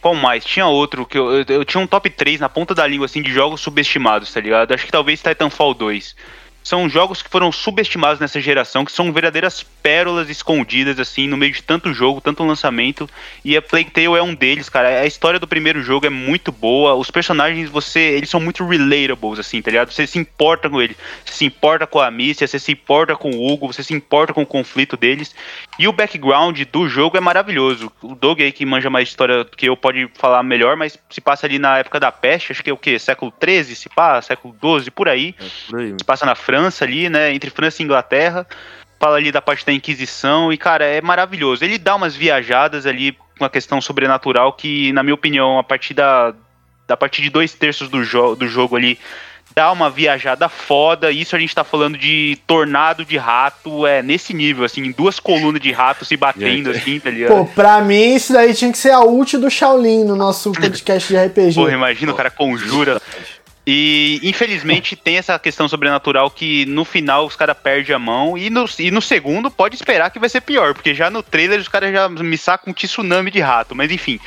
[0.00, 0.44] Qual mais?
[0.44, 3.22] Tinha outro que eu, eu, eu tinha um top 3 na ponta da língua, assim,
[3.22, 4.72] de jogos subestimados, tá ligado?
[4.72, 6.14] Acho que talvez Titanfall 2.
[6.68, 11.52] São jogos que foram subestimados nessa geração, que são verdadeiras pérolas escondidas, assim, no meio
[11.52, 13.08] de tanto jogo, tanto lançamento.
[13.42, 15.00] E a Plague Tale é um deles, cara.
[15.00, 16.94] A história do primeiro jogo é muito boa.
[16.94, 18.00] Os personagens, você.
[18.00, 19.90] Eles são muito relatables, assim, tá ligado?
[19.90, 20.96] Você se importa com eles.
[21.24, 24.34] Você se importa com a Amicia, você se importa com o Hugo, você se importa
[24.34, 25.34] com o conflito deles.
[25.78, 27.92] E o background do jogo é maravilhoso.
[28.02, 31.46] O Doug aí que manja mais história que eu pode falar melhor, mas se passa
[31.46, 32.98] ali na época da peste, acho que é o quê?
[32.98, 35.94] Século 13, se passa, século 12, por aí É por aí.
[35.96, 37.32] se passa na França ali, né?
[37.32, 38.46] Entre França e Inglaterra.
[38.98, 40.52] Fala ali da parte da Inquisição.
[40.52, 41.64] E, cara, é maravilhoso.
[41.64, 45.94] Ele dá umas viajadas ali com a questão sobrenatural que, na minha opinião, a partir
[45.94, 46.34] da.
[46.88, 48.98] Da partir de dois terços do, jo do jogo ali.
[49.58, 51.10] Dá uma viajada foda.
[51.10, 53.84] Isso a gente tá falando de tornado de rato.
[53.88, 57.30] É nesse nível, assim, duas colunas de rato se batendo, assim, tá ligado?
[57.30, 61.08] Pô, pra mim isso daí tinha que ser a ult do Shaolin no nosso podcast
[61.08, 61.54] de RPG.
[61.56, 63.02] Porra, imagina o cara conjura.
[63.70, 68.38] E infelizmente tem essa questão sobrenatural que no final os caras perdem a mão.
[68.38, 71.60] E no, e no segundo pode esperar que vai ser pior, porque já no trailer
[71.60, 73.74] os caras já me sacam um tsunami de rato.
[73.74, 74.18] Mas enfim.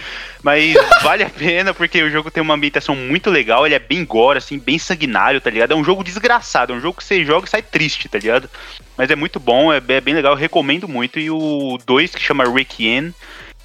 [0.44, 3.66] Mas vale a pena porque o jogo tem uma ambientação muito legal.
[3.66, 5.72] Ele é bem gore, assim, bem sanguinário, tá ligado?
[5.72, 6.72] É um jogo desgraçado.
[6.72, 8.48] É um jogo que você joga e sai triste, tá ligado?
[8.96, 10.34] Mas é muito bom, é, é bem legal.
[10.34, 11.20] Eu recomendo muito.
[11.20, 13.12] E o 2, que chama Requiem,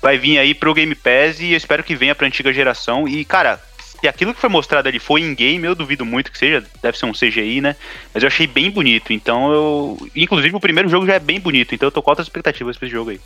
[0.00, 3.06] vai vir aí pro Game Pass e eu espero que venha pra antiga geração.
[3.06, 3.60] E, cara,
[4.00, 6.98] se aquilo que foi mostrado ali foi em game, eu duvido muito que seja, deve
[6.98, 7.76] ser um CGI, né?
[8.12, 10.08] Mas eu achei bem bonito, então eu.
[10.14, 12.86] Inclusive o primeiro jogo já é bem bonito, então eu tô com altas expectativas pra
[12.86, 13.20] esse jogo aí.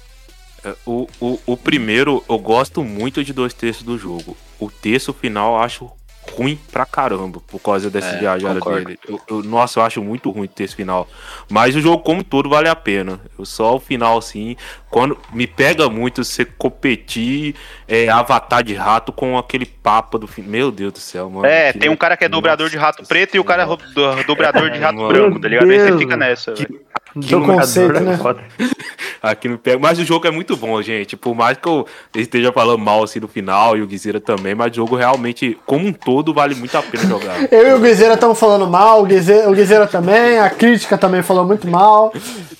[0.64, 4.36] É, O, o, o primeiro, eu gosto muito de dois terços do jogo.
[4.58, 5.90] O terço final eu acho
[6.36, 8.98] ruim pra caramba, por causa dessa É, viajada dele.
[9.08, 11.08] Eu, eu- nossa, eu acho muito ruim o terço final.
[11.48, 13.20] Mas o jogo como um todo vale a pena.
[13.38, 14.56] Eu só o final, assim,
[14.90, 17.54] quando me pega muito você competir
[17.86, 20.42] é, avatar de rato com aquele papo do fim.
[20.42, 21.46] Meu Deus do céu, mano.
[21.46, 23.66] É, tem um cara que é dobrador de rato Nossa preto e o cara é
[23.66, 25.08] do- dobrador de rato Mano.
[25.08, 25.70] branco, tá ligado?
[25.70, 26.52] Aí você fica nessa.
[26.52, 26.80] Que- velho.
[27.16, 28.18] Do conceito, é né?
[29.22, 29.78] Aqui me pega.
[29.78, 31.16] Mas o jogo é muito bom, gente.
[31.16, 34.70] Por mais que eu esteja falando mal assim no final e o Guizeira também, mas
[34.72, 37.36] o jogo realmente, como um todo, vale muito a pena jogar.
[37.52, 41.22] Eu e o Guizeira estamos falando mal, o Guizeira, o Guizeira também, a crítica também
[41.22, 42.12] falou muito mal.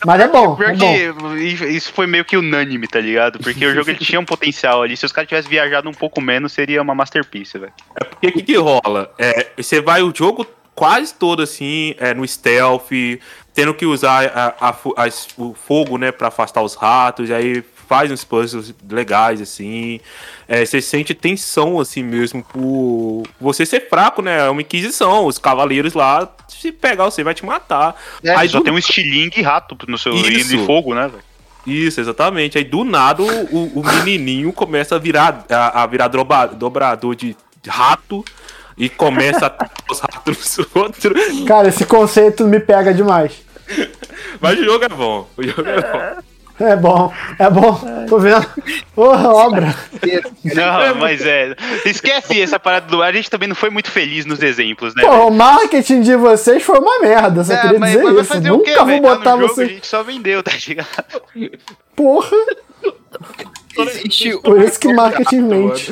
[0.05, 1.35] Mas é bom, Pior é bom.
[1.37, 3.39] que isso foi meio que unânime, tá ligado?
[3.39, 4.97] Porque o jogo ele tinha um potencial ali.
[4.97, 7.73] Se os caras tivessem viajado um pouco menos, seria uma masterpiece, velho.
[8.11, 9.13] Porque o que, que rola?
[9.19, 12.89] É, você vai o jogo quase todo assim, é, no stealth,
[13.53, 17.63] tendo que usar a- a as- o fogo, né, pra afastar os ratos, e aí
[17.91, 19.99] faz uns puzzles legais, assim.
[20.47, 24.47] É, você sente tensão, assim mesmo, por você ser fraco, né?
[24.47, 25.27] É uma inquisição.
[25.27, 28.01] Os cavaleiros lá, se pegar você, vai te matar.
[28.23, 30.57] É, Aí só do- tem um estilingue e rato no seu e Isso.
[30.57, 31.25] de fogo, né, velho?
[31.67, 32.57] Isso, exatamente.
[32.57, 37.37] Aí do nada o, o menininho começa a virar, a, a virar droba- dobrador de
[37.67, 38.25] rato
[38.79, 41.45] e começa a os ratos nos outros.
[41.47, 43.33] Cara, esse conceito me pega demais.
[44.41, 45.29] Mas o jogo é bom.
[45.37, 46.23] O jogo é bom.
[46.61, 47.81] É bom, é bom.
[48.09, 48.47] Tô vendo.
[48.95, 49.75] Porra, obra.
[50.55, 51.57] Não, mas é.
[51.87, 53.03] Esquece essa parada do.
[53.03, 55.03] A gente também não foi muito feliz nos exemplos, né?
[55.03, 58.23] Pô, o marketing de vocês foi uma merda, só É, queria mas, dizer mas vai
[58.23, 58.33] isso.
[58.35, 58.87] fazer o Nunca quê, vou?
[58.87, 59.69] Tá no botar A vocês.
[59.71, 61.23] gente só vendeu, tá ligado?
[61.97, 62.37] Porra,
[63.79, 65.91] Existe por isso que marketing mente.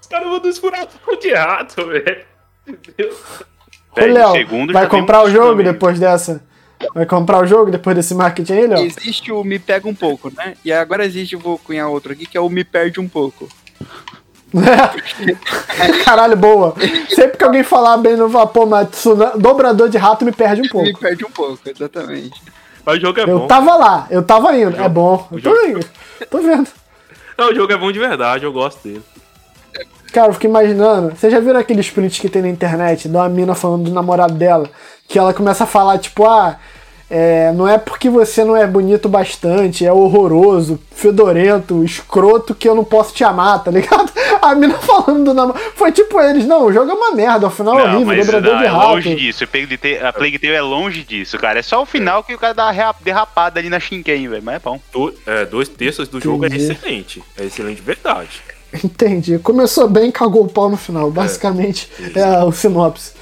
[0.00, 0.86] Os caras vão nos furar
[1.20, 2.24] de rato, velho.
[3.96, 5.72] Ô, Léo, vai comprar o jogo também.
[5.72, 6.44] depois dessa?
[6.94, 8.78] Vai comprar o jogo depois desse marketing aí, Léo?
[8.84, 10.54] Existe o Me Pega um pouco, né?
[10.64, 13.48] E agora existe, eu vou cunhar outro aqui, que é o Me Perde um pouco.
[16.04, 16.74] Caralho, boa.
[17.08, 20.68] Sempre que alguém falar bem no vapor, mas tsuna- dobrador de rato me perde um
[20.70, 20.86] pouco.
[20.86, 22.40] Me Perde um pouco, exatamente.
[22.84, 23.46] Mas o jogo é Eu bom.
[23.46, 24.80] tava lá, eu tava indo.
[24.80, 25.26] É bom.
[25.32, 25.86] Eu tô jogo- indo.
[26.30, 26.68] Tô vendo.
[27.36, 29.02] Não, o jogo é bom de verdade, eu gosto dele.
[30.12, 31.14] Cara, eu fico imaginando.
[31.14, 34.32] Vocês já viram aqueles prints que tem na internet de uma mina falando do namorado
[34.34, 34.70] dela?
[35.08, 36.56] Que ela começa a falar, tipo, ah,
[37.08, 42.74] é, não é porque você não é bonito bastante, é horroroso, fedorento, escroto que eu
[42.74, 44.10] não posso te amar, tá ligado?
[44.42, 45.64] A mina falando do namorado.
[45.74, 48.58] Foi tipo eles, não, o jogo é uma merda, o final é horrível, dobrador não,
[48.58, 48.86] de é rato.
[48.88, 49.44] longe disso.
[49.44, 51.58] A Plague, Tale, é longe disso, cara.
[51.58, 54.42] É só o final que o cara dá uma derrapada ali na Shinken, velho.
[54.44, 54.80] Mas é bom.
[54.92, 56.72] Do- é, dois terços do jogo é Entendi.
[56.72, 57.22] excelente.
[57.36, 58.40] É excelente de verdade.
[58.84, 59.38] Entendi.
[59.38, 61.10] Começou bem, cagou o pau no final.
[61.10, 63.12] Basicamente, é, o sinopse.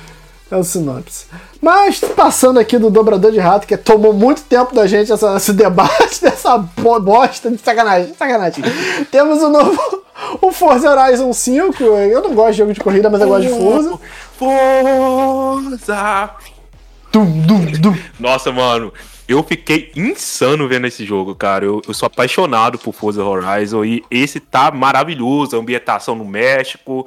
[0.50, 1.26] É o sinopse.
[1.64, 5.54] Mas, passando aqui do dobrador de rato, que tomou muito tempo da gente essa- esse
[5.54, 8.12] debate dessa bo- bosta de sacanagem.
[8.18, 8.62] sacanagem.
[9.10, 10.04] Temos o novo.
[10.42, 11.82] O Forza Horizon 5.
[11.82, 13.98] Eu não gosto de jogo de corrida, mas eu gosto de Forza.
[14.38, 16.30] Forza!
[17.10, 17.96] Dum, dum, dum.
[18.20, 18.92] Nossa, mano,
[19.26, 21.64] eu fiquei insano vendo esse jogo, cara.
[21.64, 25.56] Eu, eu sou apaixonado por Forza Horizon e esse tá maravilhoso.
[25.56, 27.06] A ambientação no México,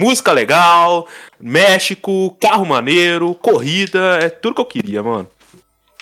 [0.00, 1.06] música legal,
[1.38, 5.28] México, carro maneiro, corrida, é tudo que eu queria, mano.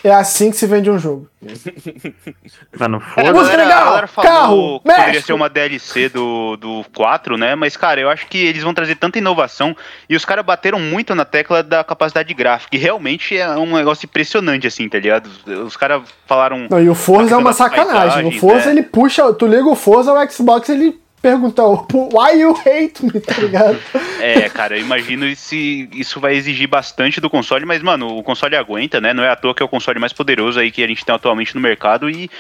[0.05, 1.29] É assim que se vende um jogo.
[1.43, 3.27] Mas não É, foi.
[3.27, 5.27] a Música galera- legal, carro, que poderia México.
[5.27, 7.57] ser uma DLC do, do 4, né?
[7.57, 9.77] Mas, cara, eu acho que eles vão trazer tanta inovação
[10.09, 12.77] e os caras bateram muito na tecla da capacidade gráfica.
[12.77, 15.29] E realmente é um negócio impressionante, assim, tá ligado?
[15.67, 16.69] Os caras falaram.
[16.71, 18.29] Não, e o Forza é uma sacanagem.
[18.29, 18.73] O Forza é.
[18.73, 19.33] ele puxa.
[19.33, 23.21] Tu liga o Forza, o Xbox ele pergunta: Why you hate me?
[23.21, 23.79] Tá ligado?
[24.21, 28.57] É, cara, eu imagino se isso vai exigir bastante do console, mas, mano, o console
[28.57, 29.13] aguenta, né?
[29.13, 31.15] Não é à toa que é o console mais poderoso aí que a gente tem
[31.15, 32.09] atualmente no mercado.
[32.09, 32.31] E,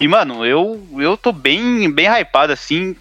[0.00, 2.96] e mano, eu, eu tô bem, bem hypado, assim,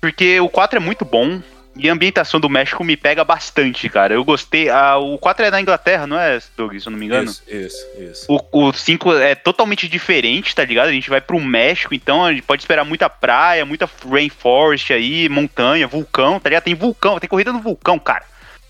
[0.00, 1.40] porque o 4 é muito bom.
[1.74, 4.12] E a ambientação do México me pega bastante, cara.
[4.12, 4.68] Eu gostei.
[4.68, 6.76] Ah, o 4 é na Inglaterra, não é, Doug?
[6.78, 7.30] Se eu não me engano.
[7.30, 8.26] Isso, isso, isso.
[8.28, 10.88] O, o 5 é totalmente diferente, tá ligado?
[10.88, 15.28] A gente vai pro México, então a gente pode esperar muita praia, muita rainforest aí,
[15.30, 16.64] montanha, vulcão, tá ligado?
[16.64, 18.24] Tem vulcão, tem corrida no vulcão, cara.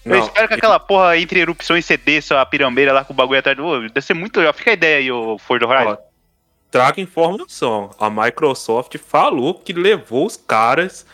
[0.04, 3.38] Eu Não, espero que aquela porra entre erupções ceder essa pirambeira lá com o bagulho
[3.38, 3.88] atrás do.
[3.88, 4.52] Deve ser muito legal.
[4.52, 5.90] Fica a ideia aí, o Forza Horizon.
[5.90, 5.96] Ó,
[6.70, 7.90] traga informação.
[7.98, 11.06] A Microsoft falou que levou os caras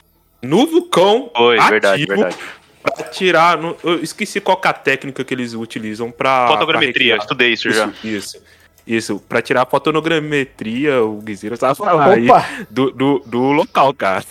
[0.42, 2.36] no vulcão Foi, ativo verdade, verdade.
[2.82, 3.56] pra tirar.
[3.58, 6.46] no- eu esqueci qual que é a técnica que eles utilizam pra.
[6.48, 7.90] Fotogrametria, pra estudei isso já.
[8.04, 8.40] Isso,
[8.86, 9.18] isso.
[9.28, 12.46] Pra tirar a fotonogrametria, o Guizeiro sabe falar aí Opa!
[12.70, 14.24] do, do, do local, cara.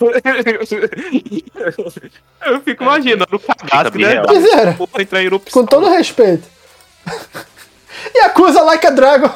[2.45, 4.21] Eu fico imaginando o cadastro, bem né?
[5.25, 5.61] erupção.
[5.61, 6.47] com todo respeito.
[8.15, 9.31] Yakuza Like a Dragon.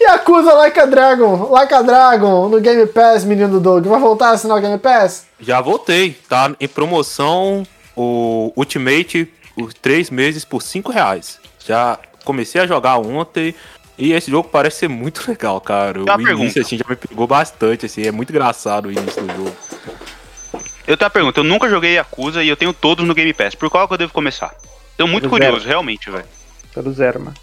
[0.00, 1.50] Yakuza Like a Dragon.
[1.50, 3.86] Like a Dragon no Game Pass, menino Doug.
[3.86, 5.26] Vai voltar a assinar o Game Pass?
[5.40, 7.62] Já voltei, tá em promoção
[7.96, 11.38] o Ultimate, os três meses por 5 reais.
[11.66, 13.54] Já comecei a jogar ontem
[13.96, 16.00] e esse jogo parece ser muito legal, cara.
[16.00, 16.60] O início pergunta.
[16.60, 19.56] assim, já me pegou bastante, assim, é muito engraçado o início do jogo.
[20.86, 23.54] Eu tenho uma pergunta, eu nunca joguei Yakuza e eu tenho todos no Game Pass.
[23.54, 24.54] Por qual que eu devo começar?
[24.98, 25.68] Tô muito Do curioso, zero.
[25.68, 26.24] realmente, velho.
[26.74, 27.34] Pelo zero, mano.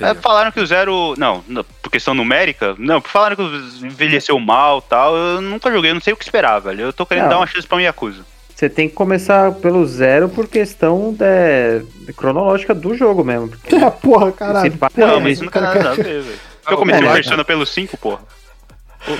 [0.00, 1.14] É, falaram que o zero.
[1.18, 2.74] Não, não, por questão numérica.
[2.78, 5.16] Não, falaram que o envelheceu mal e tal.
[5.16, 6.82] Eu nunca joguei, eu não sei o que esperar, velho.
[6.82, 7.30] Eu tô querendo Não.
[7.30, 8.24] dar uma chance pra um Yakuza.
[8.54, 13.48] Você tem que começar pelo zero por questão de, de cronológica do jogo mesmo.
[13.48, 14.72] Porque É, porra, caralho.
[14.96, 16.38] Não, mas isso, não tem cara, nada a ver, velho.
[16.70, 18.20] Eu comecei É, Persona pelo 5, porra.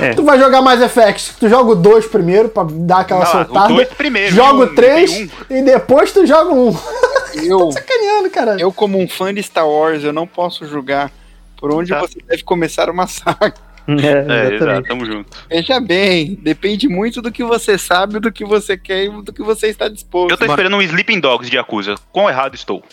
[0.01, 1.34] é, Tu vai jogar mais Effect.
[1.40, 3.72] Tu joga o 2 primeiro pra dar aquela Não, soltada.
[3.72, 5.56] o dois primeiro, Joga o um- 3 e um.
[5.56, 6.70] e depois tu joga um.
[7.35, 8.57] Eu, Sacaneando, cara.
[8.61, 11.11] eu, como um fã de Star Wars, eu não posso julgar
[11.57, 12.01] por onde Tá.
[12.01, 13.55] você deve começar uma saga.
[13.89, 14.55] É, É, exatamente.
[14.62, 15.36] exato, tamo junto.
[15.48, 19.43] Veja bem, depende muito do que você sabe, do que você quer e do que
[19.43, 20.31] você está disposto.
[20.31, 21.97] Eu tô esperando um Sleeping Dogs de Yakuza.
[22.12, 22.85] Quão errado estou?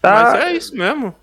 [0.00, 1.14] Tá, Mas é isso mesmo.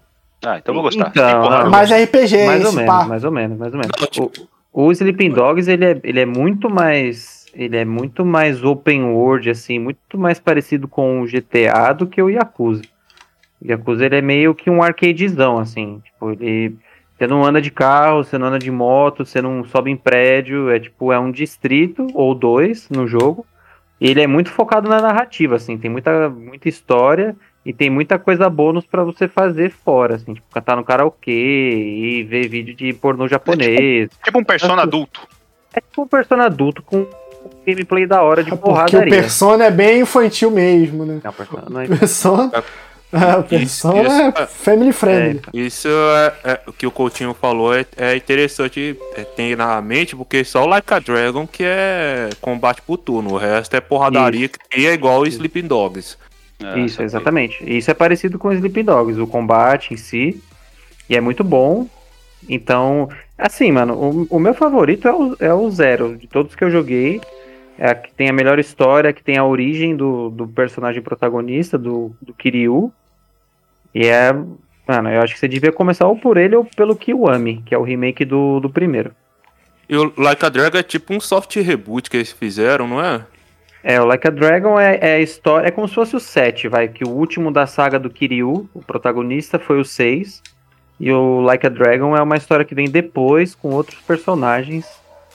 [0.44, 1.10] Ah, então eu vou gostar.
[1.10, 3.06] Então, ah, Mais RPG, mais ou esse menos, pá.
[3.06, 3.91] mais ou menos, mais ou menos.
[3.99, 4.32] Não, tipo-
[4.73, 7.40] O, o Sleeping Dogs, ele é, ele é muito mais.
[7.53, 12.22] Ele é muito mais open world, assim, muito mais parecido com o GTA do que
[12.22, 12.84] o Yakuza.
[13.61, 16.02] O Yakuza ele é meio que um arcadezão, assim.
[16.03, 16.76] Tipo, ele.
[17.18, 20.72] Você não anda de carro, você não anda de moto, você não sobe em prédio,
[20.72, 23.45] é tipo, é um distrito ou dois no jogo.
[23.99, 28.18] E ele é muito focado na narrativa, assim, tem muita, muita história e tem muita
[28.18, 32.91] coisa bônus pra você fazer fora, assim, tipo, cantar no karaokê e ver vídeo de
[32.94, 34.10] pornô japonês.
[34.23, 35.22] Tipo um persona adulto.
[35.72, 37.06] É tipo um personagem adulto com
[37.65, 39.09] gameplay da hora de É Porque o porradaria.
[39.09, 41.19] Persona é bem infantil mesmo, né?
[41.23, 42.51] Não, Persona não é- O Persona,
[43.13, 44.45] é, o Persona isso, é é.
[44.47, 45.41] family friendly.
[45.53, 50.15] Isso é, é- o que o Coutinho falou é, é interessante é, ter na mente,
[50.15, 53.33] porque só o Like a Dragon que é combate por turno.
[53.33, 54.53] O resto é porradaria Isso.
[54.69, 56.17] que é igual o Sleeping Dogs.
[56.63, 57.05] É, Isso, saquei.
[57.05, 57.57] exatamente.
[57.65, 60.41] Isso é parecido com o Sleeping Dogs, o combate em si.
[61.09, 61.88] E é muito bom.
[62.47, 63.93] Então, assim, mano,
[64.29, 66.15] o, o meu favorito é o, é o Zero.
[66.17, 67.19] De todos que eu joguei,
[67.77, 71.77] é a que tem a melhor história, que tem a origem do, do personagem protagonista,
[71.77, 72.91] do, do Kiryu.
[73.93, 74.31] E é.
[74.88, 77.77] Mano, eu acho que você devia começar ou por ele ou pelo Kiwami, que é
[77.77, 79.11] o remake do, do primeiro.
[79.88, 83.26] E o Like a Dragon é tipo um soft reboot que eles fizeram, não é?
[83.84, 85.68] É, o Like a Dragon é, é a história.
[85.68, 86.88] É como se fosse o 7, vai.
[86.88, 90.41] Que o último da saga do Kiryu, o protagonista, foi o 6.
[90.99, 94.85] E o Like a Dragon é uma história que vem depois com outros personagens.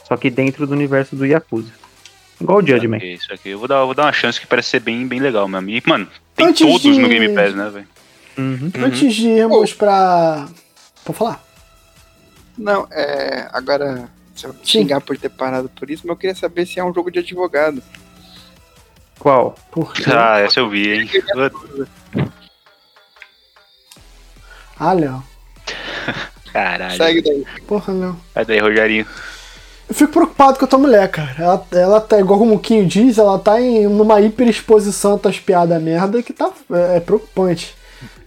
[0.05, 1.86] Só que dentro do universo do Yakuza.
[2.41, 2.99] Igual o Judgment.
[2.99, 3.49] Saquei, Isso aqui.
[3.51, 5.71] Eu vou dar, vou dar uma chance que parece ser bem, bem legal mesmo.
[5.71, 7.89] E, mano, tem Antes todos de- no Game Pass, né, velho?
[8.39, 8.71] Uhum.
[8.85, 10.47] Antes de irmos pra.
[11.05, 11.43] Pode falar?
[12.59, 13.49] Não, é.
[13.53, 16.85] Agora, se eu xingar por ter parado por isso, mas eu queria saber se é
[16.85, 17.83] um jogo de advogado.
[19.19, 19.55] Qual?
[19.71, 20.05] Porque.
[20.15, 21.11] Ah, essa eu vi, hein?
[24.79, 25.23] Ah, Léo.
[26.53, 26.97] Caralho.
[26.97, 27.45] Segue daí.
[27.67, 28.21] Porra, Léo.
[28.35, 29.07] Sai daí, Rogerinho.
[29.89, 31.35] Eu fico preocupado com a tua mulher, cara.
[31.39, 35.81] Ela, ela tá, igual o Muquinho diz, ela tá em numa hiperexposição a tuas piadas
[35.81, 36.51] merda que tá.
[36.71, 37.75] É, é preocupante.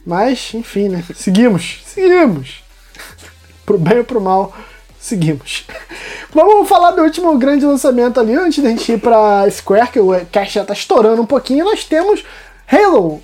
[0.06, 1.04] Mas, enfim, né?
[1.14, 1.82] Seguimos.
[1.86, 2.64] Seguimos.
[3.66, 4.56] Pro bem ou pro mal,
[5.00, 5.66] seguimos.
[6.34, 10.26] Vamos falar do último grande lançamento ali, antes da gente ir pra Square, que o
[10.28, 11.66] cast já tá estourando um pouquinho.
[11.66, 12.24] Nós temos
[12.72, 13.22] Halo.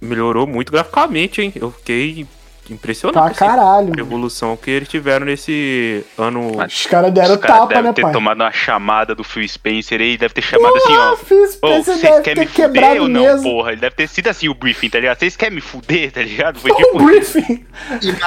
[0.00, 1.52] Melhorou muito graficamente, hein?
[1.56, 2.26] Eu fiquei
[2.70, 3.92] impressionado Pra essa caralho.
[3.98, 6.52] evolução que eles tiveram nesse ano.
[6.64, 8.12] Os caras deram Os caras tapa, devem né, ter pai?
[8.12, 11.16] tomado uma chamada do Phil Spencer aí, deve ter chamado assim, Ah, ó.
[11.16, 13.42] Phil Spencer vocês deve querem ter me fuder ou não, mesmo.
[13.50, 13.72] porra?
[13.72, 15.18] Ele deve ter sido assim o briefing, tá ligado?
[15.18, 16.58] Vocês querem me fuder, tá ligado?
[16.60, 17.04] Foi Um tipo.
[17.04, 17.66] briefing.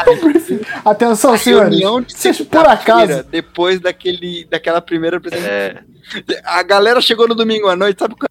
[0.07, 0.61] Um briefing.
[0.83, 1.69] Atenção, senhores.
[1.69, 5.51] Reunião de Vocês, por acaso, Depois daquele, daquela primeira apresentação.
[5.51, 5.83] É,
[6.43, 8.29] A galera chegou no domingo à noite, sabe quando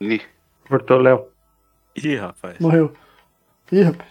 [0.00, 0.20] Ih,
[0.68, 1.31] Cortou o Léo.
[1.96, 2.58] Ih, rapaz.
[2.58, 2.92] morreu.
[3.70, 4.08] Ih, rapaz.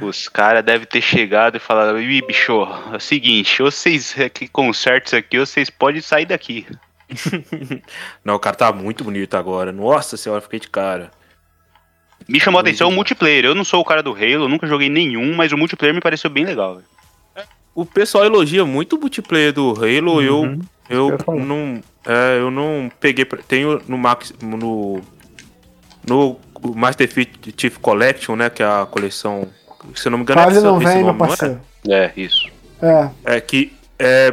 [0.00, 2.52] os caras devem ter chegado e falado: Ih, bicho,
[2.92, 6.66] é o seguinte, ou vocês que consertam isso aqui, ou vocês podem sair daqui.
[8.24, 9.70] Não, o cara tá muito bonito agora.
[9.72, 11.10] Nossa senhora, fiquei de cara.
[12.28, 13.44] Me chamou a atenção o multiplayer.
[13.44, 16.30] Eu não sou o cara do Halo, nunca joguei nenhum, mas o multiplayer me pareceu
[16.30, 16.80] bem legal.
[17.74, 20.18] O pessoal elogia muito o multiplayer do Halo.
[20.20, 23.24] Uhum, Eu, eu eu não, é, eu não peguei.
[23.24, 25.00] pra- Tenho no Max, no
[26.06, 26.36] no
[26.74, 27.08] Master
[27.56, 29.46] Chief Collection, né, que é a coleção.
[29.94, 31.18] Se eu não me engano, Quase é não vem, meu é?
[31.18, 31.60] parceiro.
[31.88, 32.46] É, isso.
[32.80, 33.10] É.
[33.36, 34.32] É que é,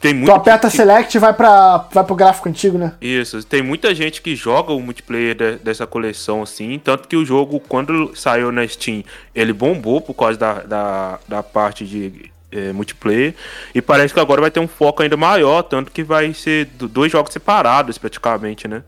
[0.00, 0.32] tem Tu muito.
[0.32, 2.92] aperta select e vai, pra, vai pro gráfico antigo, né?
[3.00, 7.24] Isso, tem muita gente que joga o multiplayer de- dessa coleção, assim, tanto que o
[7.24, 9.02] jogo, quando saiu na Steam,
[9.34, 13.34] ele bombou por causa da, da, da parte de eh, multiplayer,
[13.74, 16.86] e parece que agora vai ter um foco ainda maior, tanto que vai ser do-
[16.88, 18.82] dois jogos separados, praticamente, né?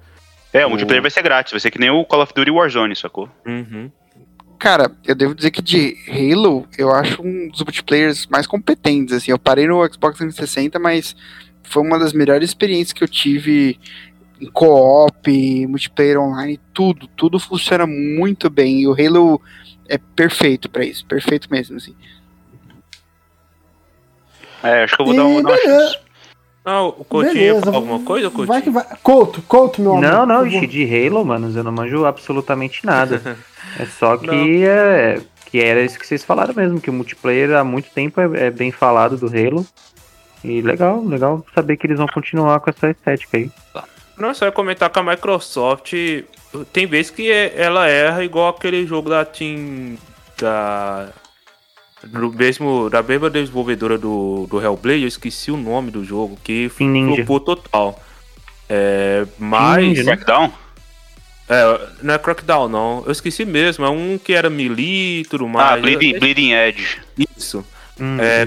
[0.56, 2.96] É, o multiplayer vai ser grátis, vai ser que nem o Call of Duty Warzone,
[2.96, 3.28] sacou?
[3.46, 3.90] Uhum.
[4.58, 9.30] Cara, eu devo dizer que de Halo, eu acho um dos multiplayers mais competentes, assim.
[9.30, 11.14] Eu parei no Xbox 360, mas
[11.62, 13.78] foi uma das melhores experiências que eu tive
[14.40, 18.80] em co-op, multiplayer online, tudo, tudo funciona muito bem.
[18.80, 19.40] E o Halo
[19.88, 21.94] é perfeito pra isso, perfeito mesmo, assim.
[24.62, 25.80] É, acho que eu vou dar E uma, dar uma beleza.
[25.90, 26.05] chance.
[26.68, 27.60] Ah, o Coutinho ia Beleza.
[27.64, 28.48] falar alguma coisa, Coutinho?
[28.48, 28.84] Vai que vai.
[29.00, 30.02] Couto, Couto, meu amor.
[30.02, 33.38] Não, não, ixi, de Halo, mano, eu não manjo absolutamente nada.
[33.78, 37.62] É só que é, que era isso que vocês falaram mesmo, que o multiplayer há
[37.64, 39.66] muito tempo é, é bem falado do Halo.
[40.42, 43.50] E legal, legal saber que eles vão continuar com essa estética aí.
[44.16, 45.92] Não, só ia comentar que a Microsoft
[46.72, 49.96] tem vezes que é- ela erra igual aquele jogo da Team.
[50.38, 51.08] Da.
[52.08, 56.68] Do mesmo, da mesma desenvolvedora do, do Hellblade, eu esqueci o nome do jogo, que
[57.16, 58.02] flopou total.
[58.68, 59.84] É, mas.
[59.84, 60.16] Ninja, né?
[60.16, 60.52] Crackdown?
[61.48, 63.02] É, não é Crackdown, não.
[63.06, 63.84] Eu esqueci mesmo.
[63.84, 65.72] É um que era melee e tudo mais.
[65.72, 66.98] Ah, Bleeding, Bleeding Edge.
[67.36, 67.64] Isso.
[68.00, 68.44] Hum, É.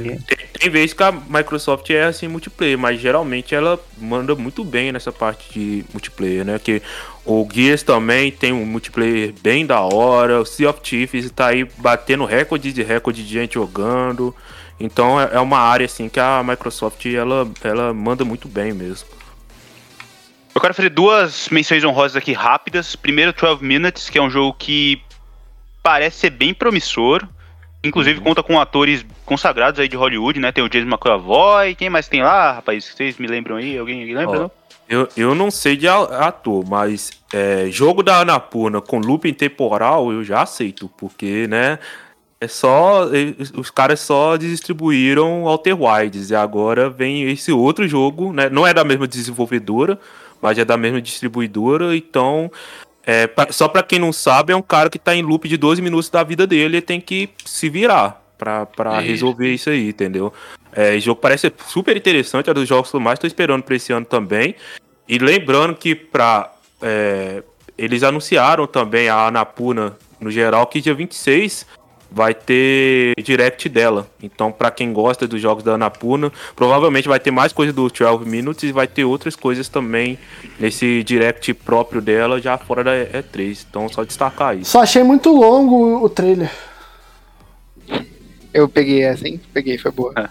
[0.59, 5.11] tem, vezes que a Microsoft é assim multiplayer, mas geralmente ela manda muito bem nessa
[5.11, 6.59] parte de multiplayer, né?
[6.59, 6.81] Que
[7.25, 11.63] o Gears também tem um multiplayer bem da hora, o Sea of Thieves tá aí
[11.77, 14.35] batendo recorde de recorde de gente jogando.
[14.79, 19.07] Então é é uma área assim que a Microsoft ela, ela manda muito bem mesmo.
[20.53, 22.95] Eu quero fazer duas menções honrosas aqui rápidas.
[22.95, 25.01] Primeiro, 12 Minutes, que é um jogo que
[25.81, 27.25] parece ser bem promissor.
[27.83, 30.51] Inclusive conta com atores consagrados aí de Hollywood, né?
[30.51, 31.75] Tem o James McAvoy.
[31.75, 32.85] Quem mais tem lá, rapaz?
[32.85, 33.77] Vocês me lembram aí?
[33.77, 34.37] Alguém lembra?
[34.37, 34.51] Ó, não?
[34.89, 40.23] Eu, eu não sei de ator, mas é, jogo da Anapurna com looping temporal eu
[40.23, 41.77] já aceito, porque, né?
[42.41, 43.07] É só.
[43.55, 48.49] Os caras só distribuíram Outer Wilds e agora vem esse outro jogo, né?
[48.49, 49.99] Não é da mesma desenvolvedora,
[50.41, 52.51] mas é da mesma distribuidora, então.
[53.09, 55.57] É, pra- só pra quem não sabe, é um cara que tá em loop de
[55.57, 58.23] 12 minutos da vida dele e tem que se virar
[58.99, 59.07] Isso.
[59.07, 60.31] resolver isso aí, entendeu?
[60.71, 63.75] É, o jogo parece super interessante, é dos jogos que eu mais tô esperando pra
[63.75, 64.53] esse ano também.
[65.07, 67.41] E lembrando que pra, é,
[67.75, 71.65] eles anunciaram também a Anapuna no geral que dia 26
[72.11, 74.09] vai ter direct dela.
[74.21, 78.25] Então, pra quem gosta dos jogos da Anapuna, provavelmente vai ter mais coisa do 12
[78.25, 80.17] Minutes e vai ter outras coisas também
[80.59, 83.65] nesse direct próprio dela, já fora da E3.
[83.69, 84.71] Então, só destacar isso.
[84.71, 86.51] Só achei muito longo o- trailer.
[88.53, 89.39] Eu peguei essa, hein?
[89.53, 90.13] Peguei, foi boa.
[90.15, 90.29] Bom,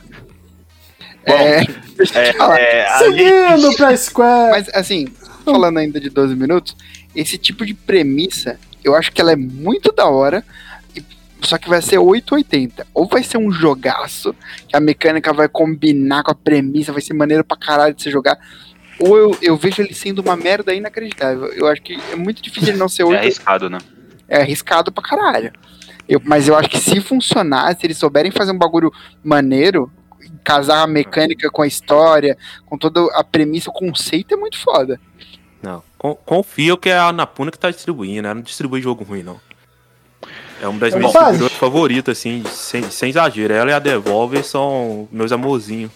[1.26, 1.64] É,
[1.96, 2.58] deixa eu te falar.
[2.58, 4.50] É, a Seguindo gente- pra Square.
[4.50, 5.06] Mas assim,
[5.44, 6.76] falando ainda de 12 minutos,
[7.14, 10.44] esse tipo de premissa, eu acho que ela é muito da hora,
[11.42, 12.86] só que vai ser 880.
[12.94, 14.34] Ou vai ser um jogaço,
[14.68, 18.10] que a mecânica vai combinar com a premissa, vai ser maneiro pra caralho de você
[18.10, 18.38] jogar.
[19.00, 21.46] Ou eu, eu vejo ele sendo uma merda inacreditável.
[21.52, 23.78] Eu acho que é muito difícil ele não ser É 8, arriscado, né?
[24.28, 25.52] é arriscado pra caralho.
[26.08, 28.90] Eu- mas eu acho que se funcionar, se eles souberem fazer um bagulho
[29.22, 29.90] maneiro,
[30.44, 32.36] casar a mecânica com a história,
[32.66, 35.00] com toda a premissa, o conceito é muito foda.
[35.62, 38.34] Não, con- confio que é a Anapuna que tá distribuindo, né?
[38.34, 39.40] Não distribui jogo ruim, não.
[40.60, 43.52] É uma das É minhas distribuidoras favoritas, assim, sem, sem exagero.
[43.52, 45.90] Ela e a Devolver são meus amorzinhos.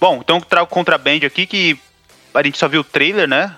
[0.00, 1.78] Bom, então trago o Contraband aqui que
[2.34, 3.56] a gente só viu o trailer, né?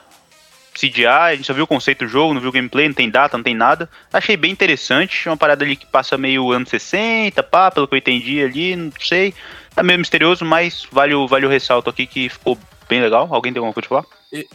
[0.72, 3.10] CGI, a gente só viu o conceito do jogo, não viu o gameplay, não tem
[3.10, 3.88] data, não tem nada.
[4.12, 7.94] Achei bem interessante, é uma parada ali que passa meio anos 60, pá, pelo que
[7.94, 9.34] eu entendi ali, não sei.
[9.76, 12.58] É meio misterioso, mas vale o, vale o ressalto aqui que ficou
[12.90, 13.26] bem legal.
[13.30, 14.04] Alguém tem alguma coisa falar?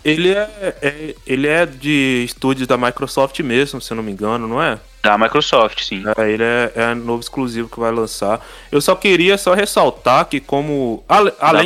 [0.03, 0.49] Ele é,
[0.82, 4.78] é- ele é de estúdios da Microsoft mesmo, se eu não me engano, não é?
[5.02, 6.03] Da Microsoft, sim.
[6.18, 8.40] É, ele é, é novo exclusivo que vai lançar.
[8.72, 11.03] Eu só queria só ressaltar que como...
[11.10, 11.66] ale- além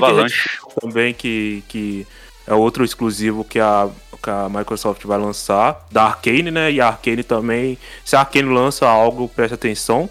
[0.82, 2.08] também que, que
[2.48, 3.88] é outro exclusivo que a,
[4.22, 6.72] que a Microsoft vai lançar, da Arcane, né?
[6.72, 10.10] E a Arcane também, se a Arcane lança algo, preste atenção.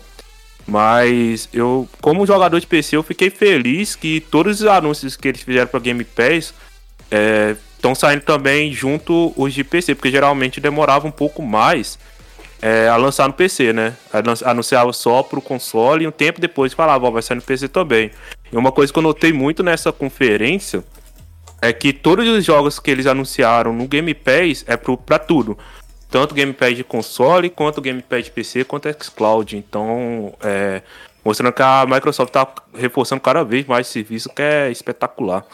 [0.69, 5.40] Mas eu, como jogador de PC, eu fiquei feliz que todos os anúncios que eles
[5.43, 6.53] fizeram para Game Pass
[7.74, 11.99] estão saindo também junto os de PC, porque geralmente demorava um pouco mais
[12.61, 13.95] é, a lançar no PC, né?
[14.12, 17.69] Anun- Anunciava só pro console e um tempo depois falava, ó, vai sair no PC
[17.69, 18.11] também.
[18.53, 20.85] E uma coisa que eu notei muito nessa conferência
[21.62, 25.57] é que todos os jogos que eles anunciaram no Game Pass é pro, pra tudo.
[26.10, 29.56] Tanto Game Pass de console, quanto Game Pass de PC, quanto xCloud.
[29.56, 30.82] Então, é,
[31.24, 35.44] mostrando que a Microsoft tá reforçando cada vez mais esse serviço, que é espetacular.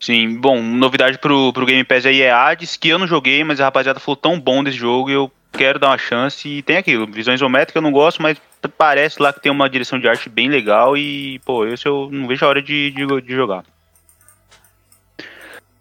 [0.00, 3.60] Sim, bom, novidade pro, pro Game Pass aí é Hades, que eu não joguei, mas
[3.60, 6.48] a rapaziada falou tão bom desse jogo e eu quero dar uma chance.
[6.48, 8.36] E tem aquilo, visão isométrica eu não gosto, mas
[8.76, 12.26] parece lá que tem uma direção de arte bem legal e, pô, esse eu não
[12.26, 13.64] vejo a hora de, de, de jogar.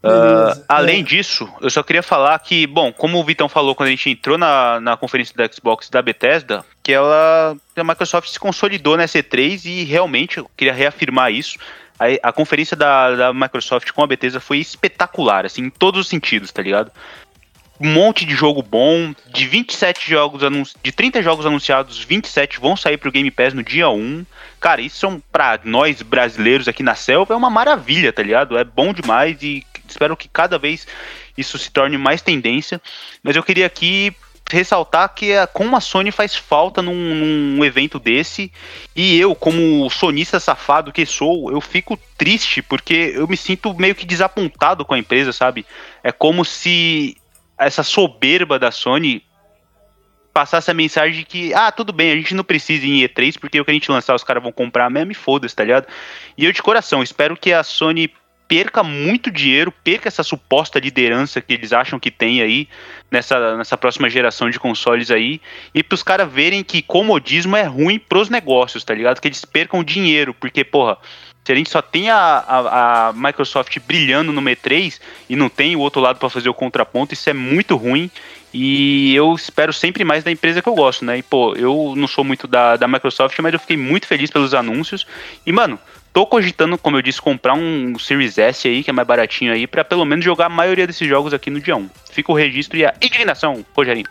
[0.04, 3.92] Ah, além disso, eu só queria falar que, bom, como o Vitão falou quando a
[3.92, 8.98] gente entrou na, na conferência da Xbox da Bethesda, que ela, a Microsoft se consolidou
[8.98, 11.58] na C3 e realmente eu queria reafirmar isso.
[11.98, 16.08] A, a conferência da, da Microsoft com a Bethesda foi espetacular, assim, em todos os
[16.10, 16.92] sentidos, tá ligado?
[17.80, 22.76] Um monte de jogo bom, de 27 jogos, anun- de 30 jogos anunciados, 27 vão
[22.76, 24.26] sair pro Game Pass no dia 1.
[24.60, 28.58] Cara, isso são pra nós brasileiros aqui na selva é uma maravilha, tá ligado?
[28.58, 30.88] É bom demais e espero que cada vez
[31.38, 32.82] isso se torne mais tendência.
[33.24, 34.16] Mas eu queria aqui
[34.50, 38.52] ressaltar que é como a Sony faz falta num, num, evento desse.
[38.96, 43.96] E eu, como sonista safado que sou, eu fico triste porque eu me sinto meio
[43.96, 45.66] que desapontado com a empresa, sabe?
[46.04, 47.18] É como se
[47.58, 49.24] essa soberba da Sony
[50.34, 53.40] passasse a mensagem de que, ah, tudo bem, a gente não precisa ir em E3
[53.40, 55.88] porque o que a gente lançar os caras vão comprar mesmo e foda-se, tá ligado?
[56.36, 58.12] E eu de coração espero que a Sony
[58.48, 62.68] perca muito dinheiro, perca essa suposta liderança que eles acham que tem aí
[63.10, 65.42] nessa, nessa próxima geração de consoles aí,
[65.74, 69.20] e para os caras verem que comodismo é ruim pros negócios, tá ligado?
[69.20, 70.98] Que eles percam dinheiro, porque, porra,
[71.44, 75.00] se a gente só tem a, a, a Microsoft brilhando no E3
[75.30, 78.10] e não tem o outro lado para fazer o contraponto, isso é muito ruim.
[78.54, 81.18] E eu espero sempre mais da empresa que eu gosto, né?
[81.18, 84.54] E, pô, eu não sou muito da, da Microsoft, mas eu fiquei muito feliz pelos
[84.54, 85.06] anúncios.
[85.46, 85.78] E, mano,
[86.14, 89.66] Tô cogitando, como eu disse, comprar um Series S aí, que é mais baratinho aí,
[89.66, 91.90] para pelo menos jogar a maioria desses jogos aqui no dia 1.
[92.12, 94.06] Fica o registro e a indignação, Rogerinho.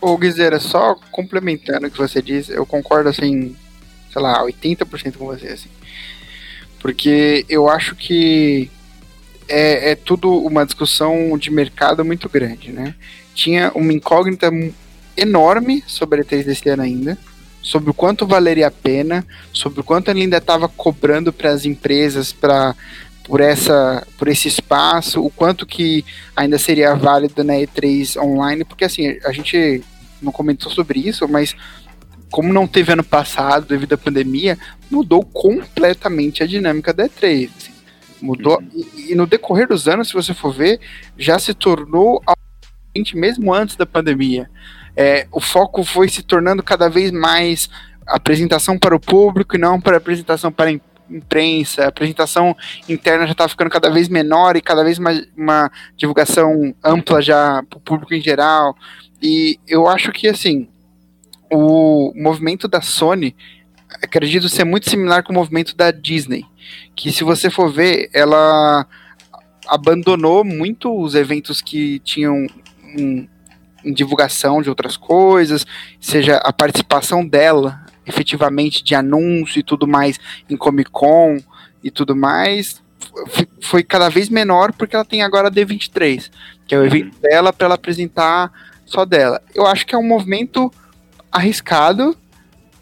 [0.00, 3.54] Ô, Guizeira, só complementando o que você disse, eu concordo, assim,
[4.10, 5.68] sei lá, 80% com você, assim.
[6.78, 8.70] Porque eu acho que
[9.46, 12.94] é, é tudo uma discussão de mercado muito grande, né?
[13.34, 14.50] Tinha uma incógnita
[15.14, 17.18] enorme sobre a 3 desse ano ainda
[17.62, 21.64] sobre o quanto valeria a pena, sobre o quanto ele ainda estava cobrando para as
[21.64, 22.74] empresas para
[23.24, 26.04] por essa por esse espaço, o quanto que
[26.34, 29.84] ainda seria válido na E3 online, porque assim, a gente
[30.20, 31.54] não comentou sobre isso, mas
[32.30, 34.58] como não teve ano passado devido à pandemia,
[34.90, 37.50] mudou completamente a dinâmica da E3.
[37.56, 37.72] Assim.
[38.22, 38.68] Mudou uhum.
[38.74, 40.78] e, e, no decorrer dos anos, se você for ver,
[41.16, 42.22] já se tornou
[43.14, 44.50] mesmo antes da pandemia
[45.00, 47.70] é, o foco foi se tornando cada vez mais
[48.06, 50.78] apresentação para o público e não para apresentação para a
[51.08, 51.84] imprensa.
[51.84, 52.54] A apresentação
[52.86, 57.62] interna já está ficando cada vez menor e cada vez mais uma divulgação ampla já
[57.62, 58.76] para o público em geral.
[59.22, 60.68] E eu acho que assim
[61.50, 63.34] o movimento da Sony
[64.02, 66.44] acredito ser muito similar com o movimento da Disney,
[66.94, 68.86] que se você for ver, ela
[69.66, 72.46] abandonou muito os eventos que tinham
[72.98, 73.26] um,
[73.84, 75.66] em divulgação de outras coisas,
[76.00, 81.38] seja a participação dela efetivamente de anúncio e tudo mais em Comic Con
[81.82, 82.82] e tudo mais,
[83.60, 86.30] foi cada vez menor porque ela tem agora a D23,
[86.66, 87.20] que é o evento uhum.
[87.20, 88.52] dela para ela apresentar
[88.84, 89.40] só dela.
[89.54, 90.70] Eu acho que é um movimento
[91.30, 92.16] arriscado,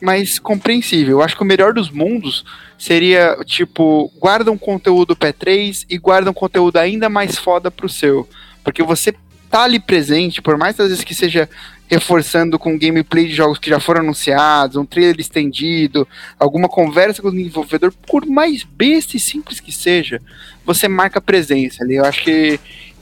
[0.00, 1.18] mas compreensível.
[1.18, 2.44] Eu acho que o melhor dos mundos
[2.78, 8.28] seria, tipo, guarda um conteúdo P3 e guarda um conteúdo ainda mais foda pro seu.
[8.62, 9.14] Porque você
[9.50, 11.48] tá ali presente, por mais às vezes que seja
[11.88, 16.06] reforçando com gameplay de jogos que já foram anunciados, um trailer estendido,
[16.38, 20.20] alguma conversa com o desenvolvedor, por mais besta e simples que seja,
[20.64, 21.96] você marca presença ali.
[21.96, 22.60] Eu acho que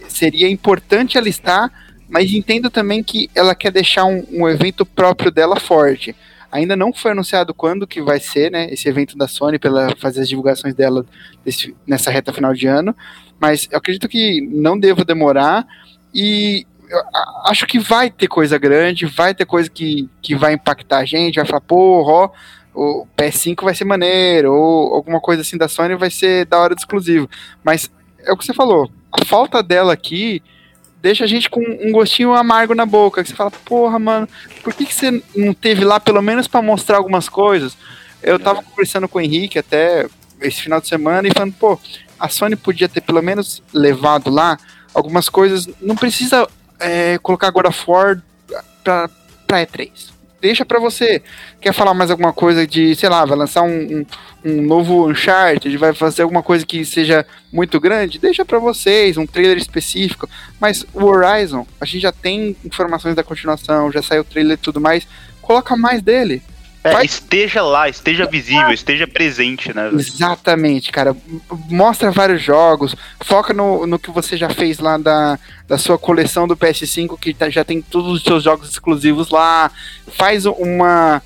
[0.08, 1.70] seria importante ela estar,
[2.08, 6.14] mas entendo também que ela quer deixar um, um evento próprio dela forte.
[6.50, 10.20] Ainda não foi anunciado quando que vai ser, né, esse evento da Sony para fazer
[10.20, 11.04] as divulgações dela
[11.44, 12.94] desse, nessa reta final de ano,
[13.38, 15.66] mas eu acredito que não deva demorar
[16.16, 16.66] e
[17.44, 21.36] acho que vai ter coisa grande, vai ter coisa que, que vai impactar a gente,
[21.36, 22.30] vai falar, porra, ó,
[22.74, 26.74] o PS5 vai ser maneiro, ou alguma coisa assim da Sony vai ser da hora
[26.74, 27.28] de exclusivo.
[27.62, 27.90] Mas
[28.24, 30.42] é o que você falou, a falta dela aqui
[31.02, 34.26] deixa a gente com um gostinho amargo na boca, que você fala, porra, mano,
[34.64, 37.76] por que, que você não teve lá pelo menos para mostrar algumas coisas?
[38.22, 40.08] Eu tava conversando com o Henrique até
[40.40, 41.78] esse final de semana e falando, pô,
[42.18, 44.56] a Sony podia ter pelo menos levado lá
[44.96, 45.68] algumas coisas.
[45.80, 46.48] Não precisa
[46.80, 48.22] é, colocar God of War
[48.82, 49.10] pra,
[49.46, 50.16] pra E3.
[50.40, 51.22] Deixa pra você.
[51.60, 54.06] Quer falar mais alguma coisa de, sei lá, vai lançar um, um,
[54.44, 58.18] um novo Uncharted, vai fazer alguma coisa que seja muito grande?
[58.18, 60.28] Deixa pra vocês, um trailer específico.
[60.60, 64.60] Mas o Horizon, a gente já tem informações da continuação, já saiu o trailer e
[64.60, 65.06] tudo mais.
[65.42, 66.42] Coloca mais dele.
[66.86, 69.90] É, esteja lá, esteja visível, esteja presente, né?
[69.92, 71.16] Exatamente, cara.
[71.68, 76.46] Mostra vários jogos, foca no, no que você já fez lá da, da sua coleção
[76.46, 79.70] do PS5, que tá, já tem todos os seus jogos exclusivos lá.
[80.08, 81.20] Faz uma,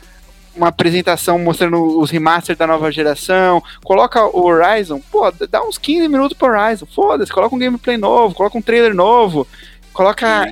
[0.57, 3.63] uma apresentação mostrando os remasters da nova geração.
[3.85, 6.87] Coloca o Horizon, pô, dá uns 15 minutos pro Horizon.
[6.87, 9.47] Foda-se, coloca um gameplay novo, coloca um trailer novo,
[9.93, 10.51] coloca.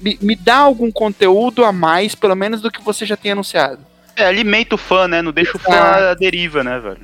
[0.00, 3.87] Me, me dá algum conteúdo a mais, pelo menos do que você já tem anunciado.
[4.18, 5.22] É, alimenta o fã, né?
[5.22, 6.98] Não deixa o fã à deriva, né, velho?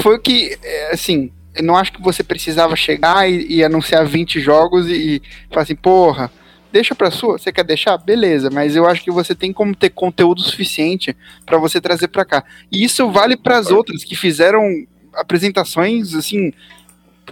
[0.00, 4.06] Foi o que, é, assim, eu não acho que você precisava chegar e, e anunciar
[4.06, 6.30] 20 jogos e, e falar assim, porra,
[6.72, 7.98] deixa pra sua, você quer deixar?
[7.98, 11.14] Beleza, mas eu acho que você tem como ter conteúdo suficiente
[11.44, 12.44] para você trazer para cá.
[12.72, 14.62] E isso vale para as outras que fizeram
[15.14, 16.52] apresentações, assim,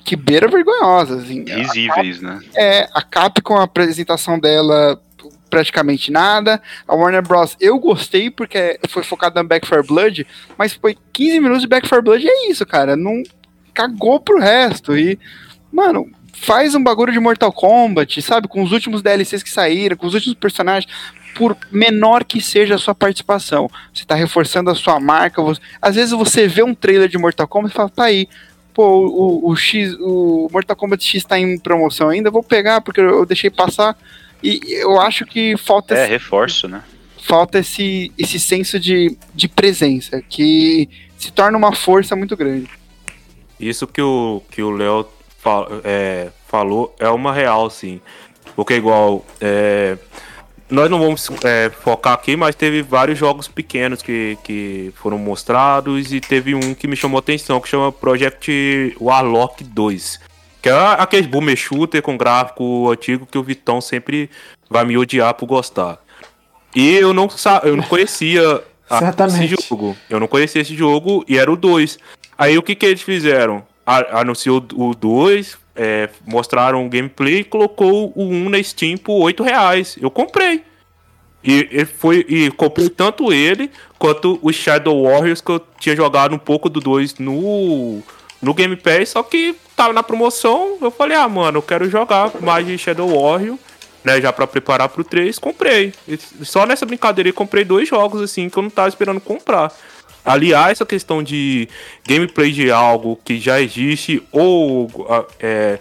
[0.05, 1.25] que beira vergonhosas.
[1.25, 1.45] Assim.
[1.45, 2.41] Visíveis, né?
[2.55, 5.01] É, a Capcom, a apresentação dela
[5.49, 6.61] praticamente nada.
[6.87, 7.57] A Warner Bros.
[7.61, 11.89] eu gostei porque foi focado no Back 4 Blood, mas foi 15 minutos de Back
[11.89, 12.97] 4 Blood e é isso, cara.
[12.97, 13.23] Não
[13.73, 14.97] cagou pro resto.
[14.97, 15.19] E,
[15.71, 18.49] mano, faz um bagulho de Mortal Kombat, sabe?
[18.49, 20.91] Com os últimos DLCs que saíram, com os últimos personagens.
[21.35, 25.43] Por menor que seja a sua participação, você tá reforçando a sua marca.
[25.43, 25.61] Você...
[25.83, 28.27] Às vezes você vê um trailer de Mortal Kombat e fala, tá aí,
[28.73, 33.01] pô, o, o, X, o Mortal Kombat X tá em promoção ainda, vou pegar porque
[33.01, 33.97] eu deixei passar.
[34.43, 35.95] E eu acho que falta.
[35.95, 36.83] É, esse, reforço, né?
[37.23, 40.89] Falta esse, esse senso de, de presença, que
[41.19, 42.71] se torna uma força muito grande.
[43.59, 45.09] Isso que o que o Léo
[45.85, 48.01] é, falou é uma real, sim.
[48.55, 49.25] Porque igual.
[49.41, 49.97] É,
[50.69, 56.13] nós não vamos é, focar aqui, mas teve vários jogos pequenos que, que foram mostrados
[56.13, 60.21] e teve um que me chamou atenção, que chama Project Warlock 2.
[60.67, 64.29] Que é aquele boomer shooter com gráfico antigo que o Vitão sempre
[64.69, 65.97] vai me odiar por gostar.
[66.75, 67.29] E eu não,
[67.63, 68.65] eu não conhecia
[69.29, 69.97] esse jogo.
[70.11, 72.01] Eu não conhecia esse jogo e era o 2.
[72.37, 73.65] Aí o que, que eles fizeram?
[74.11, 79.45] anunciou o 2, é, mostraram o gameplay e colocou o 1 na Steam por 8
[79.45, 79.97] reais.
[80.03, 80.65] Eu comprei.
[81.45, 83.71] E, e, foi, e comprei tanto ele
[84.01, 88.03] quanto o Shadow Warriors, que eu tinha jogado um pouco do 2 no,
[88.43, 90.79] no Game Pass, só que tava na promoção.
[90.81, 93.59] Eu falei, ah, mano, eu quero jogar mais de Shadow Warrior,
[94.03, 94.21] né?
[94.21, 95.93] Já pra preparar pro 3, comprei.
[96.09, 99.73] E só nessa brincadeira eu comprei dois jogos assim que eu não tava esperando comprar
[100.25, 101.69] aliar essa questão de
[102.05, 104.91] gameplay de algo que já existe ou
[105.39, 105.79] é,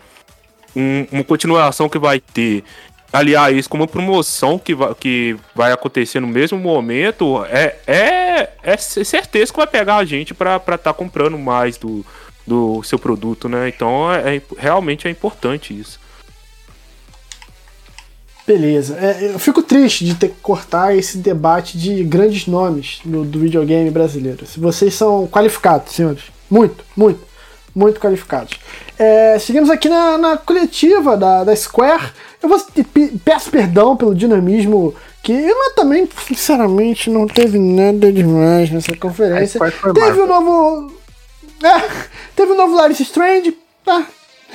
[0.76, 2.64] um, uma continuação que vai ter
[3.12, 8.50] aliar isso com uma promoção que vai, que vai acontecer no mesmo momento, é, é,
[8.62, 12.06] é certeza que vai pegar a gente para estar tá comprando mais do,
[12.46, 13.70] do seu produto, né?
[13.70, 16.00] Então, é, é, realmente é importante isso.
[18.46, 18.96] Beleza.
[19.00, 23.40] É, eu fico triste de ter que cortar esse debate de grandes nomes do, do
[23.40, 24.46] videogame brasileiro.
[24.46, 26.24] Se vocês são qualificados, senhores.
[26.50, 27.22] Muito, muito,
[27.74, 28.60] muito qualificados.
[29.00, 32.14] É, seguimos aqui na, na coletiva da, da Square.
[32.42, 32.64] Eu vou,
[33.24, 34.94] peço perdão pelo dinamismo
[35.24, 39.60] que mas também, sinceramente, não teve nada demais nessa conferência.
[39.92, 41.05] Teve o um novo.
[41.64, 43.57] É, teve o um novo Life Strange.
[43.88, 44.06] Ah,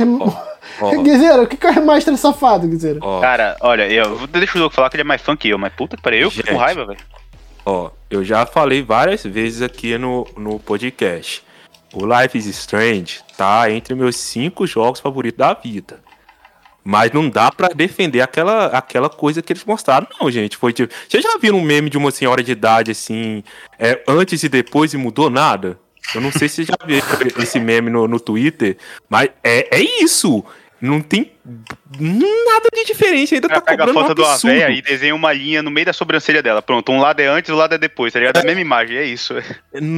[0.01, 0.51] oh.
[0.81, 1.03] Oh.
[1.03, 3.01] Guizeira, o que, que é remaster safado, Guizeira?
[3.03, 3.21] Oh.
[3.21, 5.73] Cara, olha, eu deixa o Doug falar que ele é mais fã que eu, mas
[5.73, 7.01] puta que pariu, eu fico com raiva, velho.
[7.65, 11.45] Ó, eu já falei várias vezes aqui no, no podcast.
[11.93, 16.01] O Life is Strange tá entre meus cinco jogos favoritos da vida.
[16.83, 20.57] Mas não dá para defender aquela, aquela coisa que eles mostraram, não, gente.
[20.57, 20.93] Foi tipo.
[21.09, 23.45] Vocês já viram um meme de uma senhora de idade assim,
[23.79, 25.79] é, antes e depois e mudou nada?
[26.15, 26.99] Eu não sei se você já viu
[27.43, 28.77] esse meme no, no Twitter,
[29.09, 30.45] mas é, é isso.
[30.81, 35.15] Não tem nada de diferente, ainda tá pega a foto um do Aveia e desenha
[35.15, 36.63] uma linha no meio da sobrancelha dela.
[36.63, 38.39] Pronto, um lado é antes, o lado é depois, tá ligado?
[38.39, 39.35] É a mesma imagem, é isso.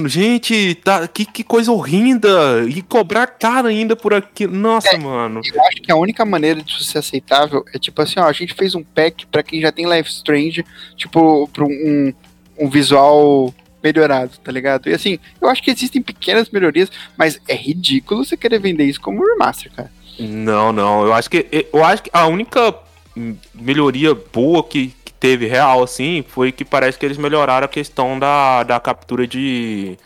[0.07, 2.65] Gente, tá, que, que coisa horrenda!
[2.69, 4.45] E cobrar cara ainda por aqui.
[4.49, 5.41] Nossa, é, mano.
[5.45, 8.53] Eu acho que a única maneira disso ser aceitável é tipo assim, ó, a gente
[8.53, 10.65] fez um pack pra quem já tem Life Strange,
[10.97, 12.13] tipo, pra um,
[12.59, 14.89] um visual melhorado, tá ligado?
[14.89, 19.01] E assim, eu acho que existem pequenas melhorias, mas é ridículo você querer vender isso
[19.01, 19.91] como remaster, cara.
[20.19, 21.05] Não, não.
[21.05, 22.75] Eu acho que eu acho que a única
[23.55, 28.19] melhoria boa que, que teve real assim foi que parece que eles melhoraram a questão
[28.19, 29.99] da, da captura de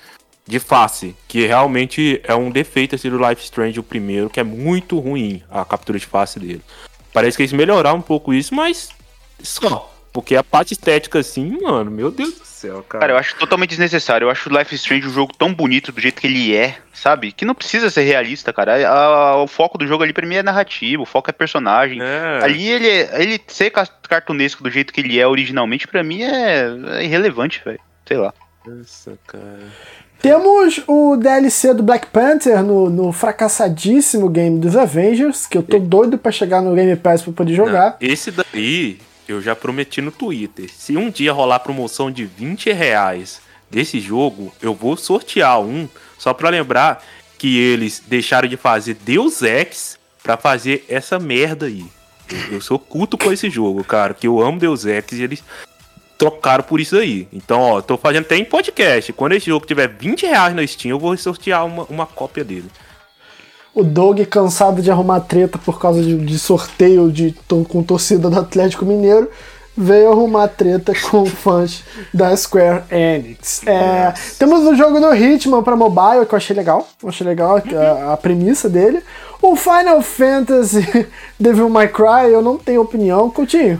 [0.46, 4.44] de face, que realmente é um defeito assim, do Life Strange o primeiro, que é
[4.44, 6.62] muito ruim a captura de face dele.
[7.12, 8.90] Parece que eles melhoraram um pouco isso, mas
[9.42, 9.92] só.
[10.16, 13.00] Porque a parte estética, assim, mano, meu Deus do céu, cara.
[13.02, 14.24] Cara, eu acho totalmente desnecessário.
[14.24, 17.32] Eu acho Life is Strange um jogo tão bonito do jeito que ele é, sabe?
[17.32, 18.88] Que não precisa ser realista, cara.
[18.88, 22.00] A, a, o foco do jogo ali pra mim é narrativo, o foco é personagem.
[22.00, 22.40] É.
[22.42, 26.64] Ali ele, ele ser cartunesco do jeito que ele é originalmente, pra mim é,
[26.94, 27.80] é irrelevante, velho.
[28.06, 28.32] Sei lá.
[28.66, 29.70] Nossa, cara.
[30.22, 35.78] Temos o DLC do Black Panther no, no, fracassadíssimo game dos Avengers, que eu tô
[35.78, 37.98] doido para chegar no Game Pass pra poder jogar.
[38.00, 40.70] Não, esse daí eu já prometi no Twitter.
[40.72, 43.40] Se um dia rolar promoção de 20 reais
[43.70, 45.88] desse jogo, eu vou sortear um.
[46.18, 47.04] Só para lembrar
[47.38, 51.84] que eles deixaram de fazer Deus Ex para fazer essa merda aí.
[52.50, 54.14] Eu sou culto com esse jogo, cara.
[54.14, 55.44] Que eu amo Deus Ex e eles
[56.18, 57.28] trocaram por isso aí.
[57.32, 59.12] Então, ó, tô fazendo até em podcast.
[59.12, 62.70] Quando esse jogo tiver 20 reais na Steam, eu vou sortear uma, uma cópia dele
[63.76, 67.34] o Doug cansado de arrumar treta por causa de, de sorteio de,
[67.68, 69.30] com torcida do Atlético Mineiro,
[69.76, 73.60] veio arrumar treta com fãs da Square Enix.
[73.66, 76.88] É, temos o jogo do Hitman para mobile, que eu achei legal.
[77.02, 79.02] Eu achei legal a, a, premissa dele.
[79.42, 81.06] O Final Fantasy
[81.38, 83.28] Devil May Cry, eu não tenho opinião.
[83.28, 83.78] Coutinho.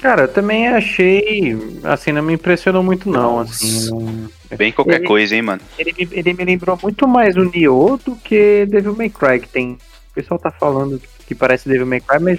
[0.00, 1.56] Cara, eu também achei.
[1.82, 3.40] Assim, não me impressionou muito, não.
[3.40, 5.60] Assim, não- Bem qualquer Ele- coisa, hein, mano.
[5.78, 9.48] Ele, me- ele me lembrou muito mais o Nioh do que Devil May Cry, que
[9.48, 9.72] tem.
[10.10, 12.38] O pessoal tá falando que parece Devil May Cry, mas,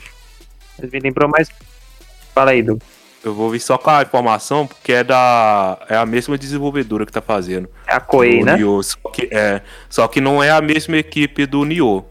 [0.80, 1.50] mas me lembrou mais.
[2.34, 2.80] Fala aí, Doug.
[3.24, 5.78] Eu vou vir só com a informação, porque é da.
[5.90, 7.68] É a mesma desenvolvedora que tá fazendo.
[7.88, 8.56] É a Koei, né?
[8.56, 12.06] Nioh, só, que, é, só que não é a mesma equipe do Nioh.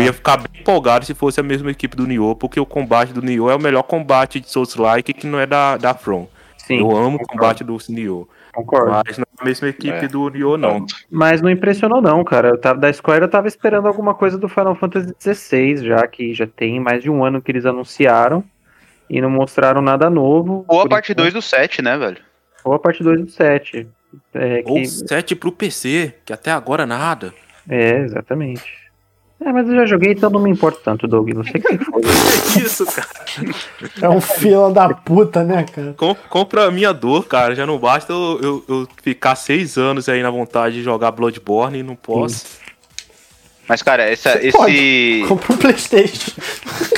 [0.00, 3.12] Eu ia ficar bem empolgado se fosse a mesma equipe do Nioh, porque o combate
[3.12, 6.26] do Nioh é o melhor combate de Souls-like que não é da, da From.
[6.58, 8.26] Sim, eu amo o combate do Nioh.
[8.52, 8.90] Concordo.
[9.06, 10.08] Mas não é a mesma equipe É.
[10.08, 10.86] do Nioh, não.
[11.10, 12.48] Mas não impressionou, não, cara.
[12.48, 16.32] Eu tava, da Square eu tava esperando alguma coisa do Final Fantasy XVI, já que
[16.34, 18.42] já tem mais de um ano que eles anunciaram
[19.10, 20.64] e não mostraram nada novo.
[20.66, 21.24] Ou a parte enquanto.
[21.24, 22.16] 2 do 7, né, velho?
[22.64, 23.86] Ou a parte 2 do 7.
[24.34, 24.70] É, que...
[24.70, 27.34] Ou 7 pro PC, que até agora nada.
[27.68, 28.85] é, exatamente.
[29.38, 31.28] É, mas eu já joguei, então não me importa tanto, Doug.
[31.34, 32.00] Não sei quem foi.
[32.02, 33.08] É isso, cara.
[34.00, 35.92] É um fila da puta, né, cara?
[35.96, 37.54] Com- compra a minha dor, cara.
[37.54, 41.78] Já não basta eu, eu- eu ficar seis anos aí na vontade de jogar Bloodborne
[41.80, 42.46] e não posso.
[43.68, 46.32] Mas, cara, essa, Você esse, Compra um Playstation.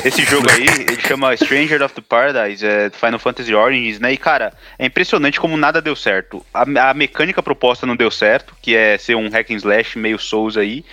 [0.05, 4.13] esse jogo aí, ele chama Stranger of the Paradise, é Final Fantasy Origins, né?
[4.13, 6.45] E, cara, é impressionante como nada deu certo.
[6.53, 10.19] A, a mecânica proposta não deu certo, que é ser um hack and slash meio
[10.19, 10.85] Souls aí.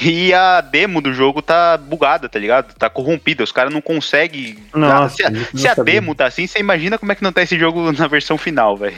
[0.00, 2.74] E a demo do jogo tá bugada, tá ligado?
[2.74, 4.58] Tá corrompida, os caras não conseguem...
[4.74, 7.42] Nossa, se a, se a demo tá assim, você imagina como é que não tá
[7.42, 8.96] esse jogo na versão final, velho.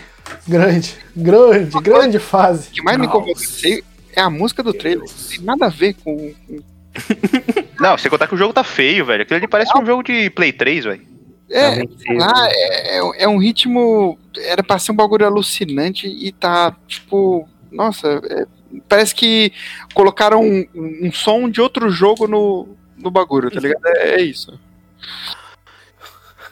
[0.48, 2.68] Grande, grande, grande fase.
[2.68, 3.82] O que mais me convenceu
[4.16, 5.08] é a música do trailer.
[5.08, 6.32] Não tem nada a ver com.
[7.80, 9.22] Não, sem contar que o jogo tá feio, velho.
[9.22, 11.14] Aquilo ali parece um jogo de Play 3, velho.
[11.50, 14.18] É, sei lá, é, é- é um ritmo.
[14.36, 17.48] Era pra ser um bagulho alucinante e tá, tipo.
[17.70, 18.46] Nossa, é-
[18.88, 19.52] parece que
[19.92, 23.84] colocaram um, um som de outro jogo no, no bagulho, tá ligado?
[23.86, 24.58] É, é isso.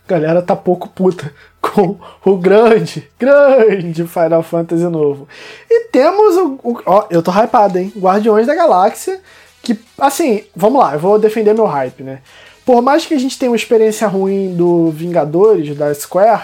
[0.07, 1.33] Galera tá pouco puta
[1.63, 5.27] com o grande, grande Final Fantasy novo.
[5.71, 6.59] E temos o.
[6.63, 7.93] o- ó, eu tô hypado, hein?
[7.97, 9.21] Guardiões da Galáxia.
[9.63, 12.19] Que, assim, vamos lá, eu vou defender meu hype, né?
[12.67, 16.43] Por mais que a gente tenha uma experiência ruim do Vingadores, da Square,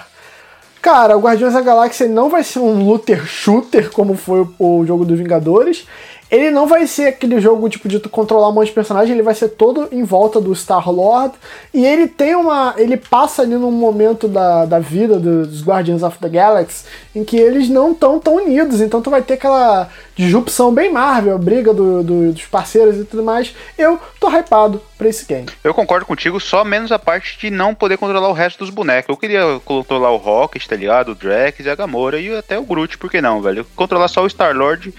[0.81, 4.87] cara, o Guardiões da Galáxia não vai ser um looter shooter como foi o, o
[4.87, 5.85] jogo do Vingadores.
[6.31, 9.23] Ele não vai ser aquele jogo tipo de tu controlar um monte de personagem, ele
[9.23, 11.35] vai ser todo em volta do Star Lord.
[11.73, 12.75] E ele tem uma.
[12.77, 16.85] Ele passa ali num momento da, da vida dos Guardians of the Galaxy
[17.15, 18.81] em que eles não estão tão unidos.
[18.81, 23.05] Então tu vai ter aquela disrupção bem Marvel, a briga do- do- dos parceiros e
[23.05, 23.55] tudo mais.
[23.79, 25.47] Eu tô hypado pra esse game.
[25.65, 29.09] Eu concordo contigo, só menos a parte de não poder controlar o resto dos bonecos.
[29.09, 31.13] Eu queria controlar o Rocket, tá ligado?
[31.13, 33.65] O Drax a Gamora e até o Groot, por que não, velho?
[33.77, 34.93] Controlar só o Star-Lord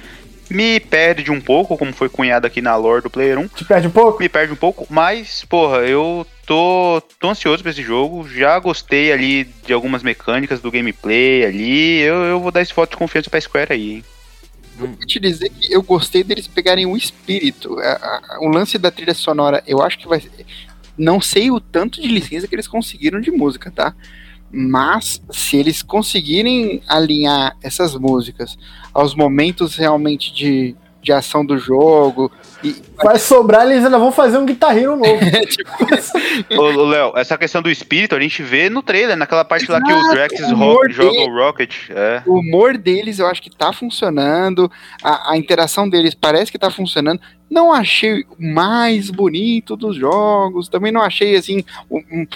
[0.49, 3.47] me perde um pouco, como foi cunhado aqui na lore do Player 1.
[3.49, 4.19] Te perde um pouco?
[4.21, 8.27] Me perde um pouco, mas, porra, eu tô, tô ansioso pra esse jogo.
[8.27, 11.99] Já gostei ali de algumas mecânicas do gameplay ali.
[11.99, 14.03] Eu, eu vou dar esse voto de confiança pra Square aí, hein?
[14.79, 17.77] Eu vou te dizer que eu gostei deles pegarem o espírito.
[17.79, 20.21] A- a- O lance da trilha sonora, eu acho que vai.
[20.97, 23.93] Não sei o tanto de licença que eles conseguiram de música, tá?
[24.51, 28.57] Mas se eles conseguirem alinhar essas músicas
[28.93, 32.31] aos momentos realmente de, de ação do jogo,
[32.63, 35.19] e Vai sobrar, eles ainda vão fazer um Guitar Hero novo.
[36.57, 39.81] Ô, ô, Léo, essa questão do espírito a gente vê no trailer, naquela parte lá
[39.81, 41.73] que o Exato, Drax o joga o Rocket.
[41.89, 42.21] É.
[42.25, 44.69] o humor deles eu acho que tá funcionando,
[45.01, 47.21] a, a interação deles parece que tá funcionando.
[47.49, 52.27] Não achei o mais bonito dos jogos, também não achei assim um- o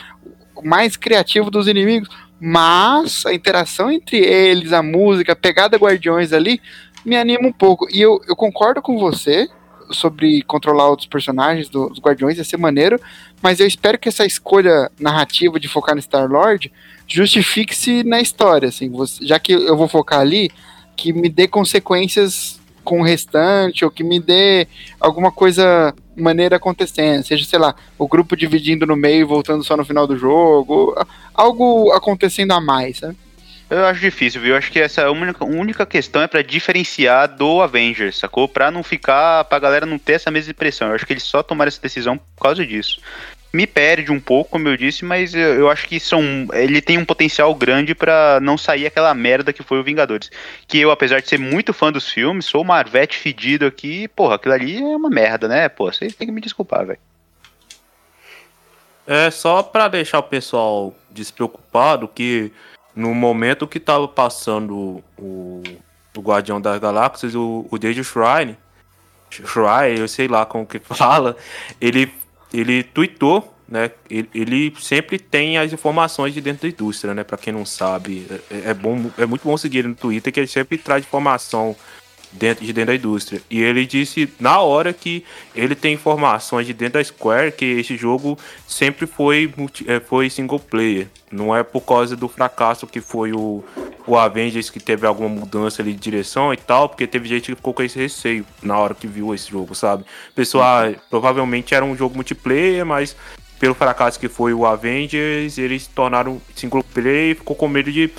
[0.64, 2.10] mais criativo dos inimigos,
[2.40, 6.62] mas a interação entre eles, a música, a pegada Guardiões ali,
[7.06, 7.88] me anima um pouco.
[7.90, 9.48] E eu, eu concordo com você
[9.92, 13.00] sobre controlar outros personagens do- dos Guardiões, ia ser maneiro,
[13.42, 16.72] mas eu espero que essa escolha narrativa de focar no Star-Lord
[17.08, 20.50] justifique-se na história, assim, você- já que eu vou focar ali,
[20.96, 24.68] que me dê consequências com o restante, ou que me dê
[25.00, 29.76] alguma coisa maneira acontecendo, seja, sei lá, o grupo dividindo no meio e voltando só
[29.76, 30.96] no final do jogo,
[31.34, 33.16] algo acontecendo a mais, né?
[33.70, 34.52] Eu acho difícil, viu?
[34.52, 38.48] Eu acho que essa única, única questão é pra diferenciar do Avengers, sacou?
[38.48, 40.90] Pra não ficar, pra galera não ter essa mesma impressão.
[40.90, 43.00] Eu acho que eles só tomaram essa decisão por causa disso.
[43.54, 46.98] Me perde um pouco, como eu disse, mas eu, eu acho que são, ele tem
[46.98, 50.32] um potencial grande pra não sair aquela merda que foi o Vingadores.
[50.68, 54.36] Que eu, apesar de ser muito fã dos filmes, sou uma Marvete fedido aqui, porra,
[54.36, 55.70] aquilo ali é uma merda, né?
[55.70, 57.00] Pô, vocês têm que me desculpar, velho.
[59.06, 62.52] É só pra deixar o pessoal despreocupado que
[62.96, 65.62] no momento que tava passando o,
[66.16, 68.58] o Guardião das Galáxias, o, o David Shrine,
[69.30, 71.36] Shrine, eu sei lá como que fala,
[71.82, 72.12] ele,
[72.54, 73.90] ele tweetou né?
[74.10, 77.24] Ele, ele sempre tem as informações de dentro da indústria, né?
[77.24, 80.40] Para quem não sabe, é, é, bom, é muito bom seguir ele no Twitter que
[80.40, 81.76] ele sempre traz informação
[82.34, 83.42] dentro de dentro da indústria.
[83.50, 85.24] E ele disse na hora que
[85.56, 88.38] ele tem informações de dentro da Square que esse jogo
[88.68, 91.08] sempre foi multi, é, foi single player.
[91.32, 93.64] Não é por causa do fracasso que foi o,
[94.06, 97.56] o Avengers que teve alguma mudança ali de direção e tal, porque teve gente que
[97.56, 100.06] ficou com esse receio na hora que viu esse jogo, sabe?
[100.36, 100.96] Pessoal, uhum.
[101.10, 103.16] provavelmente era um jogo multiplayer, mas
[103.60, 108.12] pelo fracasso que foi o Avengers, eles tornaram single player e ficou com medo de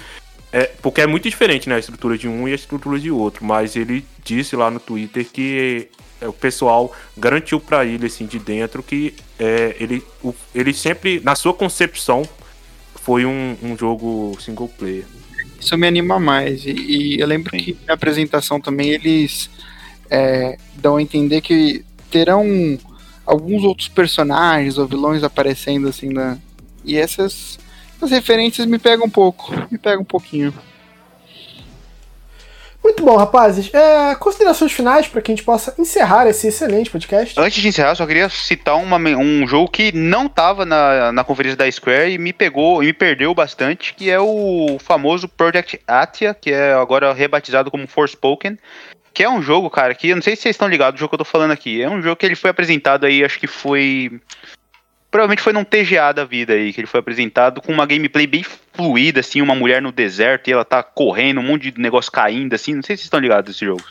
[0.55, 1.75] é, porque é muito diferente, né?
[1.75, 3.45] A estrutura de um e a estrutura de outro.
[3.45, 5.89] Mas ele disse lá no Twitter que
[6.21, 11.21] é, o pessoal garantiu para ele, assim, de dentro, que é, ele, o, ele sempre,
[11.25, 12.23] na sua concepção,
[12.95, 15.05] foi um, um jogo single player.
[15.61, 16.65] Isso me anima mais.
[16.65, 17.59] E, e eu lembro Sim.
[17.59, 19.51] que na apresentação também eles
[20.09, 22.79] é, dão a entender que terão
[23.27, 26.39] alguns outros personagens ou vilões aparecendo assim na.
[26.85, 27.59] E essas
[28.01, 30.53] as referências me pegam um pouco, me pegam um pouquinho.
[32.85, 33.73] Muito bom, rapazes.
[33.73, 37.41] É, considerações finais para que a gente possa encerrar esse excelente podcast.
[37.41, 41.57] Antes de encerrar, só queria citar uma, um jogo que não estava na, na conferência
[41.57, 46.35] da Square e me pegou e me perdeu bastante, que é o famoso Project Atia,
[46.35, 48.59] que é agora rebatizado como Forspoken.
[49.15, 51.11] Que é um jogo, cara, que eu não sei se vocês estão ligados do jogo
[51.11, 51.81] que eu tô falando aqui.
[51.81, 54.21] É um jogo que ele foi apresentado aí, acho que foi
[55.15, 58.43] Provavelmente foi num TGA da vida aí, que ele foi apresentado com uma gameplay bem
[58.43, 62.53] fluida, assim, uma mulher no deserto e ela tá correndo, um monte de negócio caindo,
[62.53, 62.74] assim.
[62.74, 63.85] Não sei se vocês estão ligados desse jogo.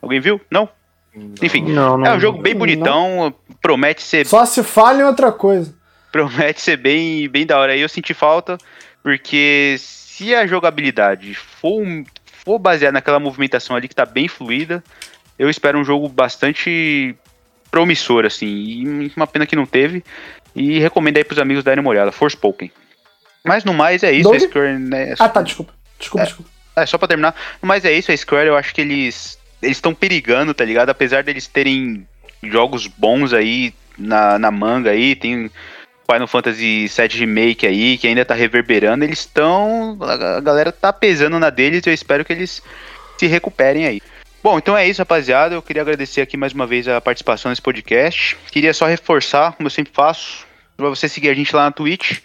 [0.00, 0.40] Alguém viu?
[0.48, 0.68] Não?
[1.12, 4.24] não Enfim, não, não, é um jogo bem bonitão, promete ser.
[4.24, 5.74] Só se fala em outra coisa.
[6.12, 7.72] Promete ser bem, bem da hora.
[7.72, 8.56] Aí eu senti falta,
[9.02, 11.82] porque se a jogabilidade for,
[12.44, 14.84] for baseada naquela movimentação ali que tá bem fluida,
[15.36, 17.16] eu espero um jogo bastante
[17.70, 18.46] promissor, assim.
[18.46, 20.04] E uma pena que não teve.
[20.54, 22.12] E recomendo aí pros amigos darem uma olhada.
[22.12, 22.70] Forspoken.
[23.44, 24.78] Mas no mais é isso, a Square.
[24.78, 25.72] Né, ah, tá, desculpa.
[25.98, 26.50] Desculpa, é, desculpa.
[26.76, 27.34] É, só pra terminar.
[27.62, 29.38] No mais é isso, a Square, eu acho que eles.
[29.62, 30.90] Eles estão perigando, tá ligado?
[30.90, 32.06] Apesar deles terem
[32.42, 35.50] jogos bons aí na, na manga aí, tem
[36.10, 39.98] Final Fantasy VII Remake aí, que ainda tá reverberando, eles estão.
[40.00, 42.62] A galera tá pesando na deles e eu espero que eles
[43.18, 44.00] se recuperem aí.
[44.42, 45.54] Bom, então é isso, rapaziada.
[45.54, 48.38] Eu queria agradecer aqui mais uma vez a participação nesse podcast.
[48.50, 50.46] Queria só reforçar, como eu sempre faço,
[50.78, 52.20] para você seguir a gente lá na Twitch,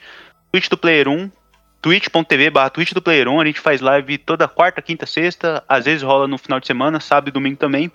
[0.49, 1.29] Twitch do Player 1,
[1.81, 3.41] twitch.tv barra Twitch do Player 1.
[3.41, 7.01] A gente faz live toda quarta, quinta, sexta, às vezes rola no final de semana,
[7.01, 7.91] sábado e domingo também.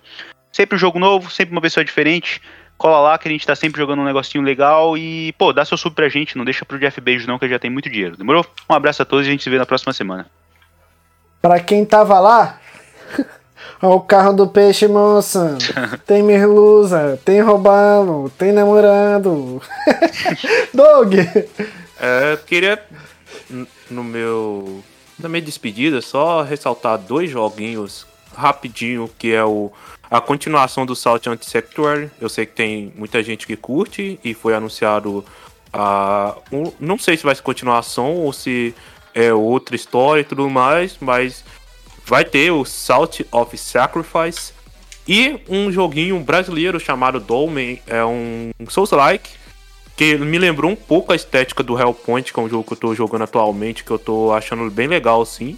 [0.51, 2.39] Sempre um jogo novo, sempre uma pessoa diferente.
[2.77, 5.77] Cola lá que a gente tá sempre jogando um negocinho legal e, pô, dá seu
[5.77, 8.15] sub pra gente, não deixa pro Jeff Beijo não, que já tem muito dinheiro.
[8.15, 8.45] Demorou?
[8.69, 10.27] Um abraço a todos e a gente se vê na próxima semana.
[11.41, 12.60] Pra quem tava lá,
[13.81, 15.57] Olha o carro do peixe, moça.
[16.05, 19.61] Tem merluza, tem roubando, tem namorando.
[20.73, 21.15] Doug!
[21.99, 22.83] É, queria,
[23.89, 24.83] no meu.
[25.17, 28.05] Na minha despedida, só ressaltar dois joguinhos
[28.35, 29.71] rapidinho, que é o
[30.11, 32.09] a continuação do Salt Anti-Sector.
[32.19, 35.23] Eu sei que tem muita gente que curte e foi anunciado
[35.71, 36.35] a.
[36.51, 38.75] Um, não sei se vai ser continuação ou se
[39.13, 41.43] é outra história e tudo mais, mas
[42.11, 44.51] vai ter o Salt of Sacrifice
[45.07, 49.29] e um joguinho brasileiro chamado Dolmen, é um Souls-like,
[49.95, 52.77] que me lembrou um pouco a estética do Hellpoint, que é um jogo que eu
[52.77, 55.57] tô jogando atualmente, que eu tô achando bem legal, sim.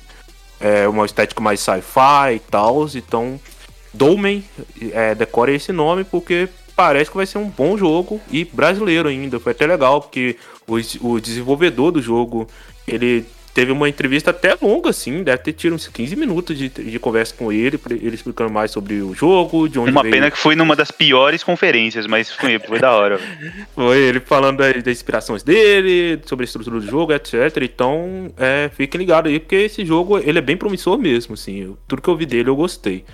[0.59, 3.39] É uma estética mais sci-fi e tal, então
[3.91, 4.45] Dolmen,
[4.91, 9.39] é, decore esse nome porque parece que vai ser um bom jogo e brasileiro ainda.
[9.39, 12.47] Foi até legal, porque o, o desenvolvedor do jogo,
[12.87, 16.99] ele teve uma entrevista até longa, assim, deve ter tido uns 15 minutos de, de
[16.99, 20.13] conversa com ele, ele explicando mais sobre o jogo, de onde Uma veio.
[20.13, 23.19] pena que foi numa das piores conferências, mas foi, foi da hora.
[23.75, 27.33] foi ele falando das, das, inspirações dele, sobre a estrutura do jogo, etc.
[27.61, 32.01] Então, é, fiquem ligados aí, porque esse jogo, ele é bem promissor mesmo, assim, tudo
[32.01, 33.05] que eu vi dele eu gostei.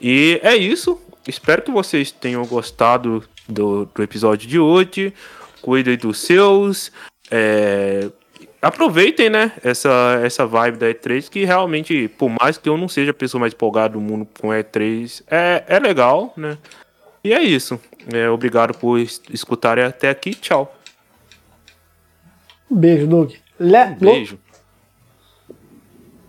[0.00, 5.12] E é isso, espero que vocês tenham gostado do, do episódio de hoje,
[5.62, 6.92] cuidem dos seus,
[7.30, 8.07] é,
[8.60, 13.12] aproveitem, né, essa, essa vibe da E3, que realmente, por mais que eu não seja
[13.12, 16.58] a pessoa mais empolgada do mundo com E3, é, é legal, né?
[17.22, 17.80] E é isso.
[18.12, 20.34] É, obrigado por escutarem até aqui.
[20.34, 20.74] Tchau.
[22.70, 23.32] Um beijo, Doug.
[23.58, 24.38] Le um beijo.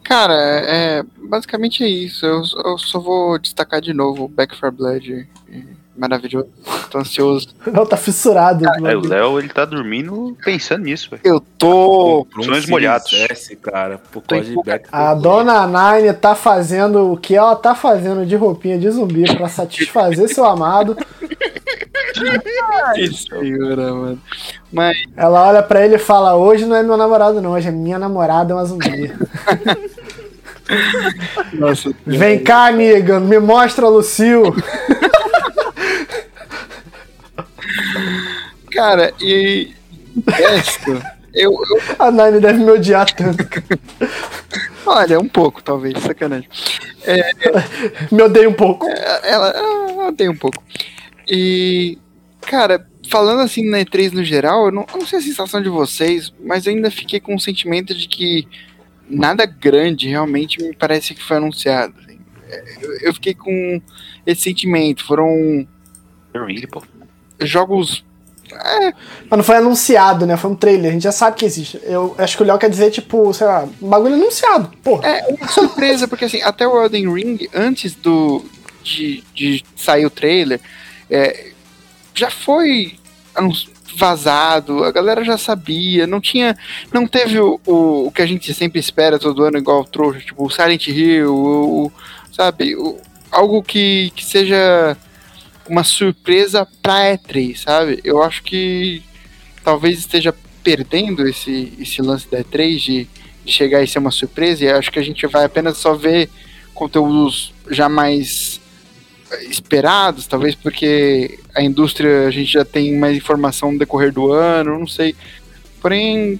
[0.04, 2.26] Cara, é, basicamente é isso.
[2.26, 5.30] Eu, eu, só vou destacar de novo Back for Blood.
[5.48, 6.48] E maravilhoso.
[6.90, 7.50] Tô ansioso.
[7.72, 8.66] Não, tá fissurado.
[8.68, 11.22] é, o Léo, ele tá dormindo pensando nisso, velho.
[11.24, 12.26] Eu tô.
[12.42, 13.12] Sonhos molhados.
[13.30, 17.76] S, cara, por causa de back A dona Nine tá fazendo o que ela tá
[17.76, 20.98] fazendo de roupinha de zumbi pra satisfazer seu amado.
[22.72, 24.22] Ai, senhora, mano.
[24.72, 27.52] Mas, Ela olha pra ele e fala: Hoje não é meu namorado, não.
[27.52, 29.14] Hoje é minha namorada, é uma zumbi.
[31.54, 31.92] nossa.
[32.06, 34.44] Vem cá, amiga, me mostra a Lucil.
[38.80, 39.74] Cara, e.
[40.26, 40.92] Resto,
[41.34, 41.82] eu, eu.
[42.00, 43.46] A Nine deve me odiar tanto.
[44.86, 46.48] Olha, um pouco, talvez, sacanagem.
[48.10, 48.88] Me odeia um pouco.
[48.88, 50.64] Ela, ela tem um pouco.
[51.30, 51.98] E.
[52.40, 55.68] Cara, falando assim na E3 no geral, eu não, eu não sei a sensação de
[55.68, 58.48] vocês, mas eu ainda fiquei com o sentimento de que
[59.10, 61.94] nada grande realmente me parece que foi anunciado.
[62.00, 62.18] assim.
[62.82, 63.82] Eu, eu fiquei com
[64.26, 65.04] esse sentimento.
[65.04, 65.68] Foram
[67.42, 68.08] jogos.
[68.52, 68.94] É,
[69.30, 70.36] Mas não foi anunciado, né?
[70.38, 70.90] Foi um trailer.
[70.90, 71.80] A gente já sabe que existe.
[71.84, 74.72] Eu acho que o Léo quer dizer, tipo, sei lá, um bagulho anunciado.
[74.84, 75.00] Pô.
[75.04, 78.44] É uma surpresa, porque assim, até o Elden Ring, antes do
[78.84, 80.60] de, de sair o trailer,
[81.10, 81.52] é,
[82.16, 82.98] já foi
[83.96, 86.58] vazado, a galera já sabia, não tinha,
[86.94, 90.46] não teve o, o, o que a gente sempre espera todo ano, igual trouxa, tipo
[90.46, 91.92] o Silent Hill, o, o-
[92.32, 92.98] sabe, o-
[93.32, 94.96] algo que, que seja
[95.70, 98.00] uma surpresa pra E3, sabe?
[98.04, 99.04] Eu acho que
[99.64, 103.10] talvez esteja perdendo esse, esse lance da E3 de
[103.50, 106.30] de chegar e ser uma surpresa, e acho que a gente vai apenas só ver
[106.74, 108.62] conteúdos já mais
[109.50, 114.80] esperados, talvez porque a indústria a gente já tem mais informação no decorrer do ano,
[114.80, 115.16] não sei.
[115.82, 116.40] Porém,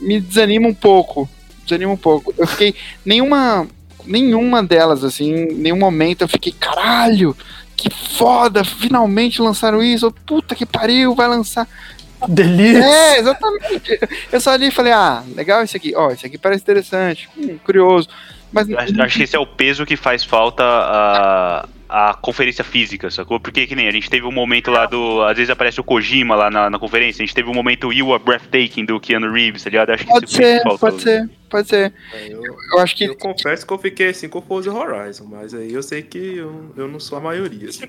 [0.00, 1.28] me desanima um pouco.
[1.64, 2.34] Desanima um pouco.
[2.36, 2.74] Eu fiquei.
[3.04, 3.66] Nenhuma.
[4.06, 7.34] Nenhuma delas, assim, em nenhum momento eu fiquei, caralho,
[7.76, 11.68] que foda, finalmente lançaram isso, puta que pariu, vai lançar.
[12.28, 12.82] Delícia.
[12.82, 14.00] É, exatamente.
[14.32, 17.58] Eu só ali e falei, ah, legal esse aqui, ó, esse aqui parece interessante, hum,
[17.64, 18.08] curioso.
[18.52, 22.62] Mas Eu Acho, acho que esse é o peso que faz falta a, a conferência
[22.62, 23.40] física, sacou?
[23.40, 25.22] Porque que nem a gente teve um momento lá do.
[25.22, 28.14] Às vezes aparece o Kojima lá na, na conferência, a gente teve um momento You
[28.14, 29.90] Are Breathtaking do Keanu Reeves, tá ligado?
[29.90, 31.92] Acho que Pode foi ser, pode ser, pode ser.
[32.12, 35.24] É, Eu, Eu acho que eu confesso que eu fiquei assim com o Forza Horizon,
[35.24, 37.68] mas aí eu sei que eu, eu não sou a maioria.
[37.68, 37.84] assim.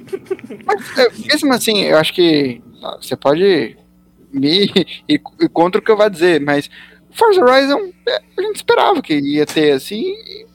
[0.98, 3.78] É, mesmo assim, eu acho que ah, você pode
[4.32, 4.66] me
[5.10, 6.70] ir ir contra o que eu vou dizer, mas
[7.12, 10.46] Forza Horizon é, a gente esperava que ia ter assim e,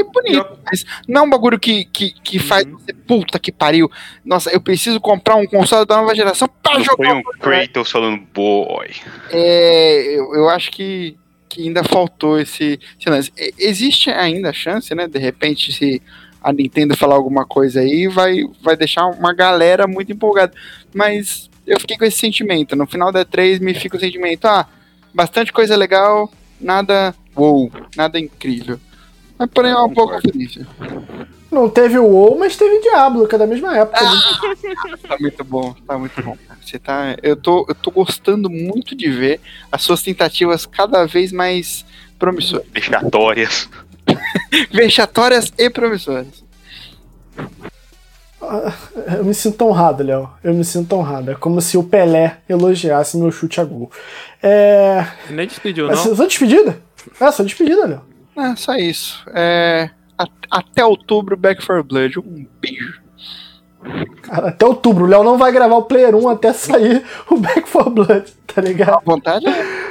[0.00, 0.58] e bonito.
[0.64, 2.78] Mas não é um bagulho que, que, que faz Uhum.
[2.78, 3.90] você, puta que pariu.
[4.24, 6.96] Nossa, eu preciso comprar um console da nova geração pra Não jogar.
[7.10, 7.22] foi um.
[7.38, 8.88] Kratos falando boy.
[9.30, 11.16] É, eu, eu acho que,
[11.56, 13.32] que ainda faltou esse, esse lance.
[13.58, 15.08] Existe ainda a chance, né?
[15.08, 16.02] De repente, se
[16.42, 20.52] a Nintendo falar alguma coisa aí, vai, vai deixar uma galera muito empolgada.
[20.94, 22.76] Mas eu fiquei com esse sentimento.
[22.76, 24.68] No final da 3 me fica o sentimento, ah,
[25.14, 26.30] bastante coisa legal,
[26.60, 28.78] nada wow, nada incrível.
[29.38, 30.58] Mas porém é um pouco feliz.
[31.56, 33.98] Não teve o WoW, mas teve Diablo, que é da mesma época.
[33.98, 34.10] né?
[35.08, 36.36] Tá muito bom, tá muito bom.
[36.60, 39.40] Você tá, eu tô, eu tô gostando muito de ver
[39.72, 41.86] as suas tentativas cada vez mais
[42.18, 42.66] promissoras.
[42.70, 43.70] Vexatórias.
[44.70, 46.44] vexatórias e promissoras.
[49.16, 50.28] Eu me sinto honrado, Léo.
[50.44, 51.30] Eu me sinto honrado.
[51.30, 53.90] É como se o Pelé elogiasse meu chute a gol.
[54.42, 55.06] É.
[55.30, 55.96] Nem despediu, não.
[55.96, 56.82] só despedida?
[57.18, 58.02] É, só despedida, Léo.
[58.36, 59.24] É, só isso.
[59.34, 59.88] É,
[60.50, 62.18] até outubro, Back for Blood.
[62.18, 63.00] Um beijo.
[64.22, 65.04] Cara, até outubro.
[65.04, 68.60] O Léo não vai gravar o Player 1 até sair o Back for Blood, tá
[68.60, 68.94] ligado?
[68.94, 69.86] À vontade é.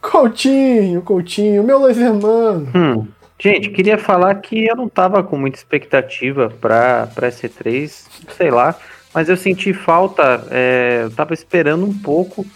[0.00, 2.70] Coutinho, Coutinho, meu laser mano.
[2.74, 3.06] Hum.
[3.38, 8.06] Gente, queria falar que eu não tava com muita expectativa pra, pra C3,
[8.36, 8.76] sei lá,
[9.12, 12.46] mas eu senti falta, é, eu tava esperando um pouco,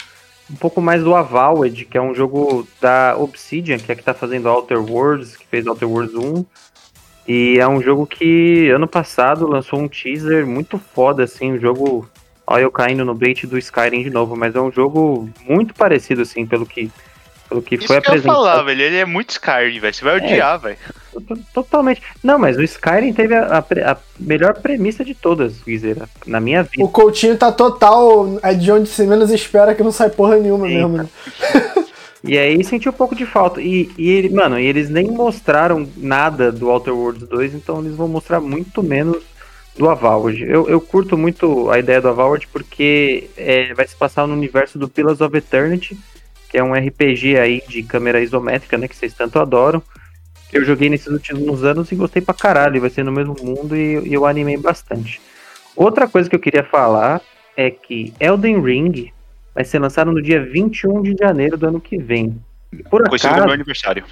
[0.49, 4.13] um pouco mais do Avowed, que é um jogo da Obsidian, que é que tá
[4.13, 6.45] fazendo Outer Worlds, que fez Outer Worlds 1,
[7.31, 12.09] e é um jogo que ano passado lançou um teaser muito foda, assim, um jogo,
[12.47, 16.23] olha eu caindo no bait do Skyrim de novo, mas é um jogo muito parecido,
[16.23, 16.89] assim, pelo que,
[17.47, 18.35] pelo que Isso foi que eu apresentado.
[18.35, 18.81] falar, velho.
[18.81, 19.93] Ele é muito Skyrim, velho.
[19.93, 20.77] Você vai odiar, velho.
[21.27, 22.01] T- Totalmente.
[22.23, 26.63] Não, mas o Skyrim teve a, a a melhor premissa de todas, Guizeira, na minha
[26.63, 26.83] vida.
[26.83, 28.39] O Coutinho tá total.
[28.41, 31.09] É de onde se menos espera que não sai porra nenhuma Sim, mesmo.
[32.23, 33.61] E aí senti um pouco de falta.
[33.61, 38.41] E, e mano, eles nem mostraram nada do Outer Worlds 2, então eles vão mostrar
[38.41, 39.23] muito menos
[39.77, 40.43] do Avowed.
[40.43, 44.77] Eu, eu curto muito a ideia do Avowed porque é, vai se passar no universo
[44.77, 45.97] do Pillars of Eternity,
[46.49, 49.81] que é um RPG aí de câmera isométrica, né, que vocês tanto adoram.
[50.51, 53.99] Eu joguei nesses últimos anos e gostei pra caralho, vai ser no mesmo mundo e,
[54.09, 55.21] e eu animei bastante.
[55.75, 57.21] Outra coisa que eu queria falar
[57.55, 59.13] é que Elden Ring
[59.59, 62.41] vai ser lançado no dia 21 de janeiro do ano que vem.
[62.89, 64.05] Por do meu acaso, aniversário.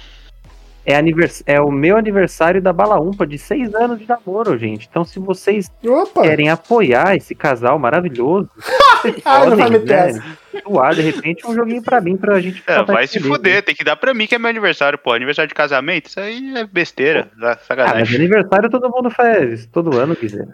[0.84, 1.42] é, anivers...
[1.46, 4.86] é o meu aniversário da Bala Umpa de seis anos de namoro, gente.
[4.90, 6.20] Então, se vocês Opa!
[6.20, 8.50] querem apoiar esse casal maravilhoso,
[9.00, 10.22] vocês Ah, não vai podem, meter né,
[10.66, 13.34] doar, de repente, um joguinho pra mim, pra gente É, ficar vai mais se feliz,
[13.34, 13.62] fuder, né?
[13.62, 15.14] tem que dar pra mim que é meu aniversário, pô.
[15.14, 17.56] Aniversário de casamento, isso aí é besteira, Ah,
[17.94, 20.46] mas aniversário todo mundo faz todo ano, quiser.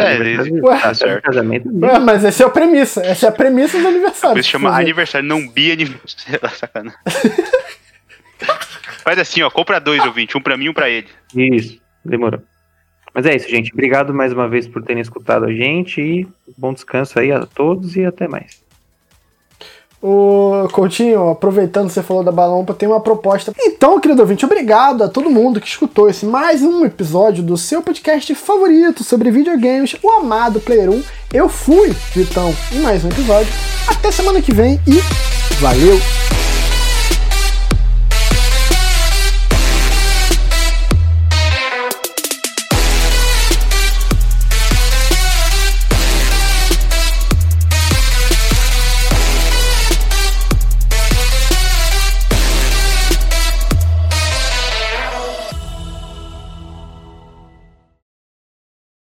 [0.00, 0.80] É, Aniversário- Ué.
[0.80, 1.22] tá certo.
[1.24, 3.00] Casamento, Ué, mas essa é a premissa.
[3.04, 4.38] Essa é a premissa do aniversário.
[4.40, 6.40] Isso chama aniversário, não bi aniversário.
[6.56, 6.98] Sacanagem.
[9.04, 11.06] Faz assim, ó, compra dois ouvintes, um pra mim e um pra ele.
[11.34, 12.40] Isso, demorou.
[13.12, 13.72] Mas é isso, gente.
[13.72, 16.26] Obrigado mais uma vez por terem escutado a gente e
[16.58, 18.63] bom descanso aí a todos e até mais.
[20.06, 23.54] Ô, Coutinho, aproveitando que você falou da Balompa, tem uma proposta.
[23.58, 27.80] Então, querido ouvinte, obrigado a todo mundo que escutou esse mais um episódio do seu
[27.80, 31.02] podcast favorito sobre videogames, o amado Player 1.
[31.32, 33.50] Eu fui, Vitão, em mais um episódio.
[33.88, 35.00] Até semana que vem e
[35.58, 35.98] valeu!